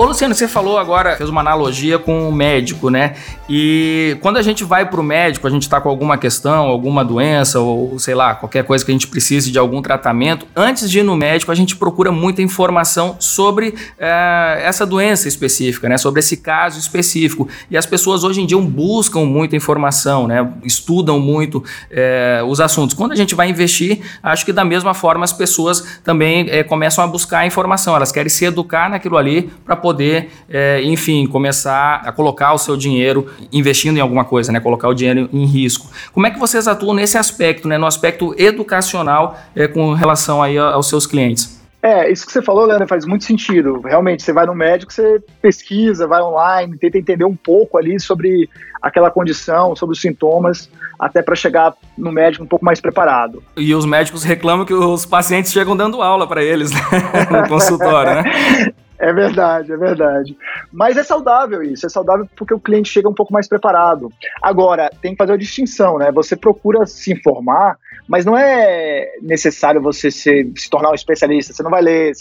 Ô 0.00 0.04
Luciano, 0.06 0.34
você 0.34 0.48
falou 0.48 0.78
agora, 0.78 1.14
fez 1.16 1.28
uma 1.28 1.42
analogia 1.42 1.98
com 1.98 2.26
o 2.26 2.32
médico, 2.32 2.88
né? 2.88 3.16
E 3.46 4.16
quando 4.22 4.38
a 4.38 4.42
gente 4.42 4.64
vai 4.64 4.88
para 4.88 4.98
o 4.98 5.02
médico, 5.02 5.46
a 5.46 5.50
gente 5.50 5.64
está 5.64 5.78
com 5.78 5.90
alguma 5.90 6.16
questão, 6.16 6.68
alguma 6.68 7.04
doença, 7.04 7.60
ou 7.60 7.98
sei 7.98 8.14
lá, 8.14 8.34
qualquer 8.34 8.64
coisa 8.64 8.82
que 8.82 8.90
a 8.90 8.94
gente 8.94 9.06
precise 9.08 9.52
de 9.52 9.58
algum 9.58 9.82
tratamento, 9.82 10.46
antes 10.56 10.90
de 10.90 11.00
ir 11.00 11.02
no 11.02 11.14
médico, 11.14 11.52
a 11.52 11.54
gente 11.54 11.76
procura 11.76 12.10
muita 12.10 12.40
informação 12.40 13.16
sobre 13.18 13.74
é, 13.98 14.62
essa 14.64 14.86
doença 14.86 15.28
específica, 15.28 15.86
né? 15.86 15.98
Sobre 15.98 16.20
esse 16.20 16.38
caso 16.38 16.78
específico. 16.78 17.46
E 17.70 17.76
as 17.76 17.84
pessoas 17.84 18.24
hoje 18.24 18.40
em 18.40 18.46
dia 18.46 18.56
buscam 18.56 19.26
muita 19.26 19.54
informação, 19.54 20.26
né? 20.26 20.50
Estudam 20.64 21.20
muito 21.20 21.62
é, 21.90 22.42
os 22.48 22.58
assuntos. 22.58 22.96
Quando 22.96 23.12
a 23.12 23.16
gente 23.16 23.34
vai 23.34 23.50
investir, 23.50 24.00
acho 24.22 24.46
que 24.46 24.52
da 24.54 24.64
mesma 24.64 24.94
forma 24.94 25.24
as 25.24 25.32
pessoas 25.34 26.00
também 26.02 26.46
é, 26.48 26.64
começam 26.64 27.04
a 27.04 27.06
buscar 27.06 27.46
informação, 27.46 27.94
elas 27.94 28.10
querem 28.10 28.30
se 28.30 28.46
educar 28.46 28.88
naquilo 28.88 29.18
ali 29.18 29.50
para 29.62 29.76
poder 29.76 29.89
poder, 29.90 30.30
é, 30.48 30.80
enfim, 30.82 31.26
começar 31.26 32.02
a 32.04 32.12
colocar 32.12 32.52
o 32.52 32.58
seu 32.58 32.76
dinheiro 32.76 33.28
investindo 33.52 33.96
em 33.96 34.00
alguma 34.00 34.24
coisa, 34.24 34.52
né? 34.52 34.60
Colocar 34.60 34.88
o 34.88 34.94
dinheiro 34.94 35.28
em 35.32 35.44
risco. 35.44 35.88
Como 36.12 36.26
é 36.26 36.30
que 36.30 36.38
vocês 36.38 36.68
atuam 36.68 36.94
nesse 36.94 37.18
aspecto, 37.18 37.66
né? 37.66 37.76
No 37.76 37.86
aspecto 37.86 38.34
educacional 38.38 39.36
é, 39.54 39.66
com 39.66 39.92
relação 39.92 40.40
aí 40.40 40.56
aos 40.56 40.88
seus 40.88 41.06
clientes? 41.06 41.60
É, 41.82 42.12
isso 42.12 42.26
que 42.26 42.32
você 42.32 42.42
falou, 42.42 42.66
Leandro, 42.66 42.86
faz 42.86 43.06
muito 43.06 43.24
sentido. 43.24 43.80
Realmente, 43.80 44.22
você 44.22 44.32
vai 44.32 44.46
no 44.46 44.54
médico, 44.54 44.92
você 44.92 45.20
pesquisa, 45.40 46.06
vai 46.06 46.20
online, 46.20 46.76
tenta 46.76 46.98
entender 46.98 47.24
um 47.24 47.34
pouco 47.34 47.78
ali 47.78 47.98
sobre 47.98 48.48
aquela 48.82 49.10
condição, 49.10 49.74
sobre 49.74 49.94
os 49.94 50.00
sintomas, 50.00 50.70
até 50.98 51.22
para 51.22 51.34
chegar 51.34 51.74
no 51.96 52.12
médico 52.12 52.44
um 52.44 52.46
pouco 52.46 52.64
mais 52.64 52.80
preparado. 52.80 53.42
E 53.56 53.74
os 53.74 53.86
médicos 53.86 54.22
reclamam 54.22 54.66
que 54.66 54.74
os 54.74 55.06
pacientes 55.06 55.52
chegam 55.52 55.74
dando 55.74 56.02
aula 56.02 56.26
para 56.26 56.44
eles 56.44 56.70
né? 56.70 56.80
no 57.30 57.48
consultório, 57.48 58.22
né? 58.22 58.72
É 59.00 59.14
verdade, 59.14 59.72
é 59.72 59.76
verdade. 59.78 60.36
Mas 60.70 60.98
é 60.98 61.02
saudável 61.02 61.62
isso, 61.62 61.86
é 61.86 61.88
saudável 61.88 62.28
porque 62.36 62.52
o 62.52 62.60
cliente 62.60 62.92
chega 62.92 63.08
um 63.08 63.14
pouco 63.14 63.32
mais 63.32 63.48
preparado. 63.48 64.12
Agora, 64.42 64.90
tem 65.00 65.12
que 65.12 65.16
fazer 65.16 65.32
a 65.32 65.38
distinção, 65.38 65.96
né? 65.96 66.12
Você 66.12 66.36
procura 66.36 66.84
se 66.84 67.10
informar, 67.10 67.78
mas 68.06 68.26
não 68.26 68.36
é 68.36 69.10
necessário 69.22 69.80
você 69.80 70.10
se, 70.10 70.52
se 70.54 70.68
tornar 70.68 70.90
um 70.90 70.94
especialista. 70.94 71.54
Você 71.54 71.62
não 71.62 71.70
vai 71.70 71.80
ler 71.80 72.12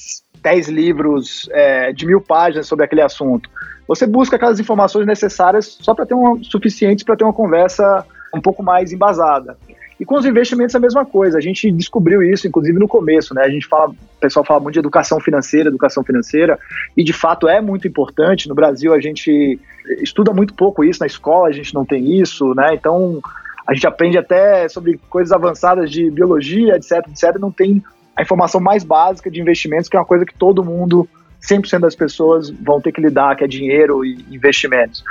10 0.42 0.70
livros 0.70 1.50
é, 1.52 1.92
de 1.92 2.06
mil 2.06 2.22
páginas 2.22 2.66
sobre 2.66 2.86
aquele 2.86 3.02
assunto. 3.02 3.50
Você 3.86 4.08
busca 4.08 4.38
aquelas 4.38 4.60
informações 4.60 5.06
necessárias 5.06 5.78
só 5.82 5.94
para 5.94 6.06
ter 6.06 6.16
um 6.16 6.42
suficientes 6.42 7.04
para 7.04 7.18
ter 7.18 7.26
uma 7.26 7.34
conversa 7.34 8.06
um 8.34 8.40
pouco 8.40 8.64
mais 8.64 8.94
embasada. 8.94 9.58
E 10.00 10.06
com 10.06 10.16
os 10.16 10.26
investimentos 10.26 10.74
é 10.74 10.78
a 10.78 10.82
mesma 10.82 11.06
coisa. 11.06 11.38
A 11.38 11.42
gente 11.42 11.70
descobriu 11.72 12.24
isso, 12.24 12.48
inclusive, 12.48 12.80
no 12.80 12.88
começo, 12.88 13.34
né? 13.34 13.44
A 13.44 13.50
gente 13.50 13.68
fala, 13.68 13.90
o 13.90 13.96
pessoal 14.20 14.46
fala 14.46 14.60
muito 14.62 14.74
de 14.74 14.80
educação 14.80 15.20
financeira, 15.20 15.70
educação 15.70 16.04
financeira, 16.04 16.58
e 16.96 17.04
de 17.04 17.12
fato 17.12 17.50
é 17.50 17.60
muito 17.60 17.88
importante. 17.88 18.48
No 18.48 18.56
Brasil 18.56 18.94
a 18.94 19.00
gente 19.00 19.60
estuda 20.02 20.32
muito 20.32 20.54
pouco 20.54 20.84
isso, 20.84 21.02
na 21.02 21.08
escola 21.08 21.50
a 21.50 21.52
gente 21.52 21.74
não 21.74 21.84
tem 21.84 22.20
isso, 22.20 22.54
né? 22.56 22.74
Então 22.74 23.20
a 23.68 23.74
gente 23.74 23.86
aprende 23.86 24.18
até 24.18 24.70
sobre 24.70 25.00
coisas 25.10 25.32
avançadas 25.32 25.92
de 25.92 26.10
biologia, 26.10 26.76
etc, 26.76 27.06
etc, 27.10 27.38
não 27.40 27.52
tem 27.52 27.84
a 28.16 28.22
informação 28.22 28.60
mais 28.60 28.84
básica 28.84 29.30
de 29.30 29.40
investimentos, 29.40 29.90
que 29.90 29.96
é 29.96 30.00
uma 30.00 30.06
coisa 30.06 30.26
que 30.26 30.34
todo 30.34 30.64
mundo 30.64 31.08
100% 31.42 31.80
das 31.80 31.96
pessoas 31.96 32.50
vão 32.50 32.82
ter 32.82 32.92
que 32.92 33.02
lidar, 33.02 33.36
que 33.36 33.44
é 33.44 33.48
dinheiro 33.48 34.04
e 34.04 34.26
investimentos. 34.32 35.04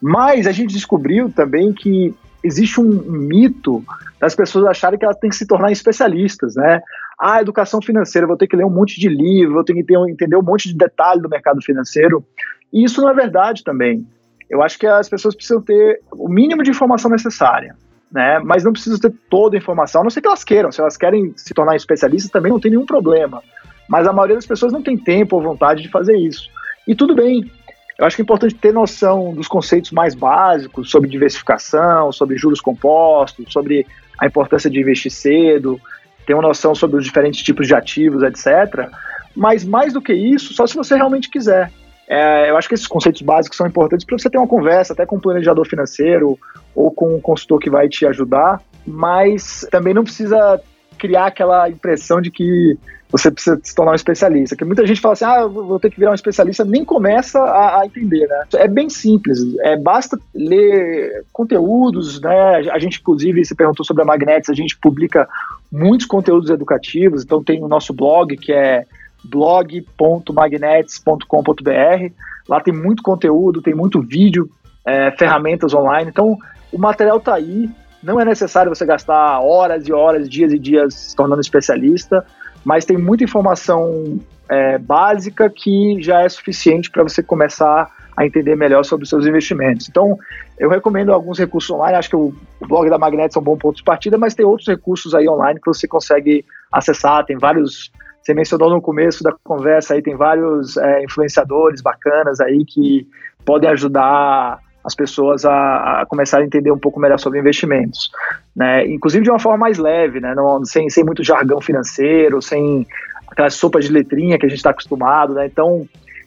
Mas 0.00 0.46
a 0.46 0.52
gente 0.52 0.72
descobriu 0.72 1.30
também 1.30 1.72
que 1.72 2.14
existe 2.48 2.80
um, 2.80 2.88
mito 3.10 3.84
das 4.20 4.34
pessoas 4.34 4.66
acharem 4.66 4.98
que 4.98 5.04
elas 5.04 5.18
têm 5.18 5.30
que 5.30 5.36
se 5.36 5.46
tornar 5.46 5.70
especialistas, 5.70 6.56
né? 6.56 6.80
Ah, 7.18 7.40
educação 7.40 7.80
financeira, 7.80 8.26
vou 8.26 8.36
ter 8.36 8.46
que 8.46 8.56
ler 8.56 8.64
um 8.64 8.70
monte 8.70 9.00
de 9.00 9.08
livro, 9.08 9.54
vou 9.54 9.64
ter 9.64 9.74
que 9.74 9.80
entender 9.80 10.36
um 10.36 10.42
monte 10.42 10.68
de 10.68 10.76
detalhe 10.76 11.20
do 11.20 11.28
mercado 11.28 11.62
financeiro. 11.62 12.24
E 12.72 12.84
isso 12.84 13.00
não 13.00 13.08
é 13.08 13.14
verdade 13.14 13.62
também. 13.62 14.06
Eu 14.50 14.62
acho 14.62 14.78
que 14.78 14.86
as 14.86 15.08
pessoas 15.08 15.34
precisam 15.34 15.60
ter 15.60 16.00
o 16.12 16.28
mínimo 16.28 16.62
de 16.62 16.70
informação 16.70 17.10
necessária, 17.10 17.76
né? 18.10 18.38
Mas 18.40 18.64
não 18.64 18.72
precisam 18.72 18.98
ter 18.98 19.12
toda 19.28 19.56
a 19.56 19.58
informação, 19.58 20.00
a 20.00 20.04
não 20.04 20.10
ser 20.10 20.20
que 20.20 20.26
elas 20.26 20.44
queiram. 20.44 20.72
Se 20.72 20.80
elas 20.80 20.96
querem 20.96 21.32
se 21.36 21.52
tornar 21.52 21.76
especialistas, 21.76 22.30
também 22.30 22.50
não 22.50 22.60
tem 22.60 22.70
nenhum 22.70 22.86
problema. 22.86 23.42
Mas 23.88 24.06
a 24.06 24.12
maioria 24.12 24.36
das 24.36 24.46
pessoas 24.46 24.72
não 24.72 24.82
tem 24.82 24.96
tempo 24.96 25.36
ou 25.36 25.42
vontade 25.42 25.82
de 25.82 25.88
fazer 25.88 26.16
isso. 26.16 26.48
E 26.86 26.94
tudo 26.94 27.14
bem, 27.14 27.50
eu 27.98 28.06
acho 28.06 28.14
que 28.14 28.22
é 28.22 28.24
importante 28.24 28.54
ter 28.54 28.72
noção 28.72 29.34
dos 29.34 29.48
conceitos 29.48 29.90
mais 29.90 30.14
básicos 30.14 30.88
sobre 30.88 31.10
diversificação, 31.10 32.12
sobre 32.12 32.38
juros 32.38 32.60
compostos, 32.60 33.52
sobre 33.52 33.84
a 34.20 34.26
importância 34.26 34.70
de 34.70 34.80
investir 34.80 35.10
cedo, 35.10 35.80
ter 36.24 36.34
uma 36.34 36.42
noção 36.42 36.76
sobre 36.76 36.96
os 36.96 37.04
diferentes 37.04 37.42
tipos 37.42 37.66
de 37.66 37.74
ativos, 37.74 38.22
etc. 38.22 38.88
Mas 39.34 39.64
mais 39.64 39.92
do 39.92 40.00
que 40.00 40.12
isso, 40.12 40.54
só 40.54 40.64
se 40.64 40.76
você 40.76 40.94
realmente 40.94 41.28
quiser. 41.28 41.72
É, 42.06 42.48
eu 42.50 42.56
acho 42.56 42.68
que 42.68 42.74
esses 42.74 42.86
conceitos 42.86 43.20
básicos 43.20 43.56
são 43.56 43.66
importantes 43.66 44.06
para 44.06 44.16
você 44.16 44.30
ter 44.30 44.38
uma 44.38 44.46
conversa 44.46 44.92
até 44.92 45.04
com 45.04 45.16
um 45.16 45.20
planejador 45.20 45.66
financeiro 45.66 46.38
ou 46.74 46.92
com 46.92 47.16
um 47.16 47.20
consultor 47.20 47.58
que 47.58 47.68
vai 47.68 47.88
te 47.88 48.06
ajudar, 48.06 48.62
mas 48.86 49.66
também 49.72 49.92
não 49.92 50.04
precisa 50.04 50.60
criar 50.96 51.26
aquela 51.26 51.68
impressão 51.68 52.20
de 52.20 52.30
que 52.30 52.78
você 53.10 53.30
precisa 53.30 53.58
se 53.62 53.74
tornar 53.74 53.92
um 53.92 53.94
especialista. 53.94 54.54
Que 54.54 54.64
muita 54.64 54.86
gente 54.86 55.00
fala 55.00 55.14
assim, 55.14 55.24
ah, 55.24 55.46
vou 55.46 55.80
ter 55.80 55.90
que 55.90 55.98
virar 55.98 56.10
um 56.10 56.14
especialista, 56.14 56.62
nem 56.64 56.84
começa 56.84 57.40
a, 57.40 57.80
a 57.80 57.86
entender, 57.86 58.26
né? 58.26 58.44
É 58.56 58.68
bem 58.68 58.90
simples, 58.90 59.38
é, 59.60 59.76
basta 59.76 60.18
ler 60.34 61.24
conteúdos, 61.32 62.20
né? 62.20 62.56
A 62.70 62.78
gente, 62.78 63.00
inclusive, 63.00 63.42
se 63.44 63.54
perguntou 63.54 63.84
sobre 63.84 64.02
a 64.02 64.06
Magnetics, 64.06 64.50
a 64.50 64.54
gente 64.54 64.76
publica 64.76 65.28
muitos 65.72 66.06
conteúdos 66.06 66.50
educativos, 66.50 67.24
então 67.24 67.42
tem 67.42 67.64
o 67.64 67.68
nosso 67.68 67.94
blog, 67.94 68.36
que 68.36 68.52
é 68.52 68.84
blog.magnetics.com.br, 69.24 72.12
lá 72.48 72.60
tem 72.60 72.74
muito 72.74 73.02
conteúdo, 73.02 73.62
tem 73.62 73.74
muito 73.74 74.00
vídeo, 74.00 74.48
é, 74.84 75.10
ferramentas 75.12 75.72
online, 75.74 76.10
então 76.10 76.38
o 76.72 76.78
material 76.78 77.18
está 77.18 77.34
aí, 77.34 77.68
não 78.02 78.20
é 78.20 78.24
necessário 78.24 78.74
você 78.74 78.86
gastar 78.86 79.40
horas 79.40 79.88
e 79.88 79.92
horas, 79.92 80.28
dias 80.28 80.52
e 80.52 80.58
dias 80.58 80.94
se 80.94 81.16
tornando 81.16 81.40
especialista, 81.40 82.24
mas 82.64 82.84
tem 82.84 82.96
muita 82.96 83.24
informação 83.24 84.20
é, 84.48 84.78
básica 84.78 85.50
que 85.50 86.00
já 86.00 86.22
é 86.22 86.28
suficiente 86.28 86.90
para 86.90 87.02
você 87.02 87.22
começar 87.22 87.90
a 88.16 88.26
entender 88.26 88.56
melhor 88.56 88.84
sobre 88.84 89.04
os 89.04 89.10
seus 89.10 89.26
investimentos. 89.26 89.88
Então, 89.88 90.18
eu 90.58 90.68
recomendo 90.68 91.12
alguns 91.12 91.38
recursos 91.38 91.70
online, 91.70 91.96
acho 91.96 92.08
que 92.08 92.16
o, 92.16 92.34
o 92.60 92.66
blog 92.66 92.90
da 92.90 92.98
Magnetis 92.98 93.36
é 93.36 93.38
um 93.38 93.42
bom 93.42 93.56
ponto 93.56 93.76
de 93.76 93.84
partida, 93.84 94.18
mas 94.18 94.34
tem 94.34 94.44
outros 94.44 94.66
recursos 94.66 95.14
aí 95.14 95.28
online 95.28 95.60
que 95.60 95.66
você 95.66 95.86
consegue 95.86 96.44
acessar, 96.72 97.24
tem 97.24 97.38
vários, 97.38 97.92
você 98.20 98.34
mencionou 98.34 98.70
no 98.70 98.82
começo 98.82 99.22
da 99.22 99.32
conversa 99.44 99.94
aí, 99.94 100.02
tem 100.02 100.16
vários 100.16 100.76
é, 100.76 101.04
influenciadores 101.04 101.80
bacanas 101.80 102.40
aí 102.40 102.64
que 102.64 103.06
podem 103.44 103.70
ajudar 103.70 104.58
as 104.84 104.94
pessoas 104.94 105.44
a, 105.44 106.02
a 106.02 106.06
começar 106.06 106.38
a 106.38 106.44
entender 106.44 106.70
um 106.70 106.78
pouco 106.78 107.00
melhor 107.00 107.18
sobre 107.18 107.38
investimentos, 107.38 108.10
né? 108.54 108.86
Inclusive 108.86 109.24
de 109.24 109.30
uma 109.30 109.38
forma 109.38 109.58
mais 109.58 109.78
leve, 109.78 110.20
né? 110.20 110.34
Não, 110.34 110.64
sem, 110.64 110.88
sem 110.88 111.04
muito 111.04 111.22
jargão 111.22 111.60
financeiro, 111.60 112.40
sem 112.40 112.86
aquelas 113.26 113.54
sopas 113.54 113.84
de 113.84 113.92
letrinha 113.92 114.38
que 114.38 114.46
a 114.46 114.48
gente 114.48 114.58
está 114.58 114.70
acostumado, 114.70 115.34
né? 115.34 115.46
Então, 115.46 115.86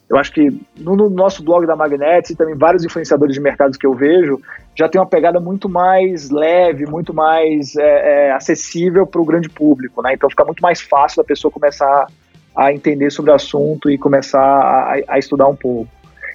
eu 0.10 0.18
acho 0.18 0.32
que 0.34 0.50
no, 0.78 0.96
no 0.96 1.10
nosso 1.10 1.42
blog 1.42 1.66
da 1.66 1.76
Magnet 1.76 2.32
e 2.32 2.36
também 2.36 2.56
vários 2.56 2.84
influenciadores 2.84 3.34
de 3.34 3.42
mercados 3.42 3.78
que 3.78 3.88
eu 3.88 3.94
vejo 3.94 4.42
já 4.76 4.90
tem 4.90 5.00
uma 5.00 5.08
pegada 5.08 5.40
muito 5.40 5.70
mais 5.70 6.30
leve, 6.30 6.86
muito 6.86 7.14
mais 7.14 7.76
é, 7.78 8.28
é, 8.28 8.32
acessível 8.34 9.08
para 9.08 9.22
o 9.22 9.26
grande 9.26 9.50
público, 9.50 10.02
né? 10.02 10.14
Então 10.14 10.30
fica 10.30 10.44
muito 10.44 10.62
mais 10.62 10.82
fácil 10.82 11.24
da 11.24 11.28
pessoa 11.28 11.52
começar 11.52 12.08
a 12.54 12.74
entender 12.74 13.10
sobre 13.10 13.32
o 13.32 13.34
assunto 13.34 13.90
e 13.90 13.98
começar 13.98 14.42
a, 14.42 14.96
a 15.08 15.18
estudar 15.18 15.48
um 15.48 15.56
pouco 15.56 15.90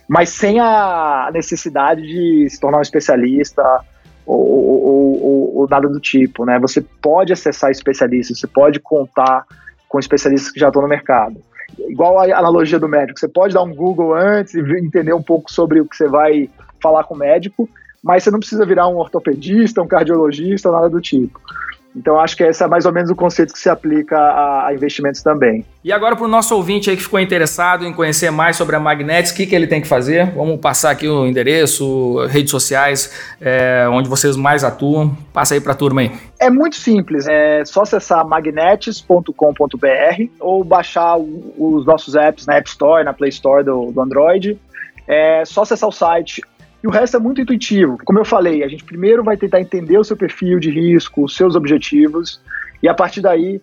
mas 0.08 0.30
sem 0.30 0.60
a 0.60 1.30
necessidade 1.32 2.02
de 2.02 2.48
se 2.48 2.60
tornar 2.60 2.78
um 2.78 2.82
especialista 2.82 3.62
ou, 4.24 4.40
ou, 4.40 5.22
ou, 5.22 5.56
ou, 5.58 5.68
nada 5.68 5.88
do 5.88 6.00
tipo, 6.00 6.44
né? 6.44 6.58
Você 6.58 6.80
pode 6.80 7.32
acessar 7.32 7.70
especialistas, 7.70 8.38
você 8.38 8.46
pode 8.46 8.80
contar 8.80 9.44
com 9.88 9.98
especialistas 9.98 10.52
que 10.52 10.60
já 10.60 10.68
estão 10.68 10.82
no 10.82 10.88
mercado. 10.88 11.36
Igual 11.78 12.18
a 12.18 12.38
analogia 12.38 12.78
do 12.78 12.88
médico, 12.88 13.18
você 13.18 13.28
pode 13.28 13.54
dar 13.54 13.62
um 13.62 13.74
Google 13.74 14.14
antes 14.14 14.54
e 14.54 14.60
entender 14.60 15.12
um 15.12 15.22
pouco 15.22 15.50
sobre 15.50 15.80
o 15.80 15.86
que 15.86 15.96
você 15.96 16.08
vai 16.08 16.48
falar 16.82 17.04
com 17.04 17.14
o 17.14 17.18
médico, 17.18 17.68
mas 18.02 18.22
você 18.22 18.30
não 18.30 18.38
precisa 18.38 18.64
virar 18.64 18.88
um 18.88 18.96
ortopedista, 18.96 19.82
um 19.82 19.88
cardiologista, 19.88 20.70
nada 20.70 20.88
do 20.88 21.00
tipo. 21.00 21.40
Então, 21.96 22.20
acho 22.20 22.36
que 22.36 22.44
esse 22.44 22.62
é 22.62 22.66
mais 22.66 22.84
ou 22.84 22.92
menos 22.92 23.10
o 23.10 23.16
conceito 23.16 23.54
que 23.54 23.58
se 23.58 23.70
aplica 23.70 24.18
a, 24.18 24.66
a 24.66 24.74
investimentos 24.74 25.22
também. 25.22 25.64
E 25.82 25.90
agora, 25.90 26.14
para 26.14 26.26
o 26.26 26.28
nosso 26.28 26.54
ouvinte 26.54 26.90
aí 26.90 26.96
que 26.96 27.02
ficou 27.02 27.18
interessado 27.18 27.86
em 27.86 27.92
conhecer 27.92 28.30
mais 28.30 28.56
sobre 28.56 28.76
a 28.76 28.80
Magnetics, 28.80 29.32
o 29.32 29.34
que, 29.34 29.46
que 29.46 29.54
ele 29.54 29.66
tem 29.66 29.80
que 29.80 29.88
fazer? 29.88 30.30
Vamos 30.32 30.60
passar 30.60 30.90
aqui 30.90 31.08
o 31.08 31.26
endereço, 31.26 32.26
redes 32.26 32.50
sociais, 32.50 33.10
é, 33.40 33.86
onde 33.90 34.10
vocês 34.10 34.36
mais 34.36 34.62
atuam. 34.62 35.16
Passa 35.32 35.54
aí 35.54 35.60
para 35.60 35.72
a 35.72 35.76
turma 35.76 36.02
aí. 36.02 36.12
É 36.38 36.50
muito 36.50 36.76
simples, 36.76 37.26
é 37.26 37.64
só 37.64 37.80
acessar 37.80 38.26
magnetes.com.br 38.26 39.32
ou 40.38 40.62
baixar 40.62 41.16
os 41.16 41.86
nossos 41.86 42.14
apps 42.14 42.44
na 42.46 42.56
App 42.56 42.68
Store, 42.68 43.04
na 43.04 43.14
Play 43.14 43.30
Store 43.30 43.64
do, 43.64 43.90
do 43.90 44.00
Android. 44.02 44.58
É 45.08 45.44
só 45.46 45.62
acessar 45.62 45.88
o 45.88 45.92
site 45.92 46.42
e 46.82 46.86
o 46.86 46.90
resto 46.90 47.16
é 47.16 47.20
muito 47.20 47.40
intuitivo. 47.40 47.98
Como 48.04 48.18
eu 48.18 48.24
falei, 48.24 48.62
a 48.62 48.68
gente 48.68 48.84
primeiro 48.84 49.24
vai 49.24 49.36
tentar 49.36 49.60
entender 49.60 49.98
o 49.98 50.04
seu 50.04 50.16
perfil 50.16 50.58
de 50.58 50.70
risco, 50.70 51.24
os 51.24 51.36
seus 51.36 51.56
objetivos, 51.56 52.40
e 52.82 52.88
a 52.88 52.94
partir 52.94 53.20
daí 53.20 53.60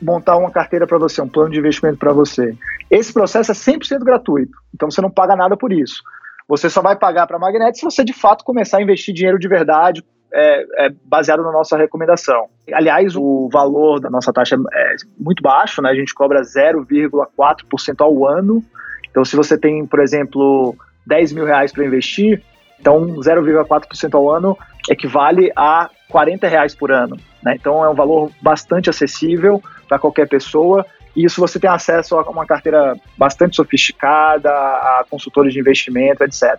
montar 0.00 0.36
uma 0.36 0.50
carteira 0.50 0.86
para 0.86 0.98
você, 0.98 1.22
um 1.22 1.28
plano 1.28 1.50
de 1.50 1.58
investimento 1.58 1.98
para 1.98 2.12
você. 2.12 2.54
Esse 2.90 3.12
processo 3.12 3.52
é 3.52 3.54
100% 3.54 4.00
gratuito, 4.00 4.56
então 4.74 4.90
você 4.90 5.00
não 5.00 5.10
paga 5.10 5.34
nada 5.34 5.56
por 5.56 5.72
isso. 5.72 6.02
Você 6.46 6.68
só 6.68 6.82
vai 6.82 6.94
pagar 6.94 7.26
para 7.26 7.36
a 7.36 7.40
Magnet 7.40 7.78
se 7.78 7.84
você 7.84 8.04
de 8.04 8.12
fato 8.12 8.44
começar 8.44 8.78
a 8.78 8.82
investir 8.82 9.14
dinheiro 9.14 9.38
de 9.38 9.48
verdade, 9.48 10.04
é, 10.32 10.86
é, 10.86 10.90
baseado 11.04 11.42
na 11.44 11.52
nossa 11.52 11.76
recomendação. 11.76 12.48
Aliás, 12.72 13.14
o 13.16 13.48
valor 13.52 14.00
da 14.00 14.10
nossa 14.10 14.32
taxa 14.32 14.56
é 14.72 14.96
muito 15.18 15.40
baixo, 15.40 15.80
né? 15.80 15.90
a 15.90 15.94
gente 15.94 16.12
cobra 16.12 16.42
0,4% 16.42 18.00
ao 18.00 18.26
ano. 18.26 18.62
Então, 19.08 19.24
se 19.24 19.36
você 19.36 19.56
tem, 19.56 19.86
por 19.86 20.00
exemplo, 20.00 20.76
10 21.06 21.32
mil 21.32 21.44
reais 21.44 21.72
para 21.72 21.84
investir, 21.84 22.42
então 22.80 23.06
0,4% 23.16 24.14
ao 24.14 24.30
ano 24.30 24.58
equivale 24.88 25.50
a 25.56 25.90
40 26.08 26.48
reais 26.48 26.74
por 26.74 26.92
ano. 26.92 27.16
Né? 27.42 27.56
Então 27.58 27.84
é 27.84 27.88
um 27.88 27.94
valor 27.94 28.30
bastante 28.42 28.90
acessível 28.90 29.62
para 29.88 29.98
qualquer 29.98 30.28
pessoa 30.28 30.84
e 31.16 31.24
isso 31.24 31.40
você 31.40 31.60
tem 31.60 31.70
acesso 31.70 32.16
a 32.16 32.22
uma 32.22 32.44
carteira 32.44 32.96
bastante 33.16 33.56
sofisticada, 33.56 34.50
a 34.50 35.04
consultores 35.08 35.52
de 35.52 35.60
investimento, 35.60 36.24
etc. 36.24 36.58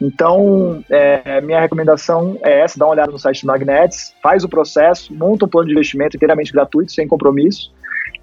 Então, 0.00 0.84
é, 0.90 1.40
minha 1.40 1.60
recomendação 1.60 2.36
é 2.42 2.60
essa: 2.60 2.78
dá 2.78 2.86
uma 2.86 2.92
olhada 2.92 3.12
no 3.12 3.18
site 3.18 3.42
do 3.42 3.46
Magnets, 3.46 4.12
faz 4.20 4.42
o 4.42 4.48
processo, 4.48 5.14
monta 5.14 5.44
um 5.44 5.48
plano 5.48 5.68
de 5.68 5.74
investimento 5.74 6.16
inteiramente 6.16 6.52
gratuito, 6.52 6.90
sem 6.90 7.06
compromisso, 7.06 7.72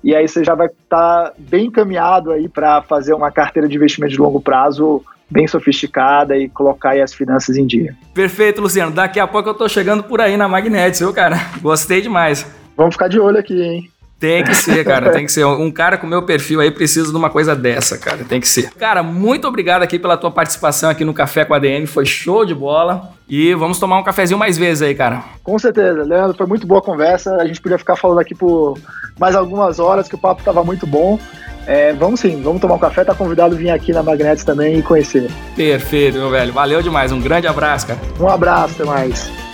e 0.03 0.13
aí 0.13 0.28
você 0.28 0.43
já 0.43 0.53
vai 0.53 0.67
estar 0.67 1.30
tá 1.30 1.34
bem 1.38 1.67
encaminhado 1.67 2.32
aí 2.32 2.49
para 2.49 2.82
fazer 2.82 3.13
uma 3.13 3.32
carteira 3.32 3.67
de 3.67 3.78
investimento 3.78 4.11
de 4.13 4.20
longo 4.20 4.41
prazo 4.41 5.01
bem 5.30 5.48
sofisticada 5.48 6.38
e 6.38 6.50
colocar 6.50 6.92
aí 6.92 7.02
as 7.02 7.14
finanças 7.14 7.58
em 7.58 7.66
dia. 7.66 7.96
Perfeito, 8.14 8.62
Luciano. 8.62 8.92
Daqui 8.92 9.20
a 9.20 9.28
pouco 9.28 9.50
eu 9.50 9.54
tô 9.54 9.68
chegando 9.70 10.04
por 10.04 10.20
aí 10.22 10.36
na 10.36 10.48
Magnetis, 10.48 11.00
viu, 11.00 11.14
cara? 11.14 11.38
Gostei 11.62 12.02
demais. 12.02 12.46
Vamos 12.76 12.96
ficar 12.96 13.08
de 13.08 13.20
olho 13.20 13.38
aqui, 13.38 13.62
hein? 13.62 13.92
Tem 14.20 14.43
que 14.43 14.53
ser, 14.53 14.84
cara, 14.84 15.11
tem 15.11 15.26
que 15.26 15.32
ser. 15.32 15.45
Um 15.45 15.72
cara 15.72 15.97
com 15.97 16.05
meu 16.05 16.24
perfil 16.24 16.59
aí 16.59 16.70
precisa 16.70 17.09
de 17.09 17.17
uma 17.17 17.30
coisa 17.30 17.55
dessa, 17.55 17.97
cara, 17.97 18.26
tem 18.28 18.41
que 18.41 18.47
ser. 18.47 18.70
Cara, 18.72 19.01
muito 19.01 19.47
obrigado 19.47 19.82
aqui 19.82 19.97
pela 19.97 20.17
tua 20.17 20.30
participação 20.30 20.89
aqui 20.89 21.05
no 21.05 21.13
Café 21.13 21.45
com 21.45 21.53
a 21.53 21.57
ADM, 21.57 21.86
foi 21.88 22.05
show 22.05 22.45
de 22.45 22.53
bola. 22.53 23.13
E 23.30 23.53
vamos 23.53 23.80
tomar 23.80 23.99
um 23.99 24.03
cafezinho 24.03 24.39
mais 24.39 24.57
vezes 24.57 24.82
aí, 24.82 24.95
cara. 24.95 25.24
Com 25.43 25.57
certeza, 25.59 26.03
Leandro, 26.03 26.36
foi 26.36 26.47
muito 26.47 26.65
boa 26.65 26.80
a 26.80 26.84
conversa. 26.84 27.36
A 27.36 27.45
gente 27.45 27.61
podia 27.61 27.78
ficar 27.78 27.95
falando 27.95 28.20
aqui 28.20 28.34
por 28.34 28.76
mais 29.20 29.36
algumas 29.36 29.80
horas, 29.80 30.09
que 30.09 30.15
o 30.15 30.17
papo 30.17 30.43
tava 30.43 30.63
muito 30.63 30.88
bom. 30.88 31.20
É, 31.67 31.93
vamos 31.93 32.20
sim, 32.20 32.41
vamos 32.41 32.59
tomar 32.59 32.74
um 32.74 32.80
café. 32.80 33.05
Tá 33.05 33.13
convidado 33.13 33.53
a 33.53 33.57
vir 33.57 33.70
aqui 33.70 33.93
na 33.93 34.01
Magnetes 34.01 34.43
também 34.43 34.80
e 34.80 34.82
conhecer. 34.82 35.30
Perfeito, 35.55 36.17
meu 36.17 36.32
velho. 36.32 36.51
Valeu 36.51 36.82
demais. 36.82 37.11
Um 37.11 37.22
grande 37.22 37.45
abraço, 37.45 37.86
cara. 37.86 37.99
Um 38.20 38.28
abraço, 38.28 38.74
até 38.74 38.84
mais. 38.84 39.49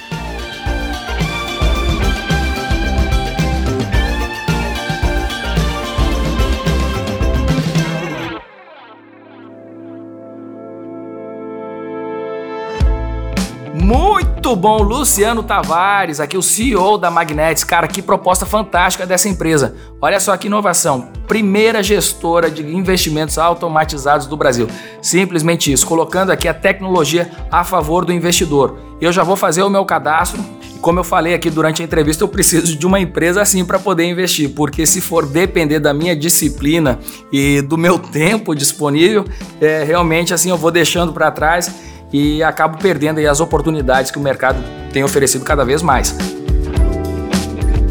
Muito 13.85 14.55
bom, 14.55 14.81
Luciano 14.81 15.43
Tavares, 15.43 16.19
aqui 16.19 16.35
o 16.35 16.41
CEO 16.41 16.97
da 16.97 17.11
Magnetics. 17.11 17.63
Cara, 17.63 17.87
que 17.87 18.01
proposta 18.01 18.43
fantástica 18.43 19.05
dessa 19.05 19.29
empresa. 19.29 19.75
Olha 20.01 20.19
só 20.19 20.35
que 20.35 20.47
inovação. 20.47 21.09
Primeira 21.27 21.83
gestora 21.83 22.49
de 22.49 22.63
investimentos 22.63 23.37
automatizados 23.37 24.25
do 24.25 24.35
Brasil. 24.35 24.67
Simplesmente 25.03 25.71
isso, 25.71 25.85
colocando 25.85 26.31
aqui 26.31 26.47
a 26.47 26.53
tecnologia 26.53 27.29
a 27.51 27.63
favor 27.63 28.05
do 28.05 28.11
investidor. 28.11 28.75
Eu 28.99 29.11
já 29.11 29.21
vou 29.21 29.35
fazer 29.35 29.61
o 29.61 29.69
meu 29.69 29.85
cadastro. 29.85 30.43
Como 30.81 30.99
eu 30.99 31.03
falei 31.03 31.35
aqui 31.35 31.51
durante 31.51 31.83
a 31.83 31.85
entrevista, 31.85 32.23
eu 32.23 32.27
preciso 32.27 32.75
de 32.75 32.87
uma 32.87 32.99
empresa 32.99 33.39
assim 33.39 33.63
para 33.63 33.77
poder 33.77 34.05
investir, 34.05 34.49
porque 34.55 34.83
se 34.87 34.99
for 34.99 35.27
depender 35.27 35.79
da 35.79 35.93
minha 35.93 36.15
disciplina 36.15 36.99
e 37.31 37.61
do 37.61 37.77
meu 37.77 37.99
tempo 37.99 38.55
disponível, 38.55 39.25
é, 39.61 39.83
realmente 39.83 40.33
assim 40.33 40.49
eu 40.49 40.57
vou 40.57 40.71
deixando 40.71 41.13
para 41.13 41.29
trás 41.29 41.71
e 42.11 42.43
acabo 42.43 42.77
perdendo 42.77 43.19
as 43.19 43.39
oportunidades 43.39 44.11
que 44.11 44.17
o 44.17 44.21
mercado 44.21 44.63
tem 44.91 45.03
oferecido 45.03 45.43
cada 45.43 45.65
vez 45.65 45.81
mais. 45.81 46.15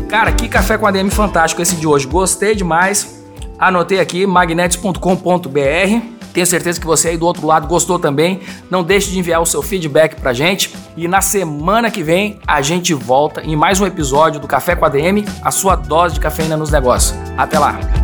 Cara, 0.09 0.33
que 0.33 0.49
café 0.49 0.79
com 0.79 0.87
ADM 0.87 1.11
fantástico 1.11 1.61
esse 1.61 1.75
de 1.77 1.87
hoje. 1.87 2.07
Gostei 2.07 2.55
demais. 2.55 3.25
Anotei 3.59 3.99
aqui 4.01 4.27
magnetes.com.br. 4.27 6.15
Tenho 6.33 6.47
certeza 6.47 6.81
que 6.81 6.87
você 6.87 7.11
aí 7.11 7.17
do 7.17 7.27
outro 7.27 7.47
lado 7.47 7.67
gostou 7.67 7.99
também. 7.99 8.41
Não 8.69 8.83
deixe 8.83 9.11
de 9.11 9.19
enviar 9.19 9.41
o 9.41 9.47
seu 9.47 9.63
feedback 9.63 10.17
pra 10.21 10.33
gente. 10.33 10.75
E 10.97 11.07
na 11.07 11.21
semana 11.21 11.91
que 11.91 12.03
vem 12.03 12.39
a 12.47 12.61
gente 12.61 12.93
volta 12.93 13.41
em 13.43 13.55
mais 13.57 13.81
um 13.81 13.87
episódio 13.87 14.41
do 14.41 14.49
Café 14.49 14.75
com 14.75 14.85
ADM, 14.85 15.25
a 15.43 15.51
sua 15.51 15.77
dose 15.77 16.15
de 16.15 16.21
cafeína 16.21 16.57
nos 16.57 16.71
negócios. 16.71 17.17
Até 17.37 17.59
lá! 17.59 18.04